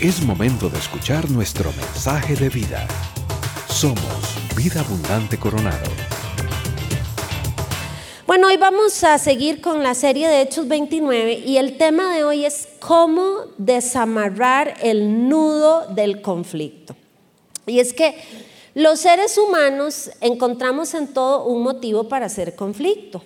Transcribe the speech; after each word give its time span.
Es 0.00 0.22
momento 0.22 0.70
de 0.70 0.78
escuchar 0.78 1.30
nuestro 1.30 1.70
mensaje 1.72 2.34
de 2.34 2.48
vida. 2.48 2.88
Somos 3.68 4.00
Vida 4.56 4.80
Abundante 4.80 5.38
Coronado. 5.38 5.90
Bueno, 8.26 8.46
hoy 8.46 8.56
vamos 8.56 9.04
a 9.04 9.18
seguir 9.18 9.60
con 9.60 9.82
la 9.82 9.92
serie 9.92 10.26
de 10.26 10.40
Hechos 10.40 10.66
29 10.68 11.42
y 11.44 11.58
el 11.58 11.76
tema 11.76 12.14
de 12.14 12.24
hoy 12.24 12.46
es 12.46 12.66
cómo 12.78 13.40
desamarrar 13.58 14.72
el 14.82 15.28
nudo 15.28 15.86
del 15.88 16.22
conflicto. 16.22 16.96
Y 17.66 17.80
es 17.80 17.92
que 17.92 18.14
los 18.72 19.00
seres 19.00 19.36
humanos 19.36 20.10
encontramos 20.22 20.94
en 20.94 21.08
todo 21.08 21.44
un 21.44 21.62
motivo 21.62 22.08
para 22.08 22.24
hacer 22.24 22.56
conflicto. 22.56 23.22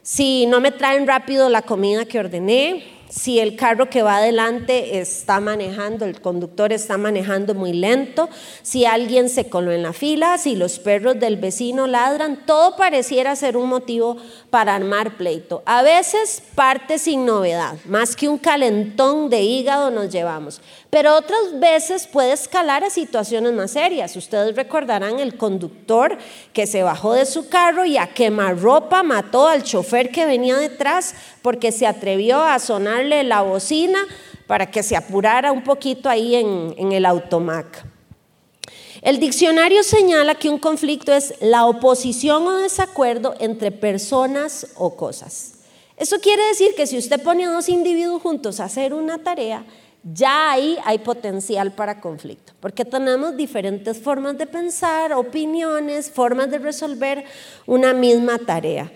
Si 0.00 0.46
no 0.46 0.62
me 0.62 0.70
traen 0.70 1.06
rápido 1.06 1.50
la 1.50 1.60
comida 1.60 2.06
que 2.06 2.18
ordené, 2.18 2.93
si 3.08 3.38
el 3.38 3.56
carro 3.56 3.90
que 3.90 4.02
va 4.02 4.16
adelante 4.16 4.98
está 4.98 5.40
manejando, 5.40 6.04
el 6.04 6.20
conductor 6.20 6.72
está 6.72 6.98
manejando 6.98 7.54
muy 7.54 7.72
lento, 7.72 8.28
si 8.62 8.84
alguien 8.86 9.28
se 9.28 9.48
coló 9.48 9.72
en 9.72 9.82
la 9.82 9.92
fila, 9.92 10.38
si 10.38 10.56
los 10.56 10.78
perros 10.78 11.18
del 11.18 11.36
vecino 11.36 11.86
ladran, 11.86 12.44
todo 12.46 12.76
pareciera 12.76 13.36
ser 13.36 13.56
un 13.56 13.68
motivo 13.68 14.16
para 14.50 14.74
armar 14.74 15.16
pleito. 15.16 15.62
A 15.66 15.82
veces 15.82 16.42
parte 16.54 16.98
sin 16.98 17.26
novedad, 17.26 17.76
más 17.86 18.16
que 18.16 18.28
un 18.28 18.38
calentón 18.38 19.30
de 19.30 19.42
hígado 19.42 19.90
nos 19.90 20.10
llevamos, 20.10 20.60
pero 20.94 21.16
otras 21.16 21.58
veces 21.58 22.06
puede 22.06 22.32
escalar 22.32 22.84
a 22.84 22.88
situaciones 22.88 23.52
más 23.52 23.72
serias. 23.72 24.14
Ustedes 24.14 24.54
recordarán 24.54 25.18
el 25.18 25.36
conductor 25.36 26.16
que 26.52 26.68
se 26.68 26.84
bajó 26.84 27.14
de 27.14 27.26
su 27.26 27.48
carro 27.48 27.84
y 27.84 27.96
a 27.96 28.14
quemarropa 28.14 29.02
mató 29.02 29.48
al 29.48 29.64
chofer 29.64 30.12
que 30.12 30.24
venía 30.24 30.56
detrás 30.56 31.16
porque 31.42 31.72
se 31.72 31.88
atrevió 31.88 32.40
a 32.40 32.60
sonarle 32.60 33.24
la 33.24 33.42
bocina 33.42 33.98
para 34.46 34.70
que 34.70 34.84
se 34.84 34.94
apurara 34.94 35.50
un 35.50 35.64
poquito 35.64 36.08
ahí 36.08 36.36
en, 36.36 36.92
el 36.92 37.06
automac. 37.06 37.84
El 39.02 39.18
diccionario 39.18 39.82
señala 39.82 40.36
que 40.36 40.48
un 40.48 40.60
conflicto 40.60 41.12
es 41.12 41.34
la 41.40 41.66
oposición 41.66 42.46
o 42.46 42.58
desacuerdo 42.58 43.34
entre 43.40 43.72
personas 43.72 44.68
o 44.76 44.94
cosas. 44.94 45.54
Eso 45.96 46.20
quiere 46.20 46.46
decir 46.46 46.76
que 46.76 46.86
si 46.86 46.96
usted 46.98 47.20
pone 47.20 47.46
a 47.46 47.50
dos 47.50 47.68
individuos 47.68 48.22
juntos 48.22 48.60
a 48.60 48.66
hacer 48.66 48.94
una 48.94 49.18
tarea, 49.18 49.64
ya 50.04 50.52
ahí 50.52 50.76
hay 50.84 50.98
potencial 50.98 51.72
para 51.72 52.00
conflicto, 52.00 52.52
porque 52.60 52.84
tenemos 52.84 53.36
diferentes 53.36 53.98
formas 53.98 54.36
de 54.36 54.46
pensar, 54.46 55.12
opiniones, 55.14 56.10
formas 56.10 56.50
de 56.50 56.58
resolver 56.58 57.24
una 57.66 57.94
misma 57.94 58.38
tarea. 58.38 58.92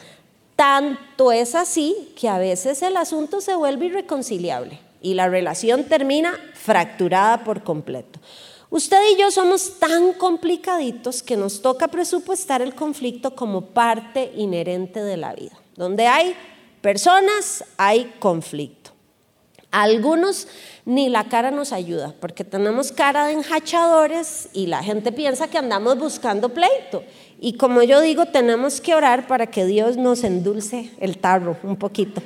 Tanto 0.55 1.33
es 1.33 1.55
así 1.55 2.13
que 2.19 2.29
a 2.29 2.39
veces 2.39 2.83
el 2.83 2.97
asunto 2.97 3.41
se 3.41 3.55
vuelve 3.55 3.87
irreconciliable 3.87 4.81
y 5.01 5.15
la 5.15 5.29
relación 5.29 5.85
termina 5.85 6.35
fracturada 6.55 7.45
por 7.45 7.63
completo. 7.63 8.19
Usted 8.71 8.99
y 9.15 9.19
yo 9.19 9.31
somos 9.31 9.79
tan 9.79 10.13
complicaditos 10.13 11.23
que 11.23 11.39
nos 11.39 11.63
toca 11.63 11.89
presupuestar 11.89 12.61
el 12.61 12.75
conflicto 12.75 13.35
como 13.35 13.63
parte 13.63 14.31
inherente 14.37 15.03
de 15.03 15.17
la 15.17 15.33
vida. 15.33 15.59
Donde 15.75 16.07
hay 16.07 16.35
personas, 16.83 17.65
hay 17.79 18.13
conflicto. 18.19 18.78
Algunos 19.71 20.49
ni 20.85 21.09
la 21.09 21.25
cara 21.25 21.51
nos 21.51 21.73
ayuda, 21.73 22.15
porque 22.21 22.45
tenemos 22.45 22.93
cara 22.93 23.27
de 23.27 23.35
enjachadores 23.35 24.49
y 24.53 24.67
la 24.67 24.83
gente 24.83 25.13
piensa 25.13 25.49
que 25.49 25.59
andamos 25.59 25.99
buscando 25.99 26.49
pleito. 26.49 27.03
Y 27.41 27.55
como 27.55 27.83
yo 27.83 28.01
digo, 28.01 28.27
tenemos 28.27 28.81
que 28.81 28.95
orar 28.95 29.27
para 29.27 29.47
que 29.47 29.67
Dios 29.67 29.97
nos 29.97 30.25
endulce 30.25 30.91
el 31.01 31.19
tarro 31.19 31.57
un 31.63 31.77
poquito. 31.77 32.23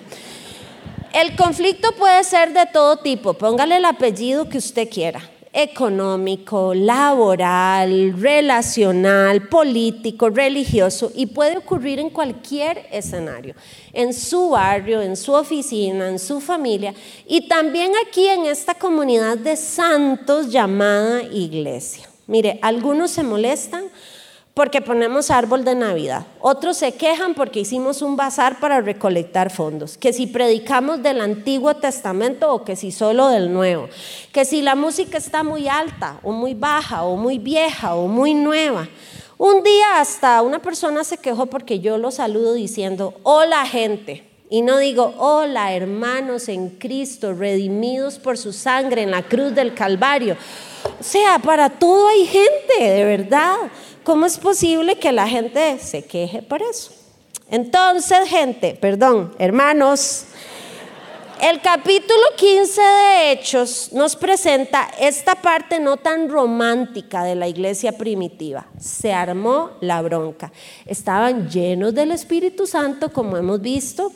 El 1.12 1.36
conflicto 1.36 1.92
puede 1.92 2.22
ser 2.24 2.52
de 2.52 2.66
todo 2.72 2.98
tipo, 2.98 3.34
póngale 3.34 3.76
el 3.76 3.84
apellido 3.84 4.48
que 4.48 4.58
usted 4.58 4.88
quiera 4.88 5.31
económico, 5.53 6.75
laboral, 6.75 8.14
relacional, 8.19 9.49
político, 9.49 10.31
religioso 10.31 11.12
y 11.15 11.26
puede 11.26 11.59
ocurrir 11.59 11.99
en 11.99 12.10
cualquier 12.10 12.87
escenario, 12.91 13.54
en 13.93 14.15
su 14.15 14.50
barrio, 14.50 15.03
en 15.03 15.16
su 15.16 15.32
oficina, 15.32 16.09
en 16.09 16.19
su 16.19 16.41
familia 16.41 16.94
y 17.26 17.49
también 17.49 17.93
aquí 18.06 18.26
en 18.26 18.47
esta 18.47 18.75
comunidad 18.75 19.37
de 19.37 19.56
santos 19.56 20.50
llamada 20.50 21.22
iglesia. 21.22 22.09
Mire, 22.26 22.59
algunos 22.62 23.10
se 23.10 23.22
molestan 23.22 23.84
porque 24.54 24.82
ponemos 24.82 25.30
árbol 25.30 25.64
de 25.64 25.74
Navidad. 25.74 26.26
Otros 26.40 26.76
se 26.76 26.92
quejan 26.92 27.34
porque 27.34 27.60
hicimos 27.60 28.02
un 28.02 28.16
bazar 28.16 28.60
para 28.60 28.80
recolectar 28.82 29.50
fondos. 29.50 29.96
Que 29.96 30.12
si 30.12 30.26
predicamos 30.26 31.02
del 31.02 31.22
Antiguo 31.22 31.74
Testamento 31.76 32.52
o 32.52 32.64
que 32.64 32.76
si 32.76 32.92
solo 32.92 33.28
del 33.28 33.52
Nuevo. 33.52 33.88
Que 34.30 34.44
si 34.44 34.60
la 34.60 34.74
música 34.74 35.16
está 35.16 35.42
muy 35.42 35.68
alta 35.68 36.20
o 36.22 36.32
muy 36.32 36.52
baja 36.52 37.04
o 37.04 37.16
muy 37.16 37.38
vieja 37.38 37.94
o 37.94 38.06
muy 38.08 38.34
nueva. 38.34 38.88
Un 39.38 39.62
día 39.62 40.00
hasta 40.00 40.42
una 40.42 40.60
persona 40.60 41.02
se 41.02 41.16
quejó 41.16 41.46
porque 41.46 41.80
yo 41.80 41.96
lo 41.96 42.10
saludo 42.10 42.52
diciendo, 42.52 43.14
hola 43.22 43.64
gente. 43.64 44.28
Y 44.50 44.60
no 44.60 44.76
digo, 44.76 45.14
hola 45.16 45.72
hermanos 45.72 46.50
en 46.50 46.69
Cristo, 46.69 47.32
redimidos 47.32 48.19
por 48.19 48.36
su 48.36 48.52
sangre 48.52 49.00
en 49.00 49.10
la 49.10 49.22
cruz 49.22 49.54
del 49.54 49.72
Calvario. 49.72 50.36
O 51.00 51.02
sea, 51.02 51.38
para 51.38 51.70
todo 51.70 52.06
hay 52.08 52.26
gente, 52.26 52.78
de 52.78 53.04
verdad. 53.04 53.56
¿Cómo 54.04 54.26
es 54.26 54.36
posible 54.38 54.96
que 54.96 55.12
la 55.12 55.28
gente 55.28 55.78
se 55.78 56.04
queje 56.04 56.42
por 56.42 56.60
eso? 56.60 56.90
Entonces, 57.48 58.28
gente, 58.28 58.76
perdón, 58.80 59.32
hermanos, 59.38 60.24
el 61.40 61.60
capítulo 61.60 62.20
15 62.36 62.80
de 62.80 63.32
Hechos 63.32 63.90
nos 63.92 64.16
presenta 64.16 64.88
esta 64.98 65.36
parte 65.36 65.78
no 65.78 65.98
tan 65.98 66.28
romántica 66.28 67.22
de 67.22 67.36
la 67.36 67.46
iglesia 67.46 67.92
primitiva. 67.92 68.66
Se 68.80 69.12
armó 69.12 69.70
la 69.80 70.02
bronca. 70.02 70.50
Estaban 70.84 71.48
llenos 71.48 71.94
del 71.94 72.10
Espíritu 72.10 72.66
Santo, 72.66 73.12
como 73.12 73.36
hemos 73.36 73.60
visto. 73.60 74.12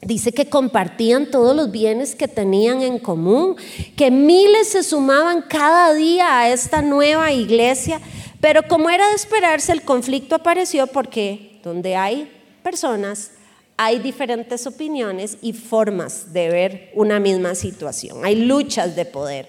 Dice 0.00 0.32
que 0.32 0.48
compartían 0.48 1.30
todos 1.30 1.56
los 1.56 1.72
bienes 1.72 2.14
que 2.14 2.28
tenían 2.28 2.82
en 2.82 2.98
común, 2.98 3.56
que 3.96 4.10
miles 4.10 4.68
se 4.68 4.82
sumaban 4.82 5.42
cada 5.42 5.92
día 5.94 6.38
a 6.38 6.50
esta 6.50 6.82
nueva 6.82 7.32
iglesia 7.32 8.00
pero 8.44 8.62
como 8.68 8.90
era 8.90 9.08
de 9.08 9.14
esperarse, 9.14 9.72
el 9.72 9.80
conflicto 9.80 10.34
apareció 10.34 10.86
porque 10.86 11.60
donde 11.62 11.96
hay 11.96 12.30
personas, 12.62 13.30
hay 13.78 14.00
diferentes 14.00 14.66
opiniones 14.66 15.38
y 15.40 15.54
formas 15.54 16.34
de 16.34 16.50
ver 16.50 16.90
una 16.92 17.18
misma 17.20 17.54
situación. 17.54 18.22
Hay 18.22 18.34
luchas 18.34 18.96
de 18.96 19.06
poder. 19.06 19.48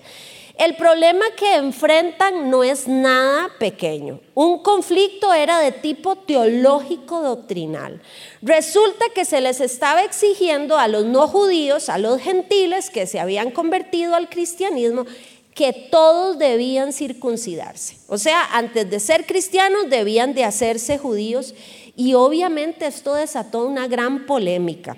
El 0.58 0.78
problema 0.78 1.26
que 1.38 1.56
enfrentan 1.56 2.50
no 2.50 2.64
es 2.64 2.88
nada 2.88 3.50
pequeño. 3.60 4.22
Un 4.34 4.64
conflicto 4.64 5.34
era 5.34 5.60
de 5.60 5.74
tipo 5.74 6.16
teológico 6.16 7.20
doctrinal. 7.20 8.02
Resulta 8.42 9.04
que 9.14 9.26
se 9.26 9.42
les 9.42 9.60
estaba 9.60 10.06
exigiendo 10.06 10.78
a 10.78 10.88
los 10.88 11.04
no 11.04 11.28
judíos, 11.28 11.90
a 11.90 11.98
los 11.98 12.22
gentiles 12.22 12.90
que 12.90 13.06
se 13.06 13.20
habían 13.20 13.52
convertido 13.52 14.16
al 14.16 14.30
cristianismo, 14.30 15.06
que 15.56 15.72
todos 15.90 16.38
debían 16.38 16.92
circuncidarse. 16.92 17.98
O 18.08 18.18
sea, 18.18 18.44
antes 18.52 18.88
de 18.90 19.00
ser 19.00 19.26
cristianos 19.26 19.90
debían 19.90 20.34
de 20.36 20.44
hacerse 20.44 20.98
judíos 20.98 21.56
y 21.96 22.14
obviamente 22.14 22.86
esto 22.86 23.16
desató 23.16 23.66
una 23.66 23.88
gran 23.88 24.26
polémica. 24.26 24.98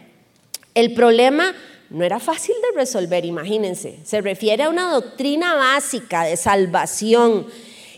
El 0.74 0.96
problema 0.96 1.54
no 1.92 2.04
era 2.04 2.20
fácil 2.20 2.56
de 2.62 2.80
resolver, 2.80 3.24
imagínense. 3.24 4.00
Se 4.04 4.20
refiere 4.20 4.64
a 4.64 4.70
una 4.70 4.92
doctrina 4.92 5.54
básica 5.54 6.24
de 6.24 6.36
salvación 6.36 7.46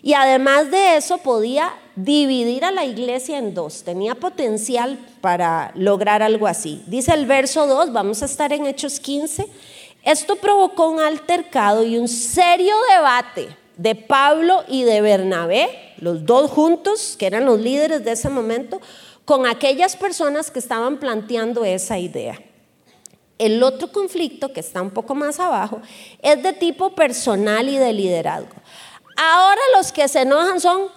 y 0.01 0.13
además 0.13 0.69
de 0.69 0.97
eso 0.97 1.17
podía 1.19 1.73
dividir 1.95 2.65
a 2.65 2.71
la 2.71 2.83
iglesia 2.83 3.37
en 3.37 3.53
dos. 3.53 3.83
Tenía 3.83 4.15
potencial 4.15 4.99
para 5.21 5.71
lograr 5.75 6.21
algo 6.21 6.45
así. 6.45 6.83
Dice 6.87 7.13
el 7.13 7.25
verso 7.25 7.67
2, 7.67 7.93
vamos 7.93 8.21
a 8.21 8.25
estar 8.25 8.51
en 8.51 8.65
Hechos 8.65 8.99
15 8.99 9.47
esto 10.11 10.37
provocó 10.37 10.89
un 10.89 10.99
altercado 10.99 11.83
y 11.83 11.97
un 11.97 12.07
serio 12.07 12.75
debate 12.95 13.55
de 13.77 13.93
Pablo 13.93 14.63
y 14.67 14.83
de 14.83 15.01
Bernabé, 15.01 15.93
los 15.97 16.25
dos 16.25 16.49
juntos, 16.49 17.15
que 17.17 17.27
eran 17.27 17.45
los 17.45 17.59
líderes 17.59 18.03
de 18.03 18.13
ese 18.13 18.27
momento, 18.29 18.81
con 19.23 19.45
aquellas 19.45 19.95
personas 19.95 20.49
que 20.49 20.59
estaban 20.59 20.97
planteando 20.97 21.63
esa 21.63 21.99
idea. 21.99 22.41
El 23.37 23.61
otro 23.61 23.91
conflicto, 23.91 24.51
que 24.51 24.59
está 24.59 24.81
un 24.81 24.89
poco 24.89 25.13
más 25.13 25.39
abajo, 25.39 25.79
es 26.21 26.41
de 26.41 26.53
tipo 26.53 26.95
personal 26.95 27.69
y 27.69 27.77
de 27.77 27.93
liderazgo. 27.93 28.55
Ahora 29.15 29.61
los 29.77 29.91
que 29.91 30.07
se 30.07 30.21
enojan 30.21 30.59
son 30.59 30.87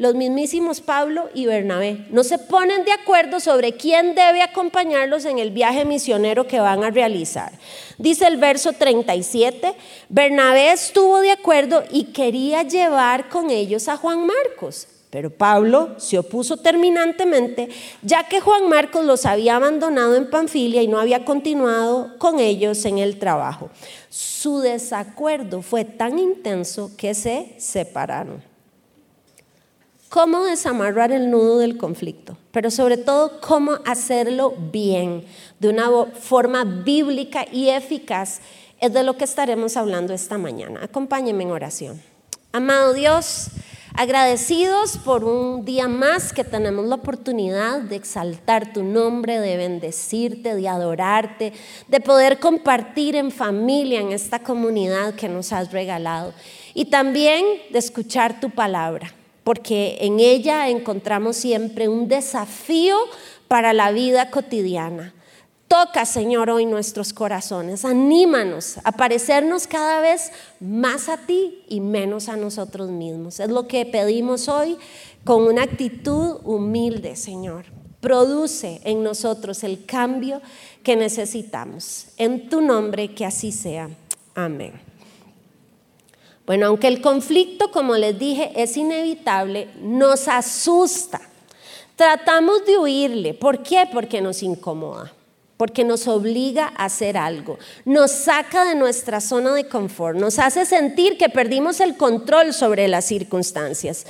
los 0.00 0.14
mismísimos 0.14 0.80
Pablo 0.80 1.28
y 1.34 1.44
Bernabé. 1.44 2.06
No 2.08 2.24
se 2.24 2.38
ponen 2.38 2.86
de 2.86 2.92
acuerdo 2.92 3.38
sobre 3.38 3.74
quién 3.74 4.14
debe 4.14 4.40
acompañarlos 4.40 5.26
en 5.26 5.38
el 5.38 5.50
viaje 5.50 5.84
misionero 5.84 6.46
que 6.46 6.58
van 6.58 6.82
a 6.82 6.90
realizar. 6.90 7.52
Dice 7.98 8.26
el 8.26 8.38
verso 8.38 8.72
37, 8.72 9.74
Bernabé 10.08 10.72
estuvo 10.72 11.20
de 11.20 11.32
acuerdo 11.32 11.84
y 11.90 12.04
quería 12.04 12.62
llevar 12.62 13.28
con 13.28 13.50
ellos 13.50 13.88
a 13.88 13.98
Juan 13.98 14.26
Marcos, 14.26 14.88
Pero 15.10 15.28
Pablo 15.28 15.90
se 15.98 16.18
opuso 16.18 16.56
terminantemente, 16.56 17.68
ya 18.00 18.26
que 18.26 18.40
Juan 18.40 18.70
Marcos 18.70 19.04
los 19.04 19.26
había 19.26 19.56
abandonado 19.56 20.16
en 20.16 20.30
Panfilia 20.30 20.80
y 20.80 20.88
no 20.88 20.98
había 20.98 21.26
continuado 21.26 22.16
con 22.16 22.40
ellos 22.40 22.86
en 22.86 22.96
el 22.96 23.18
trabajo. 23.18 23.68
Su 24.08 24.60
desacuerdo 24.60 25.60
fue 25.60 25.84
tan 25.84 26.18
intenso 26.18 26.90
que 26.96 27.12
se 27.12 27.54
separaron. 27.58 28.49
¿Cómo 30.10 30.42
desamarrar 30.42 31.12
el 31.12 31.30
nudo 31.30 31.58
del 31.58 31.78
conflicto? 31.78 32.36
Pero 32.50 32.72
sobre 32.72 32.96
todo, 32.96 33.40
cómo 33.40 33.78
hacerlo 33.86 34.54
bien, 34.72 35.24
de 35.60 35.68
una 35.68 35.88
forma 36.06 36.64
bíblica 36.64 37.46
y 37.50 37.68
eficaz, 37.68 38.40
es 38.80 38.92
de 38.92 39.04
lo 39.04 39.16
que 39.16 39.22
estaremos 39.22 39.76
hablando 39.76 40.12
esta 40.12 40.36
mañana. 40.36 40.80
Acompáñenme 40.82 41.44
en 41.44 41.52
oración. 41.52 42.02
Amado 42.52 42.92
Dios, 42.92 43.50
Agradecidos 43.94 44.98
por 44.98 45.24
un 45.24 45.64
día 45.64 45.88
más 45.88 46.32
que 46.32 46.44
tenemos 46.44 46.86
la 46.86 46.94
oportunidad 46.94 47.80
de 47.80 47.96
exaltar 47.96 48.72
tu 48.72 48.84
nombre, 48.84 49.40
de 49.40 49.56
bendecirte, 49.56 50.54
de 50.54 50.68
adorarte, 50.68 51.52
de 51.88 52.00
poder 52.00 52.38
compartir 52.38 53.16
en 53.16 53.32
familia 53.32 54.00
en 54.00 54.12
esta 54.12 54.38
comunidad 54.38 55.14
que 55.14 55.28
nos 55.28 55.52
has 55.52 55.72
regalado 55.72 56.32
y 56.72 56.84
también 56.86 57.44
de 57.70 57.78
escuchar 57.80 58.40
tu 58.40 58.50
palabra, 58.50 59.12
porque 59.50 59.98
en 60.02 60.20
ella 60.20 60.68
encontramos 60.68 61.34
siempre 61.34 61.88
un 61.88 62.06
desafío 62.06 62.96
para 63.48 63.72
la 63.72 63.90
vida 63.90 64.30
cotidiana. 64.30 65.12
Toca, 65.66 66.06
Señor, 66.06 66.50
hoy 66.50 66.66
nuestros 66.66 67.12
corazones. 67.12 67.84
Anímanos 67.84 68.78
a 68.84 68.92
parecernos 68.92 69.66
cada 69.66 69.98
vez 70.00 70.30
más 70.60 71.08
a 71.08 71.16
ti 71.16 71.64
y 71.68 71.80
menos 71.80 72.28
a 72.28 72.36
nosotros 72.36 72.90
mismos. 72.90 73.40
Es 73.40 73.48
lo 73.48 73.66
que 73.66 73.84
pedimos 73.86 74.46
hoy 74.48 74.76
con 75.24 75.42
una 75.42 75.64
actitud 75.64 76.36
humilde, 76.44 77.16
Señor. 77.16 77.64
Produce 78.00 78.80
en 78.84 79.02
nosotros 79.02 79.64
el 79.64 79.84
cambio 79.84 80.40
que 80.84 80.94
necesitamos. 80.94 82.06
En 82.18 82.48
tu 82.48 82.60
nombre, 82.60 83.16
que 83.16 83.26
así 83.26 83.50
sea. 83.50 83.90
Amén. 84.36 84.89
Bueno, 86.50 86.66
aunque 86.66 86.88
el 86.88 87.00
conflicto, 87.00 87.70
como 87.70 87.94
les 87.94 88.18
dije, 88.18 88.50
es 88.56 88.76
inevitable, 88.76 89.68
nos 89.80 90.26
asusta. 90.26 91.20
Tratamos 91.94 92.66
de 92.66 92.76
huirle. 92.76 93.34
¿Por 93.34 93.62
qué? 93.62 93.88
Porque 93.92 94.20
nos 94.20 94.42
incomoda 94.42 95.12
porque 95.56 95.84
nos 95.84 96.08
obliga 96.08 96.72
a 96.76 96.86
hacer 96.86 97.16
algo, 97.16 97.58
nos 97.84 98.10
saca 98.10 98.64
de 98.64 98.74
nuestra 98.74 99.20
zona 99.20 99.52
de 99.52 99.68
confort, 99.68 100.18
nos 100.18 100.40
hace 100.40 100.64
sentir 100.66 101.18
que 101.18 101.28
perdimos 101.28 101.80
el 101.80 101.96
control 101.96 102.52
sobre 102.52 102.88
las 102.88 103.04
circunstancias. 103.04 104.06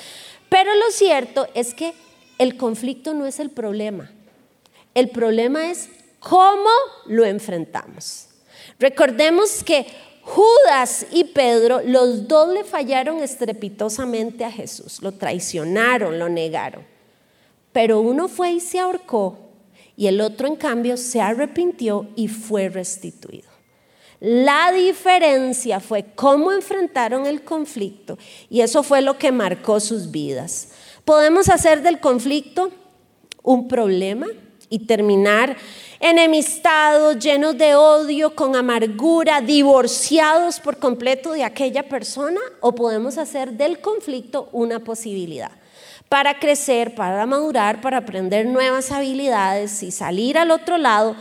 Pero 0.49 0.75
lo 0.77 0.91
cierto 0.93 1.47
es 1.55 1.75
que 1.75 1.93
el 2.39 2.57
conflicto 2.57 3.13
no 3.13 3.27
es 3.27 3.39
el 3.39 3.51
problema, 3.51 4.11
el 4.95 5.11
problema 5.11 5.71
es 5.71 5.91
cómo 6.21 6.71
lo 7.07 7.27
enfrentamos. 7.27 8.29
Recordemos 8.79 9.63
que 9.63 9.87
Judas 10.31 11.07
y 11.11 11.25
Pedro, 11.25 11.81
los 11.85 12.29
dos 12.29 12.55
le 12.55 12.63
fallaron 12.63 13.19
estrepitosamente 13.19 14.45
a 14.45 14.53
Jesús, 14.53 15.03
lo 15.03 15.11
traicionaron, 15.11 16.21
lo 16.21 16.29
negaron. 16.29 16.85
Pero 17.73 17.99
uno 18.01 18.29
fue 18.29 18.53
y 18.53 18.61
se 18.61 18.79
ahorcó 18.79 19.37
y 19.97 20.07
el 20.07 20.21
otro 20.21 20.47
en 20.47 20.55
cambio 20.55 20.97
se 20.97 21.21
arrepintió 21.21 22.07
y 22.15 22.29
fue 22.29 22.69
restituido. 22.69 23.49
La 24.21 24.71
diferencia 24.71 25.81
fue 25.81 26.05
cómo 26.15 26.53
enfrentaron 26.53 27.27
el 27.27 27.43
conflicto 27.43 28.17
y 28.49 28.61
eso 28.61 28.85
fue 28.85 29.03
lo 29.03 29.19
que 29.19 29.33
marcó 29.33 29.81
sus 29.81 30.13
vidas. 30.13 30.69
Podemos 31.05 31.49
hacer 31.49 31.83
del 31.83 31.99
conflicto 31.99 32.71
un 33.43 33.67
problema 33.67 34.29
y 34.71 34.87
terminar 34.87 35.57
enemistados, 35.99 37.19
llenos 37.19 37.59
de 37.59 37.75
odio, 37.75 38.35
con 38.35 38.57
amargura, 38.57 39.43
divorciados 39.43 40.61
por 40.61 40.79
completo 40.79 41.33
de 41.33 41.45
aquella 41.45 41.83
persona, 41.83 42.41
o 42.61 42.75
podemos 42.75 43.19
hacer 43.19 43.53
del 43.53 43.81
conflicto 43.81 44.49
una 44.53 44.79
posibilidad 44.79 45.51
para 46.09 46.39
crecer, 46.39 46.95
para 46.95 47.25
madurar, 47.27 47.81
para 47.81 47.99
aprender 47.99 48.47
nuevas 48.47 48.91
habilidades 48.91 49.83
y 49.83 49.91
salir 49.91 50.39
al 50.39 50.51
otro 50.51 50.79
lado 50.79 51.15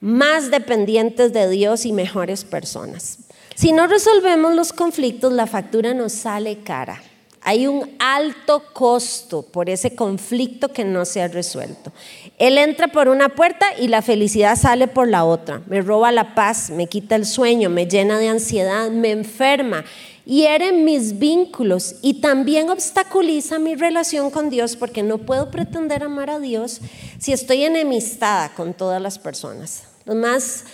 más 0.00 0.50
dependientes 0.50 1.32
de 1.32 1.48
Dios 1.48 1.86
y 1.86 1.92
mejores 1.92 2.44
personas. 2.44 3.18
Si 3.56 3.72
no 3.72 3.88
resolvemos 3.88 4.54
los 4.54 4.72
conflictos, 4.72 5.32
la 5.32 5.48
factura 5.48 5.92
nos 5.92 6.12
sale 6.12 6.58
cara. 6.58 7.02
Hay 7.48 7.66
un 7.66 7.96
alto 7.98 8.62
costo 8.74 9.40
por 9.40 9.70
ese 9.70 9.94
conflicto 9.96 10.68
que 10.68 10.84
no 10.84 11.06
se 11.06 11.22
ha 11.22 11.28
resuelto. 11.28 11.92
Él 12.36 12.58
entra 12.58 12.88
por 12.88 13.08
una 13.08 13.30
puerta 13.30 13.64
y 13.80 13.88
la 13.88 14.02
felicidad 14.02 14.54
sale 14.54 14.86
por 14.86 15.08
la 15.08 15.24
otra. 15.24 15.62
Me 15.66 15.80
roba 15.80 16.12
la 16.12 16.34
paz, 16.34 16.68
me 16.68 16.88
quita 16.88 17.16
el 17.16 17.24
sueño, 17.24 17.70
me 17.70 17.86
llena 17.86 18.18
de 18.18 18.28
ansiedad, 18.28 18.90
me 18.90 19.12
enferma 19.12 19.86
hiere 20.26 20.72
mis 20.72 21.18
vínculos 21.18 21.94
y 22.02 22.20
también 22.20 22.68
obstaculiza 22.68 23.58
mi 23.58 23.76
relación 23.76 24.30
con 24.30 24.50
Dios 24.50 24.76
porque 24.76 25.02
no 25.02 25.16
puedo 25.16 25.50
pretender 25.50 26.02
amar 26.02 26.28
a 26.28 26.40
Dios 26.40 26.82
si 27.18 27.32
estoy 27.32 27.64
enemistada 27.64 28.50
con 28.50 28.74
todas 28.74 29.00
las 29.00 29.18
personas. 29.18 29.84
Los 30.04 30.16
más 30.16 30.64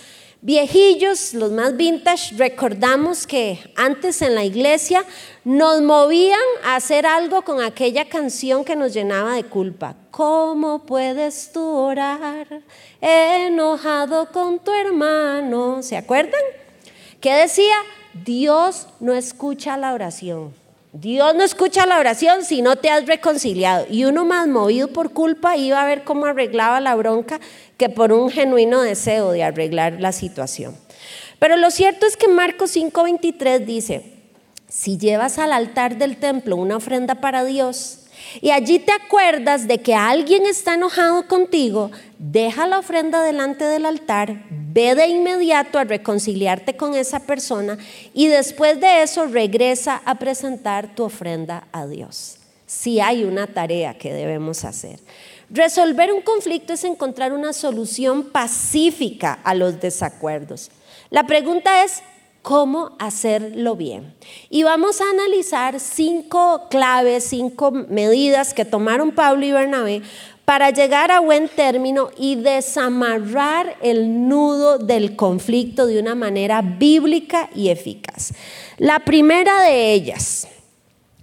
viejillos, 0.45 1.33
los 1.33 1.51
más 1.51 1.75
vintage, 1.75 2.35
recordamos 2.37 3.25
que 3.25 3.59
antes 3.75 4.21
en 4.21 4.35
la 4.35 4.43
iglesia 4.43 5.03
nos 5.43 5.81
movían 5.81 6.39
a 6.63 6.75
hacer 6.75 7.07
algo 7.07 7.41
con 7.41 7.63
aquella 7.63 8.05
canción 8.05 8.63
que 8.63 8.75
nos 8.75 8.93
llenaba 8.93 9.33
de 9.33 9.43
culpa. 9.45 9.95
¿Cómo 10.11 10.85
puedes 10.85 11.51
tú 11.51 11.61
orar 11.61 12.61
enojado 13.01 14.31
con 14.31 14.59
tu 14.59 14.71
hermano? 14.71 15.81
¿Se 15.81 15.97
acuerdan? 15.97 16.41
¿Qué 17.19 17.33
decía? 17.33 17.75
Dios 18.13 18.87
no 18.99 19.15
escucha 19.15 19.77
la 19.77 19.95
oración. 19.95 20.53
Dios 20.97 21.35
no 21.35 21.43
escucha 21.43 21.85
la 21.85 21.99
oración 21.99 22.45
si 22.45 22.61
no 22.61 22.77
te 22.77 22.89
has 22.89 23.05
reconciliado. 23.05 23.85
Y 23.89 24.05
uno 24.05 24.23
más 24.23 24.47
movido 24.47 24.87
por 24.87 25.11
culpa 25.11 25.57
iba 25.57 25.81
a 25.81 25.85
ver 25.85 26.05
cómo 26.05 26.25
arreglaba 26.25 26.79
la 26.79 26.95
bronca 26.95 27.41
que 27.75 27.89
por 27.89 28.13
un 28.13 28.29
genuino 28.29 28.81
deseo 28.81 29.31
de 29.31 29.43
arreglar 29.43 29.99
la 29.99 30.13
situación. 30.13 30.73
Pero 31.37 31.57
lo 31.57 31.69
cierto 31.69 32.05
es 32.05 32.15
que 32.15 32.29
Marcos 32.29 32.73
5:23 32.73 33.65
dice, 33.65 34.13
si 34.69 34.97
llevas 34.97 35.37
al 35.37 35.51
altar 35.51 35.97
del 35.97 36.15
templo 36.15 36.55
una 36.55 36.77
ofrenda 36.77 37.15
para 37.15 37.43
Dios, 37.43 38.04
y 38.41 38.51
allí 38.51 38.79
te 38.79 38.91
acuerdas 38.91 39.67
de 39.67 39.79
que 39.79 39.95
alguien 39.95 40.45
está 40.45 40.75
enojado 40.75 41.27
contigo, 41.27 41.91
deja 42.17 42.67
la 42.67 42.79
ofrenda 42.79 43.21
delante 43.23 43.65
del 43.65 43.85
altar, 43.85 44.43
ve 44.49 44.95
de 44.95 45.07
inmediato 45.07 45.79
a 45.79 45.83
reconciliarte 45.83 46.75
con 46.75 46.95
esa 46.95 47.21
persona 47.21 47.77
y 48.13 48.27
después 48.27 48.79
de 48.79 49.03
eso 49.03 49.25
regresa 49.27 50.01
a 50.05 50.15
presentar 50.15 50.95
tu 50.95 51.03
ofrenda 51.03 51.67
a 51.71 51.87
Dios. 51.87 52.37
Si 52.65 52.99
hay 52.99 53.23
una 53.23 53.47
tarea 53.47 53.97
que 53.97 54.11
debemos 54.11 54.65
hacer. 54.65 54.99
Resolver 55.49 56.11
un 56.11 56.21
conflicto 56.21 56.73
es 56.73 56.83
encontrar 56.83 57.31
una 57.31 57.53
solución 57.53 58.31
pacífica 58.31 59.39
a 59.43 59.53
los 59.53 59.79
desacuerdos. 59.79 60.71
La 61.11 61.27
pregunta 61.27 61.83
es, 61.83 62.01
cómo 62.45 62.91
hacerlo 62.99 63.75
bien. 63.75 64.13
Y 64.51 64.61
vamos 64.61 65.01
a 65.01 65.09
analizar 65.09 65.79
cinco 65.79 66.67
claves, 66.69 67.23
cinco 67.23 67.71
medidas 67.71 68.53
que 68.53 68.65
tomaron 68.65 69.13
Pablo 69.13 69.47
y 69.47 69.51
Bernabé 69.51 70.03
para 70.45 70.69
llegar 70.69 71.09
a 71.09 71.21
buen 71.21 71.49
término 71.49 72.11
y 72.19 72.35
desamarrar 72.35 73.77
el 73.81 74.29
nudo 74.29 74.77
del 74.77 75.15
conflicto 75.15 75.87
de 75.87 75.99
una 75.99 76.13
manera 76.13 76.61
bíblica 76.61 77.49
y 77.55 77.69
eficaz. 77.69 78.31
La 78.77 78.99
primera 78.99 79.63
de 79.63 79.93
ellas 79.93 80.47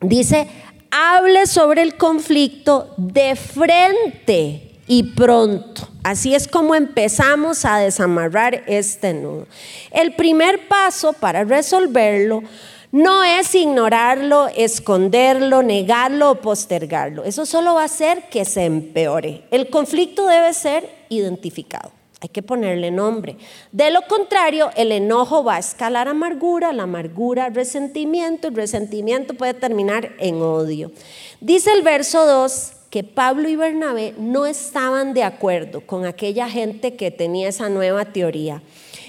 dice, 0.00 0.49
hable 0.91 1.47
sobre 1.47 1.83
el 1.83 1.97
conflicto 1.97 2.95
de 2.97 3.37
frente 3.37 4.72
y 4.86 5.14
pronto. 5.14 5.88
Así 6.02 6.34
es 6.34 6.48
como 6.48 6.74
empezamos 6.74 7.64
a 7.64 7.78
desamarrar 7.78 8.64
este 8.66 9.14
nudo. 9.14 9.46
El 9.90 10.14
primer 10.14 10.68
paso 10.68 11.12
para 11.12 11.44
resolverlo 11.44 12.42
no 12.90 13.24
es 13.24 13.54
ignorarlo, 13.54 14.48
esconderlo, 14.48 15.62
negarlo 15.62 16.32
o 16.32 16.34
postergarlo. 16.34 17.24
Eso 17.24 17.46
solo 17.46 17.74
va 17.74 17.82
a 17.82 17.86
hacer 17.86 18.28
que 18.30 18.44
se 18.44 18.64
empeore. 18.64 19.44
El 19.50 19.70
conflicto 19.70 20.26
debe 20.26 20.52
ser 20.52 20.88
identificado. 21.08 21.90
Hay 22.20 22.28
que 22.28 22.42
ponerle 22.42 22.90
nombre. 22.90 23.36
De 23.72 23.90
lo 23.90 24.02
contrario, 24.02 24.70
el 24.76 24.92
enojo 24.92 25.42
va 25.42 25.56
a 25.56 25.58
escalar 25.58 26.06
amargura, 26.06 26.72
la 26.72 26.84
amargura 26.84 27.48
resentimiento, 27.48 28.48
el 28.48 28.54
resentimiento 28.54 29.34
puede 29.34 29.54
terminar 29.54 30.12
en 30.18 30.40
odio. 30.40 30.92
Dice 31.40 31.72
el 31.72 31.82
verso 31.82 32.24
2 32.26 32.72
que 32.92 33.02
Pablo 33.04 33.49
y 33.49 33.56
Bernabé 33.56 34.14
no 34.18 34.44
estaban 34.44 35.14
de 35.14 35.25
acuerdo 35.25 35.80
con 35.80 36.04
aquella 36.04 36.50
gente 36.50 36.94
que 36.94 37.11
tenía 37.11 37.49
esa 37.49 37.70
nueva 37.70 38.04
teoría 38.04 38.61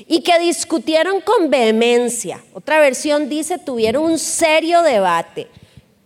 y 0.08 0.22
que 0.22 0.40
discutieron 0.40 1.20
con 1.20 1.50
vehemencia. 1.50 2.42
Otra 2.54 2.80
versión 2.80 3.28
dice, 3.28 3.60
tuvieron 3.60 4.06
un 4.06 4.20
serio 4.20 4.84
debate. 4.84 5.50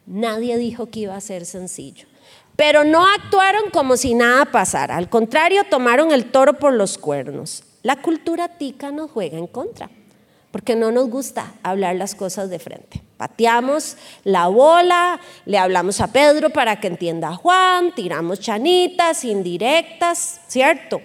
Nadie 0.07 0.57
dijo 0.57 0.88
que 0.88 1.01
iba 1.01 1.15
a 1.15 1.22
ser 1.22 1.46
sencillo. 1.46 2.07
pero 2.55 2.84
no 2.84 3.05
actuaron 3.05 3.69
como 3.69 3.96
si 3.96 4.15
nada 4.15 4.46
pasara. 4.46 4.98
Al 4.98 5.07
contrario, 5.07 5.63
tomaron 5.69 6.12
el 6.12 6.31
toro 6.31 6.53
por 6.57 6.74
los 6.74 6.98
cuernos. 6.98 7.63
La 7.84 8.01
cultura 8.01 8.57
tica 8.57 8.89
nos 8.89 9.12
juega 9.12 9.38
en 9.38 9.46
contra, 9.46 9.91
porque 10.58 10.76
no 10.76 10.92
nos 10.92 11.08
gusta 11.12 11.54
hablar 11.62 11.98
las 11.98 12.16
cosas 12.16 12.50
de 12.50 12.58
frente. 12.58 13.04
Pateamos 13.18 13.96
la 14.24 14.48
bola, 14.48 15.20
le 15.46 15.60
hablamos 15.60 16.02
a 16.02 16.12
Pedro 16.12 16.50
para 16.50 16.80
que 16.80 16.88
entienda 16.88 17.28
a 17.30 17.36
Juan, 17.36 17.94
tiramos 17.94 18.40
chanitas, 18.40 19.24
indirectas, 19.24 20.42
¿cierto? 20.48 21.00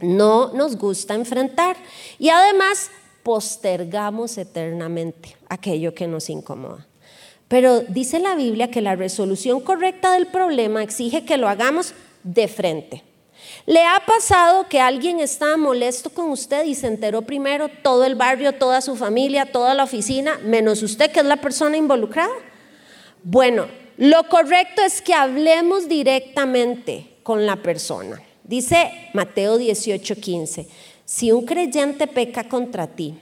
No 0.00 0.52
nos 0.52 0.76
gusta 0.76 1.14
enfrentar. 1.14 1.76
Y 2.20 2.28
además 2.28 2.92
postergamos 3.24 4.38
eternamente 4.38 5.36
aquello 5.48 5.92
que 5.92 6.06
nos 6.06 6.30
incomoda. 6.30 6.86
Pero 7.48 7.80
dice 7.80 8.20
la 8.20 8.36
Biblia 8.36 8.70
que 8.70 8.82
la 8.82 8.94
resolución 8.94 9.58
correcta 9.62 10.12
del 10.12 10.28
problema 10.28 10.84
exige 10.84 11.24
que 11.24 11.38
lo 11.38 11.48
hagamos 11.48 11.92
de 12.22 12.46
frente. 12.46 13.02
¿Le 13.66 13.82
ha 13.84 14.02
pasado 14.06 14.68
que 14.68 14.80
alguien 14.80 15.20
está 15.20 15.56
molesto 15.56 16.10
con 16.10 16.30
usted 16.30 16.64
y 16.64 16.74
se 16.74 16.86
enteró 16.86 17.22
primero 17.22 17.68
todo 17.68 18.04
el 18.04 18.14
barrio, 18.14 18.54
toda 18.54 18.80
su 18.80 18.96
familia, 18.96 19.50
toda 19.50 19.74
la 19.74 19.84
oficina, 19.84 20.38
menos 20.42 20.82
usted 20.82 21.10
que 21.10 21.20
es 21.20 21.26
la 21.26 21.36
persona 21.36 21.76
involucrada? 21.76 22.32
Bueno, 23.22 23.66
lo 23.96 24.28
correcto 24.28 24.82
es 24.82 25.00
que 25.00 25.14
hablemos 25.14 25.88
directamente 25.88 27.16
con 27.22 27.46
la 27.46 27.56
persona. 27.56 28.22
Dice 28.44 29.10
Mateo 29.14 29.58
18:15, 29.58 30.68
si 31.04 31.32
un 31.32 31.44
creyente 31.44 32.06
peca 32.06 32.48
contra 32.48 32.86
ti, 32.86 33.18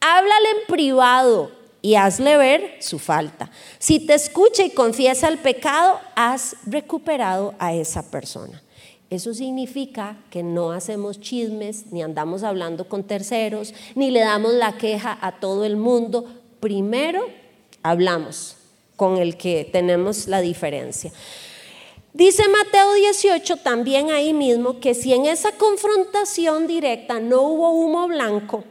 háblale 0.00 0.50
en 0.50 0.66
privado 0.68 1.50
y 1.82 1.94
hazle 1.94 2.36
ver 2.36 2.76
su 2.80 2.98
falta. 2.98 3.50
Si 3.78 4.00
te 4.00 4.14
escucha 4.14 4.62
y 4.62 4.70
confiesa 4.70 5.28
el 5.28 5.38
pecado, 5.38 6.00
has 6.14 6.56
recuperado 6.66 7.54
a 7.58 7.72
esa 7.72 8.08
persona. 8.10 8.62
Eso 9.10 9.34
significa 9.34 10.16
que 10.30 10.44
no 10.44 10.70
hacemos 10.70 11.20
chismes, 11.20 11.86
ni 11.90 12.00
andamos 12.00 12.44
hablando 12.44 12.88
con 12.88 13.02
terceros, 13.02 13.74
ni 13.96 14.12
le 14.12 14.20
damos 14.20 14.54
la 14.54 14.78
queja 14.78 15.18
a 15.20 15.40
todo 15.40 15.64
el 15.64 15.76
mundo. 15.76 16.24
Primero 16.60 17.26
hablamos 17.82 18.56
con 18.94 19.18
el 19.18 19.36
que 19.36 19.68
tenemos 19.70 20.28
la 20.28 20.40
diferencia. 20.40 21.12
Dice 22.12 22.44
Mateo 22.48 22.94
18 22.94 23.56
también 23.56 24.10
ahí 24.10 24.32
mismo 24.32 24.78
que 24.78 24.94
si 24.94 25.12
en 25.12 25.26
esa 25.26 25.52
confrontación 25.52 26.68
directa 26.68 27.18
no 27.18 27.42
hubo 27.42 27.70
humo 27.70 28.06
blanco, 28.06 28.64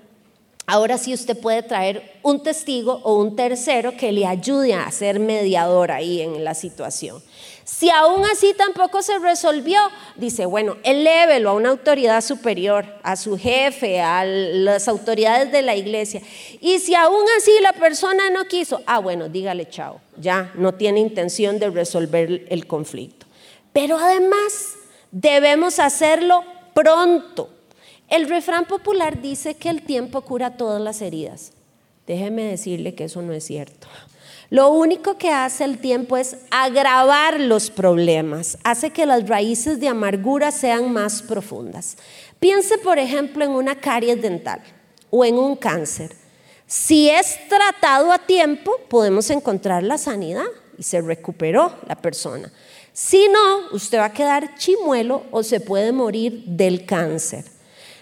Ahora 0.72 1.00
sí 1.00 1.16
usted 1.16 1.36
puede 1.36 1.64
traer 1.64 2.20
un 2.22 2.44
testigo 2.44 3.02
o 3.02 3.16
un 3.16 3.36
tercero 3.36 3.98
que 3.98 4.12
le 4.12 4.28
ayude 4.28 4.76
a 4.76 4.92
ser 4.92 5.20
mediador 5.20 5.90
ahí 5.90 6.22
en 6.22 6.44
la 6.44 6.54
situación. 6.54 7.24
Si 7.70 7.90
aún 7.90 8.26
así 8.26 8.54
tampoco 8.58 9.02
se 9.02 9.20
resolvió, 9.20 9.80
dice, 10.16 10.46
bueno, 10.46 10.78
elévelo 10.84 11.52
a 11.52 11.54
una 11.54 11.70
autoridad 11.70 12.22
superior, 12.22 12.86
a 13.04 13.16
su 13.16 13.38
jefe, 13.38 14.02
a 14.02 14.26
las 14.26 14.88
autoridades 14.88 15.52
de 15.52 15.62
la 15.62 15.76
iglesia. 15.76 16.22
Y 16.60 16.80
si 16.80 16.96
aún 16.96 17.24
así 17.38 17.52
la 17.62 17.74
persona 17.74 18.30
no 18.32 18.46
quiso, 18.46 18.82
ah, 18.86 19.00
bueno, 19.00 19.30
dígale 19.30 19.70
chao, 19.70 20.02
ya 20.18 20.52
no 20.56 20.74
tiene 20.74 21.00
intención 21.00 21.60
de 21.60 21.70
resolver 21.70 22.46
el 22.50 22.66
conflicto. 22.68 23.28
Pero 23.72 23.98
además 23.98 24.76
debemos 25.12 25.80
hacerlo 25.80 26.44
pronto 26.74 27.50
el 28.10 28.28
refrán 28.28 28.66
popular 28.66 29.22
dice 29.22 29.54
que 29.54 29.70
el 29.70 29.84
tiempo 29.84 30.22
cura 30.22 30.58
todas 30.58 30.82
las 30.82 31.02
heridas. 31.02 31.54
Déjeme 32.08 32.44
decirle 32.44 32.96
que 32.96 33.04
eso 33.04 33.22
no 33.22 33.34
es 33.34 33.44
cierto. 33.44 33.88
Lo 34.50 34.70
único 34.70 35.18
que 35.18 35.30
hace 35.30 35.64
el 35.64 35.78
tiempo 35.78 36.18
es 36.18 36.38
agravar 36.50 37.40
los 37.40 37.70
problemas, 37.70 38.58
hace 38.64 38.90
que 38.90 39.06
las 39.06 39.28
raíces 39.30 39.80
de 39.80 39.88
amargura 39.88 40.52
sean 40.52 40.92
más 40.92 41.22
profundas. 41.22 41.98
Piense, 42.40 42.80
por 42.80 42.98
ejemplo, 42.98 43.46
en 43.46 43.52
una 43.52 43.76
caries 43.76 44.22
dental 44.22 44.62
o 45.12 45.24
en 45.24 45.36
un 45.36 45.56
cáncer. 45.56 46.16
Si 46.66 47.10
es 47.10 47.38
tratado 47.48 48.12
a 48.12 48.20
tiempo, 48.20 48.72
podemos 48.90 49.30
encontrar 49.30 49.84
la 49.84 50.00
sanidad 50.00 50.46
y 50.78 50.84
se 50.84 51.00
recuperó 51.02 51.76
la 51.88 51.96
persona. 51.96 52.52
Si 52.92 53.28
no, 53.28 53.76
usted 53.76 54.00
va 54.00 54.06
a 54.06 54.14
quedar 54.14 54.56
chimuelo 54.56 55.26
o 55.32 55.44
se 55.44 55.60
puede 55.60 55.92
morir 55.92 56.44
del 56.46 56.86
cáncer. 56.86 57.46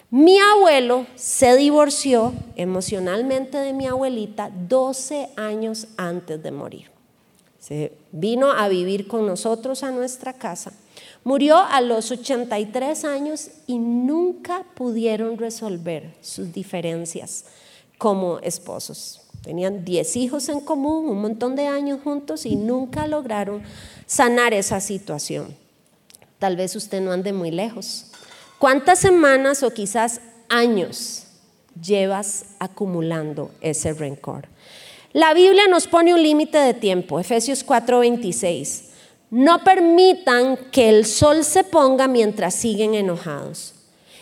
Mi 0.10 0.40
abuelo 0.40 1.06
se 1.16 1.58
divorció 1.58 2.34
emocionalmente 2.56 3.58
de 3.58 3.74
mi 3.74 3.88
abuelita 3.88 4.50
12 4.50 5.32
años 5.36 5.90
antes 5.98 6.42
de 6.42 6.52
morir. 6.52 6.90
Se 7.60 7.92
vino 8.14 8.52
a 8.52 8.70
vivir 8.70 9.10
con 9.10 9.26
nosotros 9.26 9.84
a 9.84 9.92
nuestra 9.92 10.32
casa. 10.32 10.72
Murió 11.26 11.58
a 11.58 11.82
los 11.82 12.10
83 12.10 13.04
años 13.04 13.50
y 13.68 13.80
nunca 13.80 14.64
pudieron 14.76 15.38
resolver 15.38 16.14
sus 16.22 16.54
diferencias 16.54 17.44
como 17.98 18.40
esposos. 18.40 19.20
Tenían 19.42 19.84
10 19.84 20.16
hijos 20.16 20.48
en 20.48 20.62
común, 20.62 21.10
un 21.10 21.22
montón 21.22 21.58
de 21.58 21.68
años 21.68 22.00
juntos 22.02 22.46
y 22.46 22.56
nunca 22.56 23.08
lograron 23.08 23.62
sanar 24.06 24.54
esa 24.54 24.80
situación. 24.80 25.54
Tal 26.40 26.56
vez 26.56 26.78
usted 26.78 27.02
no 27.02 27.12
ande 27.12 27.34
muy 27.34 27.52
lejos. 27.52 28.06
¿Cuántas 28.60 28.98
semanas 28.98 29.62
o 29.62 29.72
quizás 29.72 30.20
años 30.50 31.28
llevas 31.80 32.46
acumulando 32.58 33.52
ese 33.62 33.94
rencor? 33.94 34.48
La 35.14 35.36
Biblia 35.36 35.68
nos 35.70 35.86
pone 35.86 36.14
un 36.16 36.24
límite 36.24 36.58
de 36.58 36.74
tiempo, 36.74 37.20
Efesios 37.20 37.64
4:26. 37.64 38.86
No 39.30 39.64
permitan 39.64 40.58
que 40.72 40.90
el 40.90 41.06
sol 41.06 41.44
se 41.44 41.64
ponga 41.64 42.08
mientras 42.08 42.56
siguen 42.56 42.96
enojados. 42.96 43.76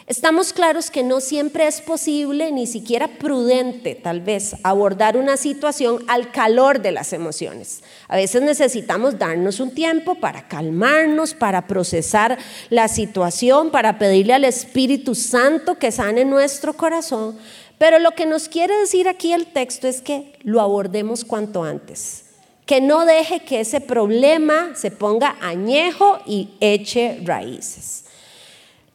Estamos 0.07 0.53
claros 0.53 0.91
que 0.91 1.01
no 1.01 1.19
siempre 1.19 1.65
es 1.65 1.81
posible, 1.81 2.51
ni 2.51 2.67
siquiera 2.67 3.07
prudente 3.07 3.95
tal 3.95 4.21
vez, 4.21 4.55
abordar 4.61 5.17
una 5.17 5.35
situación 5.35 5.97
al 6.07 6.31
calor 6.31 6.79
de 6.79 6.91
las 6.91 7.11
emociones. 7.11 7.81
A 8.07 8.15
veces 8.15 8.43
necesitamos 8.43 9.17
darnos 9.17 9.59
un 9.59 9.73
tiempo 9.73 10.13
para 10.13 10.47
calmarnos, 10.47 11.33
para 11.33 11.65
procesar 11.65 12.37
la 12.69 12.87
situación, 12.87 13.71
para 13.71 13.97
pedirle 13.97 14.35
al 14.35 14.45
Espíritu 14.45 15.15
Santo 15.15 15.79
que 15.79 15.91
sane 15.91 16.23
nuestro 16.23 16.73
corazón. 16.73 17.35
Pero 17.79 17.97
lo 17.97 18.11
que 18.11 18.27
nos 18.27 18.47
quiere 18.47 18.77
decir 18.77 19.07
aquí 19.07 19.33
el 19.33 19.47
texto 19.47 19.87
es 19.87 20.03
que 20.03 20.33
lo 20.43 20.61
abordemos 20.61 21.25
cuanto 21.25 21.63
antes. 21.63 22.25
Que 22.67 22.79
no 22.79 23.07
deje 23.07 23.39
que 23.39 23.61
ese 23.61 23.81
problema 23.81 24.75
se 24.75 24.91
ponga 24.91 25.35
añejo 25.41 26.19
y 26.27 26.49
eche 26.59 27.21
raíces. 27.23 28.04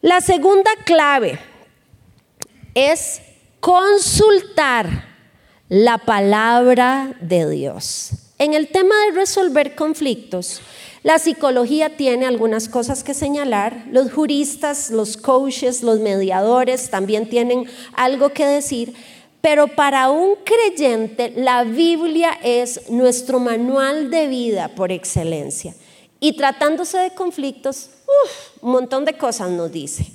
La 0.02 0.22
segunda 0.22 0.70
clave 0.86 1.38
es 2.74 3.20
consultar 3.60 5.04
la 5.68 5.98
palabra 5.98 7.18
de 7.20 7.46
Dios. 7.50 8.12
En 8.38 8.54
el 8.54 8.68
tema 8.68 8.94
de 9.04 9.12
resolver 9.12 9.74
conflictos, 9.74 10.62
la 11.02 11.18
psicología 11.18 11.98
tiene 11.98 12.24
algunas 12.24 12.70
cosas 12.70 13.04
que 13.04 13.12
señalar, 13.12 13.84
los 13.90 14.10
juristas, 14.10 14.90
los 14.90 15.18
coaches, 15.18 15.82
los 15.82 16.00
mediadores 16.00 16.88
también 16.88 17.28
tienen 17.28 17.66
algo 17.92 18.30
que 18.30 18.46
decir, 18.46 18.94
pero 19.42 19.68
para 19.68 20.10
un 20.10 20.36
creyente 20.44 21.34
la 21.36 21.64
Biblia 21.64 22.38
es 22.42 22.88
nuestro 22.88 23.38
manual 23.38 24.10
de 24.10 24.28
vida 24.28 24.68
por 24.68 24.92
excelencia. 24.92 25.74
Y 26.20 26.38
tratándose 26.38 26.96
de 26.96 27.14
conflictos, 27.14 27.90
un 28.60 28.72
montón 28.72 29.04
de 29.04 29.16
cosas 29.16 29.50
nos 29.50 29.70
dice. 29.70 30.06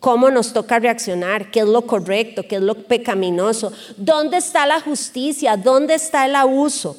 Cómo 0.00 0.30
nos 0.30 0.52
toca 0.52 0.78
reaccionar, 0.78 1.50
qué 1.50 1.60
es 1.60 1.66
lo 1.66 1.86
correcto, 1.86 2.46
qué 2.46 2.56
es 2.56 2.62
lo 2.62 2.74
pecaminoso, 2.74 3.72
dónde 3.96 4.36
está 4.36 4.66
la 4.66 4.80
justicia, 4.80 5.56
dónde 5.56 5.94
está 5.94 6.26
el 6.26 6.36
abuso. 6.36 6.96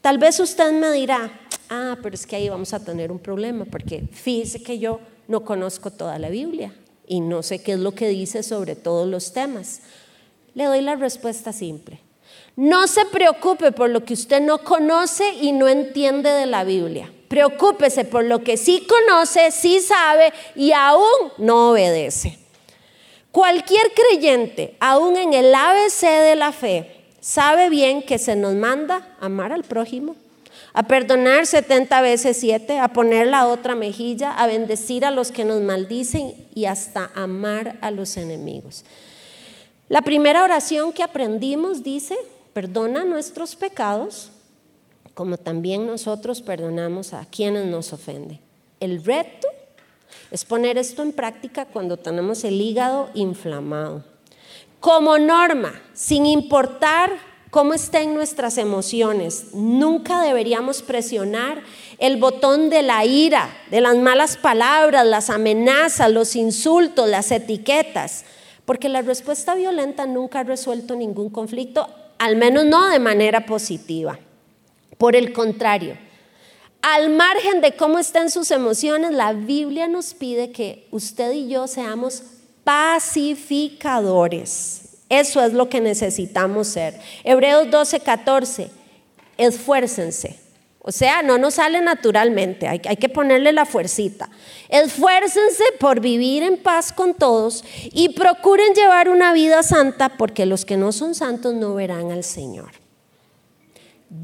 Tal 0.00 0.18
vez 0.18 0.40
usted 0.40 0.72
me 0.72 0.90
dirá, 0.90 1.30
ah, 1.70 1.96
pero 2.02 2.14
es 2.14 2.26
que 2.26 2.36
ahí 2.36 2.48
vamos 2.48 2.72
a 2.72 2.84
tener 2.84 3.12
un 3.12 3.18
problema, 3.18 3.64
porque 3.64 4.08
fíjese 4.10 4.62
que 4.62 4.78
yo 4.78 5.00
no 5.28 5.44
conozco 5.44 5.90
toda 5.92 6.18
la 6.18 6.30
Biblia 6.30 6.74
y 7.06 7.20
no 7.20 7.42
sé 7.42 7.60
qué 7.60 7.72
es 7.72 7.78
lo 7.78 7.92
que 7.92 8.08
dice 8.08 8.42
sobre 8.42 8.74
todos 8.74 9.08
los 9.08 9.32
temas. 9.32 9.80
Le 10.54 10.64
doy 10.64 10.80
la 10.80 10.96
respuesta 10.96 11.52
simple. 11.52 12.00
No 12.56 12.88
se 12.88 13.04
preocupe 13.06 13.70
por 13.70 13.90
lo 13.90 14.04
que 14.04 14.14
usted 14.14 14.40
no 14.40 14.58
conoce 14.58 15.34
y 15.40 15.52
no 15.52 15.68
entiende 15.68 16.28
de 16.28 16.46
la 16.46 16.64
Biblia. 16.64 17.12
Preocúpese 17.28 18.04
por 18.04 18.24
lo 18.24 18.42
que 18.42 18.56
sí 18.56 18.86
conoce, 18.88 19.50
sí 19.50 19.80
sabe 19.80 20.32
y 20.56 20.72
aún 20.72 21.32
no 21.36 21.70
obedece. 21.70 22.38
Cualquier 23.30 23.92
creyente, 23.92 24.76
aún 24.80 25.16
en 25.16 25.34
el 25.34 25.54
ABC 25.54 26.00
de 26.00 26.34
la 26.34 26.52
fe, 26.52 27.04
sabe 27.20 27.68
bien 27.68 28.02
que 28.02 28.18
se 28.18 28.34
nos 28.34 28.54
manda 28.54 29.14
amar 29.20 29.52
al 29.52 29.64
prójimo, 29.64 30.16
a 30.72 30.84
perdonar 30.84 31.46
70 31.46 32.00
veces 32.00 32.38
7, 32.38 32.78
a 32.78 32.88
poner 32.88 33.26
la 33.26 33.46
otra 33.46 33.74
mejilla, 33.74 34.32
a 34.32 34.46
bendecir 34.46 35.04
a 35.04 35.10
los 35.10 35.30
que 35.30 35.44
nos 35.44 35.60
maldicen 35.60 36.34
y 36.54 36.64
hasta 36.64 37.10
amar 37.14 37.76
a 37.82 37.90
los 37.90 38.16
enemigos. 38.16 38.84
La 39.88 40.02
primera 40.02 40.42
oración 40.42 40.92
que 40.92 41.02
aprendimos 41.02 41.82
dice, 41.82 42.16
perdona 42.54 43.04
nuestros 43.04 43.56
pecados 43.56 44.30
como 45.18 45.36
también 45.36 45.84
nosotros 45.84 46.42
perdonamos 46.42 47.12
a 47.12 47.24
quienes 47.24 47.66
nos 47.66 47.92
ofenden. 47.92 48.38
El 48.78 49.04
reto 49.04 49.48
es 50.30 50.44
poner 50.44 50.78
esto 50.78 51.02
en 51.02 51.10
práctica 51.10 51.64
cuando 51.64 51.96
tenemos 51.96 52.44
el 52.44 52.60
hígado 52.60 53.10
inflamado. 53.14 54.04
Como 54.78 55.18
norma, 55.18 55.72
sin 55.92 56.24
importar 56.24 57.10
cómo 57.50 57.74
estén 57.74 58.14
nuestras 58.14 58.58
emociones, 58.58 59.46
nunca 59.54 60.22
deberíamos 60.22 60.82
presionar 60.82 61.64
el 61.98 62.18
botón 62.18 62.70
de 62.70 62.82
la 62.82 63.04
ira, 63.04 63.50
de 63.72 63.80
las 63.80 63.96
malas 63.96 64.36
palabras, 64.36 65.04
las 65.04 65.30
amenazas, 65.30 66.12
los 66.12 66.36
insultos, 66.36 67.08
las 67.08 67.32
etiquetas, 67.32 68.24
porque 68.64 68.88
la 68.88 69.02
respuesta 69.02 69.56
violenta 69.56 70.06
nunca 70.06 70.38
ha 70.38 70.44
resuelto 70.44 70.94
ningún 70.94 71.28
conflicto, 71.28 71.88
al 72.18 72.36
menos 72.36 72.66
no 72.66 72.86
de 72.88 73.00
manera 73.00 73.46
positiva. 73.46 74.20
Por 74.98 75.16
el 75.16 75.32
contrario, 75.32 75.96
al 76.82 77.10
margen 77.10 77.60
de 77.60 77.76
cómo 77.76 77.98
estén 77.98 78.30
sus 78.30 78.50
emociones, 78.50 79.12
la 79.12 79.32
Biblia 79.32 79.88
nos 79.88 80.14
pide 80.14 80.52
que 80.52 80.86
usted 80.90 81.32
y 81.32 81.48
yo 81.48 81.66
seamos 81.66 82.22
pacificadores. 82.64 84.82
Eso 85.08 85.42
es 85.42 85.54
lo 85.54 85.68
que 85.68 85.80
necesitamos 85.80 86.68
ser. 86.68 87.00
Hebreos 87.24 87.70
12, 87.70 88.00
14, 88.00 88.70
esfuércense. 89.38 90.38
O 90.80 90.92
sea, 90.92 91.22
no 91.22 91.38
nos 91.38 91.54
sale 91.54 91.80
naturalmente, 91.80 92.66
hay, 92.66 92.80
hay, 92.88 92.96
que 92.96 93.08
ponerle 93.08 93.52
la 93.52 93.66
fuercita. 93.66 94.30
Esfuércense 94.68 95.64
por 95.78 96.00
vivir 96.00 96.42
en 96.42 96.56
paz 96.56 96.92
con 96.92 97.14
todos 97.14 97.64
y 97.92 98.10
procuren 98.10 98.74
llevar 98.74 99.08
una 99.08 99.32
vida 99.32 99.62
santa 99.62 100.16
porque 100.16 100.46
los 100.46 100.64
que 100.64 100.76
no 100.76 100.92
son 100.92 101.14
santos 101.14 101.54
no 101.54 101.74
verán 101.74 102.10
al 102.10 102.24
Señor. 102.24 102.87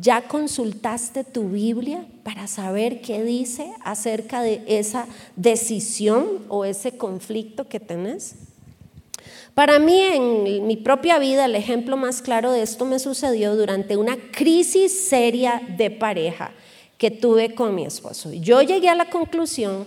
¿Ya 0.00 0.23
consultaste 0.23 1.25
tu 1.25 1.50
Biblia 1.50 2.07
para 2.23 2.47
saber 2.47 3.03
qué 3.03 3.23
dice 3.23 3.71
acerca 3.85 4.43
de 4.43 4.62
esa 4.67 5.07
decisión 5.37 6.26
o 6.49 6.64
ese 6.64 6.97
conflicto 6.97 7.69
que 7.69 7.81
tenés? 7.81 8.37
Para 9.55 9.79
mí, 9.79 10.00
en 10.00 10.67
mi 10.67 10.76
propia 10.76 11.19
vida, 11.19 11.45
el 11.45 11.55
ejemplo 11.55 11.97
más 11.97 12.23
claro 12.23 12.50
de 12.50 12.62
esto 12.62 12.85
me 12.87 12.99
sucedió 12.99 13.55
durante 13.57 13.97
una 13.97 14.17
crisis 14.33 15.07
seria 15.09 15.62
de 15.76 15.91
pareja 15.91 16.53
que 16.99 17.11
tuve 17.11 17.55
con 17.55 17.75
mi 17.75 17.85
esposo. 17.85 18.33
Yo 18.33 18.62
llegué 18.62 18.88
a 18.88 18.95
la 18.95 19.11
conclusión 19.11 19.87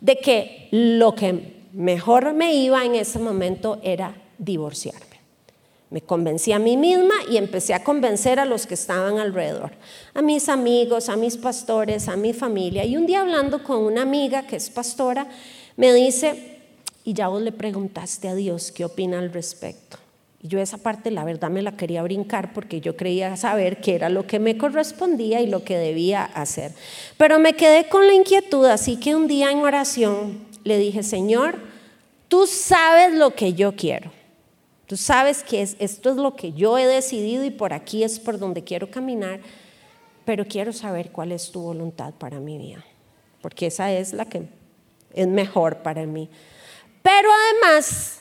de 0.00 0.18
que 0.18 0.68
lo 0.70 1.14
que 1.14 1.64
mejor 1.72 2.32
me 2.34 2.54
iba 2.54 2.84
en 2.84 2.94
ese 2.94 3.18
momento 3.18 3.80
era 3.82 4.14
divorciarme. 4.38 5.17
Me 5.90 6.02
convencí 6.02 6.52
a 6.52 6.58
mí 6.58 6.76
misma 6.76 7.14
y 7.30 7.38
empecé 7.38 7.72
a 7.72 7.82
convencer 7.82 8.38
a 8.38 8.44
los 8.44 8.66
que 8.66 8.74
estaban 8.74 9.18
alrededor, 9.18 9.72
a 10.12 10.20
mis 10.20 10.50
amigos, 10.50 11.08
a 11.08 11.16
mis 11.16 11.38
pastores, 11.38 12.08
a 12.08 12.16
mi 12.16 12.34
familia. 12.34 12.84
Y 12.84 12.96
un 12.96 13.06
día 13.06 13.20
hablando 13.20 13.64
con 13.64 13.78
una 13.78 14.02
amiga 14.02 14.46
que 14.46 14.56
es 14.56 14.68
pastora, 14.68 15.26
me 15.76 15.92
dice, 15.94 16.58
y 17.04 17.14
ya 17.14 17.28
vos 17.28 17.40
le 17.40 17.52
preguntaste 17.52 18.28
a 18.28 18.34
Dios 18.34 18.70
qué 18.70 18.84
opina 18.84 19.18
al 19.18 19.32
respecto. 19.32 19.96
Y 20.42 20.48
yo 20.48 20.60
esa 20.60 20.76
parte 20.76 21.10
la 21.10 21.24
verdad 21.24 21.48
me 21.48 21.62
la 21.62 21.76
quería 21.76 22.02
brincar 22.02 22.52
porque 22.52 22.82
yo 22.82 22.96
creía 22.96 23.34
saber 23.36 23.80
qué 23.80 23.94
era 23.94 24.10
lo 24.10 24.26
que 24.26 24.38
me 24.38 24.58
correspondía 24.58 25.40
y 25.40 25.46
lo 25.46 25.64
que 25.64 25.78
debía 25.78 26.22
hacer. 26.22 26.72
Pero 27.16 27.38
me 27.38 27.54
quedé 27.54 27.88
con 27.88 28.06
la 28.06 28.12
inquietud, 28.12 28.66
así 28.66 28.96
que 29.00 29.16
un 29.16 29.26
día 29.26 29.50
en 29.50 29.60
oración 29.60 30.46
le 30.64 30.76
dije, 30.76 31.02
Señor, 31.02 31.56
tú 32.28 32.46
sabes 32.46 33.14
lo 33.14 33.34
que 33.34 33.54
yo 33.54 33.74
quiero. 33.74 34.17
Tú 34.88 34.96
sabes 34.96 35.42
que 35.42 35.60
esto 35.60 36.10
es 36.10 36.16
lo 36.16 36.34
que 36.34 36.54
yo 36.54 36.78
he 36.78 36.86
decidido 36.86 37.44
y 37.44 37.50
por 37.50 37.74
aquí 37.74 38.02
es 38.02 38.18
por 38.18 38.38
donde 38.38 38.64
quiero 38.64 38.90
caminar, 38.90 39.38
pero 40.24 40.46
quiero 40.46 40.72
saber 40.72 41.12
cuál 41.12 41.30
es 41.30 41.52
tu 41.52 41.60
voluntad 41.60 42.14
para 42.14 42.40
mi 42.40 42.56
vida, 42.56 42.82
porque 43.42 43.66
esa 43.66 43.92
es 43.92 44.14
la 44.14 44.24
que 44.24 44.48
es 45.12 45.26
mejor 45.28 45.82
para 45.82 46.06
mí. 46.06 46.30
Pero 47.02 47.28
además, 47.30 48.20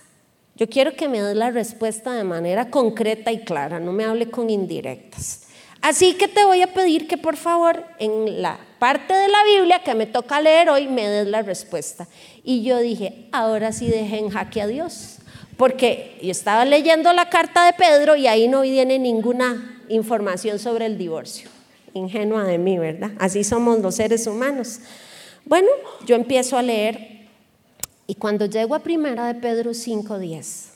yo 0.56 0.68
quiero 0.68 0.94
que 0.94 1.08
me 1.08 1.22
des 1.22 1.38
la 1.38 1.52
respuesta 1.52 2.12
de 2.12 2.26
manera 2.26 2.70
concreta 2.70 3.32
y 3.32 3.46
clara, 3.46 3.80
no 3.80 3.94
me 3.94 4.04
hable 4.04 4.30
con 4.30 4.50
indirectas. 4.50 5.44
Así 5.82 6.16
que 6.16 6.28
te 6.28 6.44
voy 6.44 6.64
a 6.64 6.74
pedir 6.74 7.08
que 7.08 7.18
por 7.18 7.38
favor 7.38 7.82
en 7.98 8.42
la 8.42 8.60
parte 8.78 9.14
de 9.14 9.30
la 9.30 9.44
Biblia 9.46 9.80
que 9.80 9.96
me 9.96 10.06
toca 10.06 10.42
leer 10.42 10.70
hoy 10.70 10.88
me 10.88 11.08
des 11.08 11.28
la 11.28 11.44
respuesta. 11.44 12.10
Y 12.44 12.64
yo 12.64 12.80
dije, 12.80 13.30
ahora 13.32 13.72
sí 13.72 13.88
dejen 13.88 14.26
en 14.26 14.30
jaque 14.32 14.62
a 14.62 14.68
Dios, 14.68 15.20
porque 15.58 16.18
yo 16.22 16.32
estaba 16.32 16.66
leyendo 16.66 17.12
la 17.14 17.30
carta 17.30 17.66
de 17.66 17.74
Pedro 17.74 18.16
y 18.16 18.28
ahí 18.28 18.48
no 18.48 18.62
viene 18.62 19.00
ninguna 19.00 19.82
información 19.90 20.60
sobre 20.60 20.86
el 20.86 20.98
divorcio. 20.98 21.50
Ingenua 21.94 22.44
de 22.44 22.58
mí, 22.60 22.78
¿verdad? 22.78 23.12
Así 23.20 23.44
somos 23.44 23.80
los 23.80 23.96
seres 23.96 24.28
humanos. 24.28 24.80
Bueno, 25.46 25.68
yo 26.06 26.16
empiezo 26.16 26.58
a 26.58 26.62
leer 26.62 27.28
y 28.06 28.16
cuando 28.16 28.46
llego 28.46 28.76
a 28.76 28.80
primera 28.80 29.28
de 29.28 29.40
Pedro 29.40 29.72
5:10, 29.74 30.70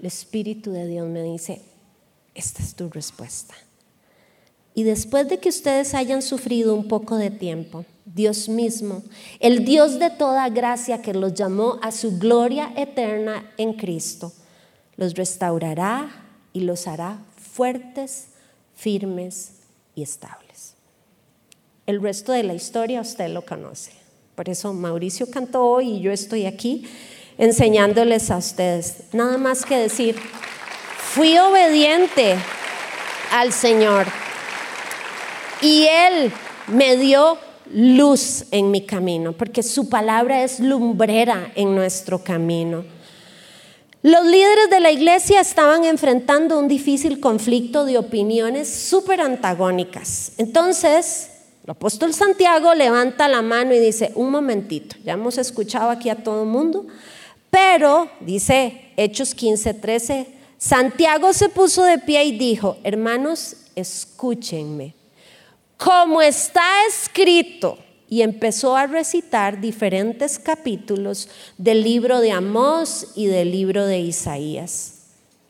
el 0.00 0.06
Espíritu 0.06 0.72
de 0.72 0.86
Dios 0.86 1.08
me 1.08 1.22
dice, 1.22 1.62
esta 2.34 2.62
es 2.62 2.74
tu 2.74 2.88
respuesta. 2.90 3.54
Y 4.74 4.82
después 4.84 5.28
de 5.28 5.38
que 5.38 5.48
ustedes 5.48 5.94
hayan 5.94 6.22
sufrido 6.22 6.74
un 6.74 6.88
poco 6.88 7.16
de 7.16 7.30
tiempo, 7.30 7.84
Dios 8.14 8.48
mismo, 8.48 9.02
el 9.38 9.64
Dios 9.64 9.98
de 9.98 10.10
toda 10.10 10.48
gracia 10.48 11.02
que 11.02 11.14
los 11.14 11.34
llamó 11.34 11.78
a 11.82 11.92
su 11.92 12.18
gloria 12.18 12.72
eterna 12.76 13.52
en 13.56 13.74
Cristo, 13.74 14.32
los 14.96 15.14
restaurará 15.14 16.10
y 16.52 16.60
los 16.60 16.86
hará 16.86 17.18
fuertes, 17.36 18.28
firmes 18.74 19.52
y 19.94 20.02
estables. 20.02 20.74
El 21.86 22.00
resto 22.00 22.32
de 22.32 22.42
la 22.42 22.54
historia 22.54 23.00
usted 23.00 23.28
lo 23.28 23.44
conoce. 23.44 23.92
Por 24.34 24.48
eso 24.48 24.72
Mauricio 24.72 25.30
cantó 25.30 25.64
hoy 25.64 25.96
y 25.96 26.00
yo 26.00 26.12
estoy 26.12 26.46
aquí 26.46 26.88
enseñándoles 27.38 28.30
a 28.30 28.36
ustedes. 28.36 29.04
Nada 29.12 29.38
más 29.38 29.64
que 29.64 29.76
decir, 29.76 30.16
fui 30.16 31.36
obediente 31.38 32.36
al 33.32 33.52
Señor 33.52 34.06
y 35.62 35.84
Él 35.84 36.32
me 36.68 36.96
dio 36.96 37.38
luz 37.72 38.44
en 38.50 38.70
mi 38.70 38.84
camino, 38.86 39.32
porque 39.32 39.62
su 39.62 39.88
palabra 39.88 40.42
es 40.42 40.60
lumbrera 40.60 41.52
en 41.54 41.74
nuestro 41.74 42.22
camino. 42.22 42.84
Los 44.02 44.24
líderes 44.24 44.70
de 44.70 44.80
la 44.80 44.90
iglesia 44.90 45.40
estaban 45.40 45.84
enfrentando 45.84 46.58
un 46.58 46.68
difícil 46.68 47.20
conflicto 47.20 47.84
de 47.84 47.98
opiniones 47.98 48.68
súper 48.68 49.20
antagónicas. 49.20 50.32
Entonces, 50.38 51.30
el 51.64 51.70
apóstol 51.70 52.14
Santiago 52.14 52.74
levanta 52.74 53.28
la 53.28 53.42
mano 53.42 53.74
y 53.74 53.78
dice, 53.78 54.12
un 54.14 54.30
momentito, 54.30 54.96
ya 55.04 55.12
hemos 55.12 55.36
escuchado 55.36 55.90
aquí 55.90 56.08
a 56.08 56.16
todo 56.16 56.44
el 56.44 56.48
mundo, 56.48 56.86
pero 57.50 58.08
dice 58.20 58.92
Hechos 58.96 59.34
15, 59.34 59.74
13, 59.74 60.26
Santiago 60.56 61.32
se 61.34 61.50
puso 61.50 61.84
de 61.84 61.98
pie 61.98 62.24
y 62.24 62.38
dijo, 62.38 62.78
hermanos, 62.84 63.56
escúchenme, 63.76 64.94
como 65.82 66.20
está 66.20 66.86
escrito, 66.86 67.78
y 68.08 68.22
empezó 68.22 68.76
a 68.76 68.86
recitar 68.86 69.60
diferentes 69.60 70.38
capítulos 70.38 71.28
del 71.56 71.82
libro 71.82 72.20
de 72.20 72.32
Amós 72.32 73.12
y 73.14 73.26
del 73.26 73.52
libro 73.52 73.86
de 73.86 74.00
Isaías. 74.00 75.04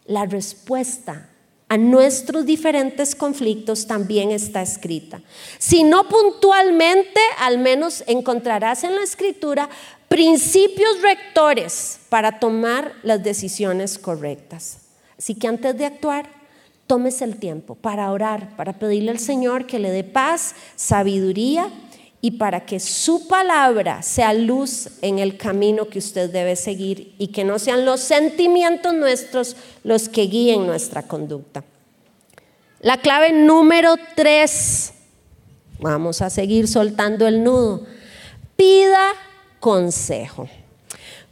La 0.04 0.26
respuesta 0.26 1.30
a 1.68 1.78
nuestros 1.78 2.44
diferentes 2.44 3.14
conflictos 3.14 3.86
también 3.86 4.30
está 4.30 4.60
escrita. 4.60 5.22
Si 5.58 5.84
no 5.84 6.06
puntualmente, 6.08 7.20
al 7.38 7.58
menos 7.58 8.04
encontrarás 8.06 8.84
en 8.84 8.96
la 8.96 9.02
escritura 9.02 9.70
principios 10.08 11.00
rectores 11.00 12.00
para 12.10 12.38
tomar 12.38 12.92
las 13.02 13.22
decisiones 13.22 13.98
correctas. 13.98 14.78
Así 15.16 15.34
que 15.34 15.48
antes 15.48 15.78
de 15.78 15.86
actuar, 15.86 16.39
tomes 16.90 17.22
el 17.22 17.36
tiempo 17.36 17.76
para 17.76 18.10
orar, 18.10 18.56
para 18.56 18.80
pedirle 18.80 19.12
al 19.12 19.20
Señor 19.20 19.64
que 19.64 19.78
le 19.78 19.92
dé 19.92 20.02
paz, 20.02 20.56
sabiduría 20.74 21.70
y 22.20 22.32
para 22.32 22.66
que 22.66 22.80
su 22.80 23.28
palabra 23.28 24.02
sea 24.02 24.34
luz 24.34 24.88
en 25.00 25.20
el 25.20 25.36
camino 25.36 25.88
que 25.88 26.00
usted 26.00 26.32
debe 26.32 26.56
seguir 26.56 27.14
y 27.16 27.28
que 27.28 27.44
no 27.44 27.60
sean 27.60 27.84
los 27.84 28.00
sentimientos 28.00 28.92
nuestros 28.92 29.54
los 29.84 30.08
que 30.08 30.22
guíen 30.22 30.66
nuestra 30.66 31.04
conducta. 31.04 31.62
La 32.80 32.96
clave 32.96 33.32
número 33.32 33.94
tres, 34.16 34.92
vamos 35.78 36.20
a 36.22 36.28
seguir 36.28 36.66
soltando 36.66 37.28
el 37.28 37.44
nudo, 37.44 37.86
pida 38.56 39.12
consejo. 39.60 40.48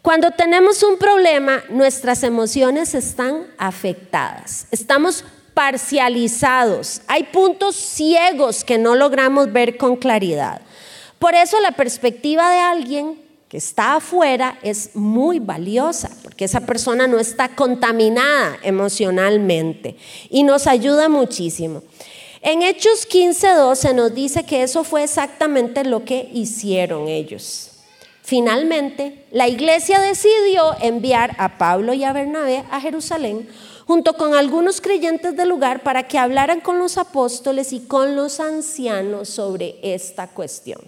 Cuando 0.02 0.30
tenemos 0.30 0.84
un 0.84 0.98
problema, 0.98 1.64
nuestras 1.68 2.22
emociones 2.22 2.94
están 2.94 3.48
afectadas, 3.58 4.68
estamos 4.70 5.24
parcializados, 5.58 7.00
hay 7.08 7.24
puntos 7.24 7.74
ciegos 7.74 8.62
que 8.62 8.78
no 8.78 8.94
logramos 8.94 9.52
ver 9.52 9.76
con 9.76 9.96
claridad. 9.96 10.62
Por 11.18 11.34
eso 11.34 11.58
la 11.58 11.72
perspectiva 11.72 12.48
de 12.48 12.60
alguien 12.60 13.20
que 13.48 13.56
está 13.56 13.96
afuera 13.96 14.56
es 14.62 14.94
muy 14.94 15.40
valiosa, 15.40 16.10
porque 16.22 16.44
esa 16.44 16.60
persona 16.60 17.08
no 17.08 17.18
está 17.18 17.56
contaminada 17.56 18.56
emocionalmente 18.62 19.96
y 20.30 20.44
nos 20.44 20.68
ayuda 20.68 21.08
muchísimo. 21.08 21.82
En 22.40 22.62
Hechos 22.62 23.08
15.2 23.08 23.74
se 23.74 23.94
nos 23.94 24.14
dice 24.14 24.44
que 24.44 24.62
eso 24.62 24.84
fue 24.84 25.02
exactamente 25.02 25.82
lo 25.82 26.04
que 26.04 26.30
hicieron 26.32 27.08
ellos. 27.08 27.70
Finalmente, 28.22 29.24
la 29.32 29.48
iglesia 29.48 29.98
decidió 29.98 30.76
enviar 30.80 31.34
a 31.36 31.58
Pablo 31.58 31.94
y 31.94 32.04
a 32.04 32.12
Bernabé 32.12 32.62
a 32.70 32.80
Jerusalén 32.80 33.48
junto 33.88 34.12
con 34.18 34.34
algunos 34.34 34.82
creyentes 34.82 35.34
del 35.34 35.48
lugar 35.48 35.82
para 35.82 36.06
que 36.06 36.18
hablaran 36.18 36.60
con 36.60 36.78
los 36.78 36.98
apóstoles 36.98 37.72
y 37.72 37.80
con 37.80 38.16
los 38.16 38.38
ancianos 38.38 39.30
sobre 39.30 39.76
esta 39.82 40.26
cuestión. 40.28 40.78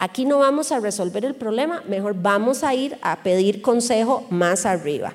Aquí 0.00 0.24
no 0.24 0.40
vamos 0.40 0.72
a 0.72 0.80
resolver 0.80 1.24
el 1.24 1.36
problema, 1.36 1.84
mejor 1.86 2.16
vamos 2.20 2.64
a 2.64 2.74
ir 2.74 2.98
a 3.02 3.22
pedir 3.22 3.62
consejo 3.62 4.26
más 4.30 4.66
arriba. 4.66 5.14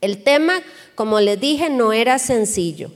El 0.00 0.22
tema, 0.22 0.52
como 0.94 1.18
les 1.18 1.40
dije, 1.40 1.70
no 1.70 1.92
era 1.92 2.20
sencillo. 2.20 2.92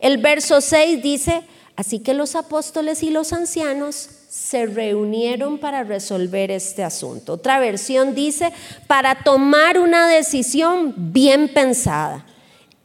El 0.00 0.18
verso 0.18 0.60
6 0.60 1.02
dice, 1.02 1.44
así 1.76 2.00
que 2.00 2.12
los 2.12 2.36
apóstoles 2.36 3.02
y 3.02 3.08
los 3.08 3.32
ancianos 3.32 4.06
se 4.28 4.66
reunieron 4.66 5.56
para 5.56 5.82
resolver 5.82 6.50
este 6.50 6.84
asunto. 6.84 7.32
Otra 7.32 7.58
versión 7.58 8.14
dice, 8.14 8.52
para 8.86 9.24
tomar 9.24 9.78
una 9.78 10.06
decisión 10.08 10.92
bien 10.94 11.48
pensada. 11.54 12.26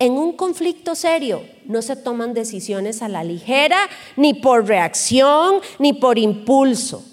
En 0.04 0.18
un 0.18 0.34
conflicto 0.34 0.96
serio 0.96 1.44
no 1.64 1.82
se 1.82 1.96
toman 1.96 2.34
decisiones 2.34 3.02
a 3.02 3.08
la 3.08 3.24
ligera, 3.24 3.78
ni 4.18 4.34
por 4.34 4.68
reacción, 4.68 5.62
ni 5.80 5.94
por 5.94 6.20
impulso. 6.20 7.06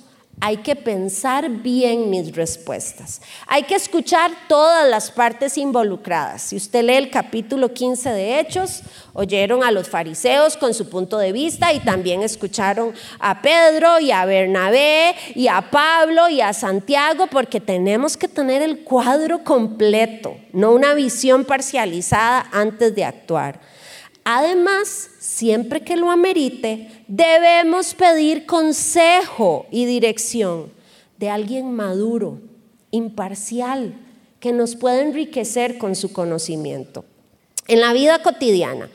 Hay 0.42 0.58
que 0.58 0.74
pensar 0.74 1.50
bien 1.50 2.08
mis 2.08 2.34
respuestas. 2.34 3.20
Hay 3.46 3.64
que 3.64 3.74
escuchar 3.74 4.30
todas 4.48 4.88
las 4.88 5.10
partes 5.10 5.58
involucradas. 5.58 6.40
Si 6.40 6.56
usted 6.56 6.82
lee 6.82 6.94
el 6.94 7.10
capítulo 7.10 7.74
15 7.74 8.08
de 8.08 8.40
Hechos, 8.40 8.82
oyeron 9.12 9.62
a 9.62 9.70
los 9.70 9.90
fariseos 9.90 10.56
con 10.56 10.72
su 10.72 10.88
punto 10.88 11.18
de 11.18 11.32
vista 11.32 11.74
y 11.74 11.80
también 11.80 12.22
escucharon 12.22 12.94
a 13.18 13.42
Pedro 13.42 14.00
y 14.00 14.12
a 14.12 14.24
Bernabé 14.24 15.14
y 15.34 15.48
a 15.48 15.70
Pablo 15.70 16.30
y 16.30 16.40
a 16.40 16.54
Santiago 16.54 17.26
porque 17.26 17.60
tenemos 17.60 18.16
que 18.16 18.26
tener 18.26 18.62
el 18.62 18.82
cuadro 18.82 19.44
completo, 19.44 20.36
no 20.52 20.72
una 20.72 20.94
visión 20.94 21.44
parcializada 21.44 22.46
antes 22.50 22.94
de 22.94 23.04
actuar. 23.04 23.60
Además, 24.32 25.10
siempre 25.18 25.80
que 25.80 25.96
lo 25.96 26.08
amerite, 26.08 26.88
debemos 27.08 27.94
pedir 27.94 28.46
consejo 28.46 29.66
y 29.72 29.86
dirección 29.86 30.72
de 31.18 31.30
alguien 31.30 31.72
maduro, 31.72 32.38
imparcial, 32.92 33.92
que 34.38 34.52
nos 34.52 34.76
pueda 34.76 35.02
enriquecer 35.02 35.78
con 35.78 35.96
su 35.96 36.12
conocimiento. 36.12 37.04
En 37.66 37.80
la 37.80 37.92
vida 37.92 38.22
cotidiana, 38.22 38.88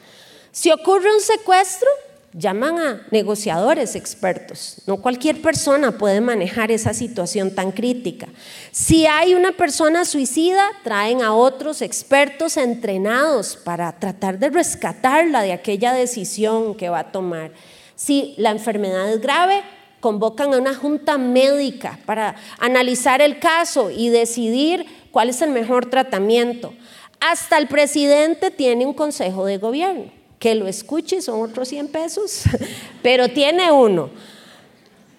si 0.53 0.71
ocurre 0.71 1.13
un 1.13 1.19
secuestro, 1.19 1.89
llaman 2.37 2.77
a 2.79 3.07
negociadores 3.11 3.95
expertos. 3.95 4.81
No 4.85 4.97
cualquier 4.97 5.41
persona 5.41 5.97
puede 5.97 6.19
manejar 6.19 6.69
esa 6.69 6.93
situación 6.93 7.55
tan 7.55 7.71
crítica. 7.71 8.27
Si 8.71 9.05
hay 9.05 9.33
una 9.33 9.53
persona 9.53 10.03
suicida, 10.03 10.65
traen 10.83 11.21
a 11.21 11.33
otros 11.33 11.81
expertos 11.81 12.57
entrenados 12.57 13.55
para 13.55 13.97
tratar 13.99 14.37
de 14.37 14.49
rescatarla 14.49 15.43
de 15.43 15.53
aquella 15.53 15.93
decisión 15.93 16.75
que 16.75 16.89
va 16.89 16.99
a 16.99 17.11
tomar. 17.11 17.51
Si 17.95 18.35
la 18.37 18.51
enfermedad 18.51 19.09
es 19.13 19.21
grave, 19.21 19.63
convocan 20.01 20.53
a 20.53 20.57
una 20.57 20.75
junta 20.75 21.17
médica 21.17 21.99
para 22.05 22.35
analizar 22.59 23.21
el 23.21 23.39
caso 23.39 23.89
y 23.89 24.09
decidir 24.09 24.85
cuál 25.11 25.29
es 25.29 25.41
el 25.41 25.51
mejor 25.51 25.89
tratamiento. 25.89 26.73
Hasta 27.21 27.57
el 27.57 27.69
presidente 27.69 28.51
tiene 28.51 28.85
un 28.85 28.93
consejo 28.93 29.45
de 29.45 29.57
gobierno 29.57 30.24
que 30.39 30.55
lo 30.55 30.67
escuche, 30.67 31.21
son 31.21 31.41
otros 31.41 31.67
100 31.69 31.87
pesos, 31.87 32.43
pero 33.01 33.29
tiene 33.29 33.71
uno. 33.71 34.09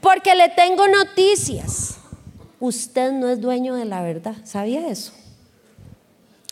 Porque 0.00 0.34
le 0.34 0.48
tengo 0.50 0.86
noticias. 0.86 1.98
Usted 2.60 3.12
no 3.12 3.28
es 3.28 3.40
dueño 3.40 3.74
de 3.74 3.84
la 3.84 4.02
verdad, 4.02 4.36
¿sabía 4.44 4.88
eso? 4.88 5.12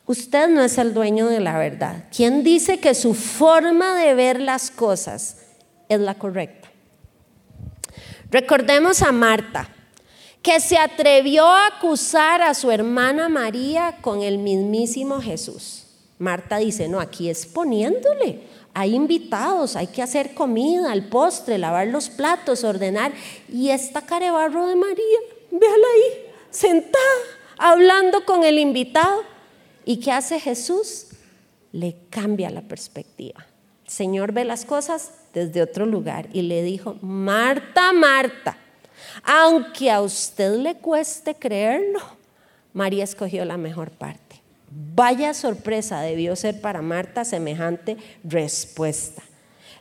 Usted 0.07 0.49
no 0.49 0.63
es 0.63 0.77
el 0.77 0.93
dueño 0.93 1.29
de 1.29 1.41
la 1.41 1.57
verdad. 1.57 2.05
¿Quién 2.15 2.45
dice 2.45 2.79
que 2.79 2.95
su 2.95 3.15
forma 3.15 3.95
de 3.95 4.15
ver 4.15 4.39
las 4.39 4.71
cosas 4.71 5.39
es 5.89 5.99
la 6.01 6.15
correcta? 6.15 6.69
Recordemos 8.31 9.01
a 9.01 9.13
Marta, 9.13 9.69
que 10.43 10.61
se 10.61 10.77
atrevió 10.77 11.47
a 11.47 11.69
acusar 11.69 12.43
a 12.43 12.53
su 12.53 12.71
hermana 12.71 13.31
María 13.31 13.97
con 14.03 14.21
el 14.21 14.39
mismísimo 14.39 15.23
Jesús. 15.23 15.84
Marta 16.19 16.59
dice, 16.59 16.89
no, 16.89 17.01
aquí 17.01 17.29
es 17.29 17.47
poniéndole 17.47 18.41
hay 18.75 18.95
invitados, 18.95 19.77
hay 19.77 19.87
que 19.87 20.03
hacer 20.03 20.35
comida, 20.35 20.93
el 20.93 21.05
postre, 21.09 21.59
lavar 21.59 21.87
los 21.87 22.11
platos, 22.11 22.65
ordenar. 22.65 23.13
Y 23.49 23.71
esta 23.71 24.03
carebarro 24.03 24.67
de 24.67 24.75
María, 24.75 25.19
véala 25.53 25.87
ahí, 25.95 26.33
sentada, 26.51 26.99
hablando 27.57 28.25
con 28.25 28.43
el 28.43 28.59
invitado. 28.59 29.23
¿Y 29.85 29.99
qué 29.99 30.11
hace 30.11 30.41
Jesús? 30.41 31.07
Le 31.71 31.97
cambia 32.11 32.51
la 32.51 32.63
perspectiva. 32.63 33.47
El 33.85 33.91
Señor 33.91 34.33
ve 34.33 34.45
las 34.45 34.65
cosas 34.65 35.13
desde 35.33 35.63
otro 35.63 35.87
lugar 35.87 36.29
y 36.33 36.43
le 36.43 36.65
dijo, 36.65 36.97
Marta, 37.01 37.93
Marta, 37.93 38.59
aunque 39.23 39.91
a 39.91 40.01
usted 40.01 40.57
le 40.57 40.75
cueste 40.77 41.37
creerlo, 41.37 42.01
María 42.73 43.05
escogió 43.05 43.45
la 43.45 43.57
mejor 43.57 43.93
parte. 43.93 44.24
Vaya 44.77 45.35
sorpresa 45.35 46.01
debió 46.01 46.35
ser 46.35 46.61
para 46.61 46.83
Marta 46.83 47.25
semejante 47.25 47.97
respuesta. 48.25 49.23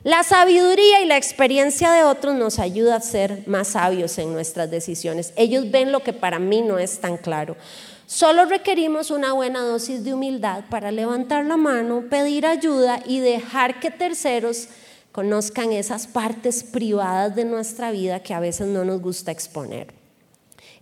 La 0.03 0.21
sabiduría 0.21 1.01
y 1.01 1.07
la 1.07 1.17
experiencia 1.17 1.91
de 1.91 2.03
otros 2.03 2.35
nos 2.35 2.59
ayuda 2.59 2.97
a 2.97 3.01
ser 3.01 3.41
más 3.47 3.69
sabios 3.69 4.19
en 4.19 4.33
nuestras 4.33 4.69
decisiones. 4.69 5.33
Ellos 5.35 5.71
ven 5.71 5.91
lo 5.91 6.01
que 6.01 6.13
para 6.13 6.37
mí 6.37 6.61
no 6.61 6.77
es 6.77 6.99
tan 6.99 7.17
claro. 7.17 7.57
Solo 8.05 8.45
requerimos 8.45 9.09
una 9.09 9.33
buena 9.33 9.61
dosis 9.61 10.03
de 10.03 10.13
humildad 10.13 10.65
para 10.69 10.91
levantar 10.91 11.45
la 11.45 11.57
mano, 11.57 12.03
pedir 12.07 12.45
ayuda 12.45 13.01
y 13.03 13.17
dejar 13.17 13.79
que 13.79 13.89
terceros 13.89 14.67
conozcan 15.11 15.71
esas 15.71 16.05
partes 16.05 16.63
privadas 16.63 17.35
de 17.35 17.45
nuestra 17.45 17.89
vida 17.89 18.21
que 18.21 18.35
a 18.35 18.39
veces 18.39 18.67
no 18.67 18.85
nos 18.85 19.01
gusta 19.01 19.31
exponer. 19.31 19.87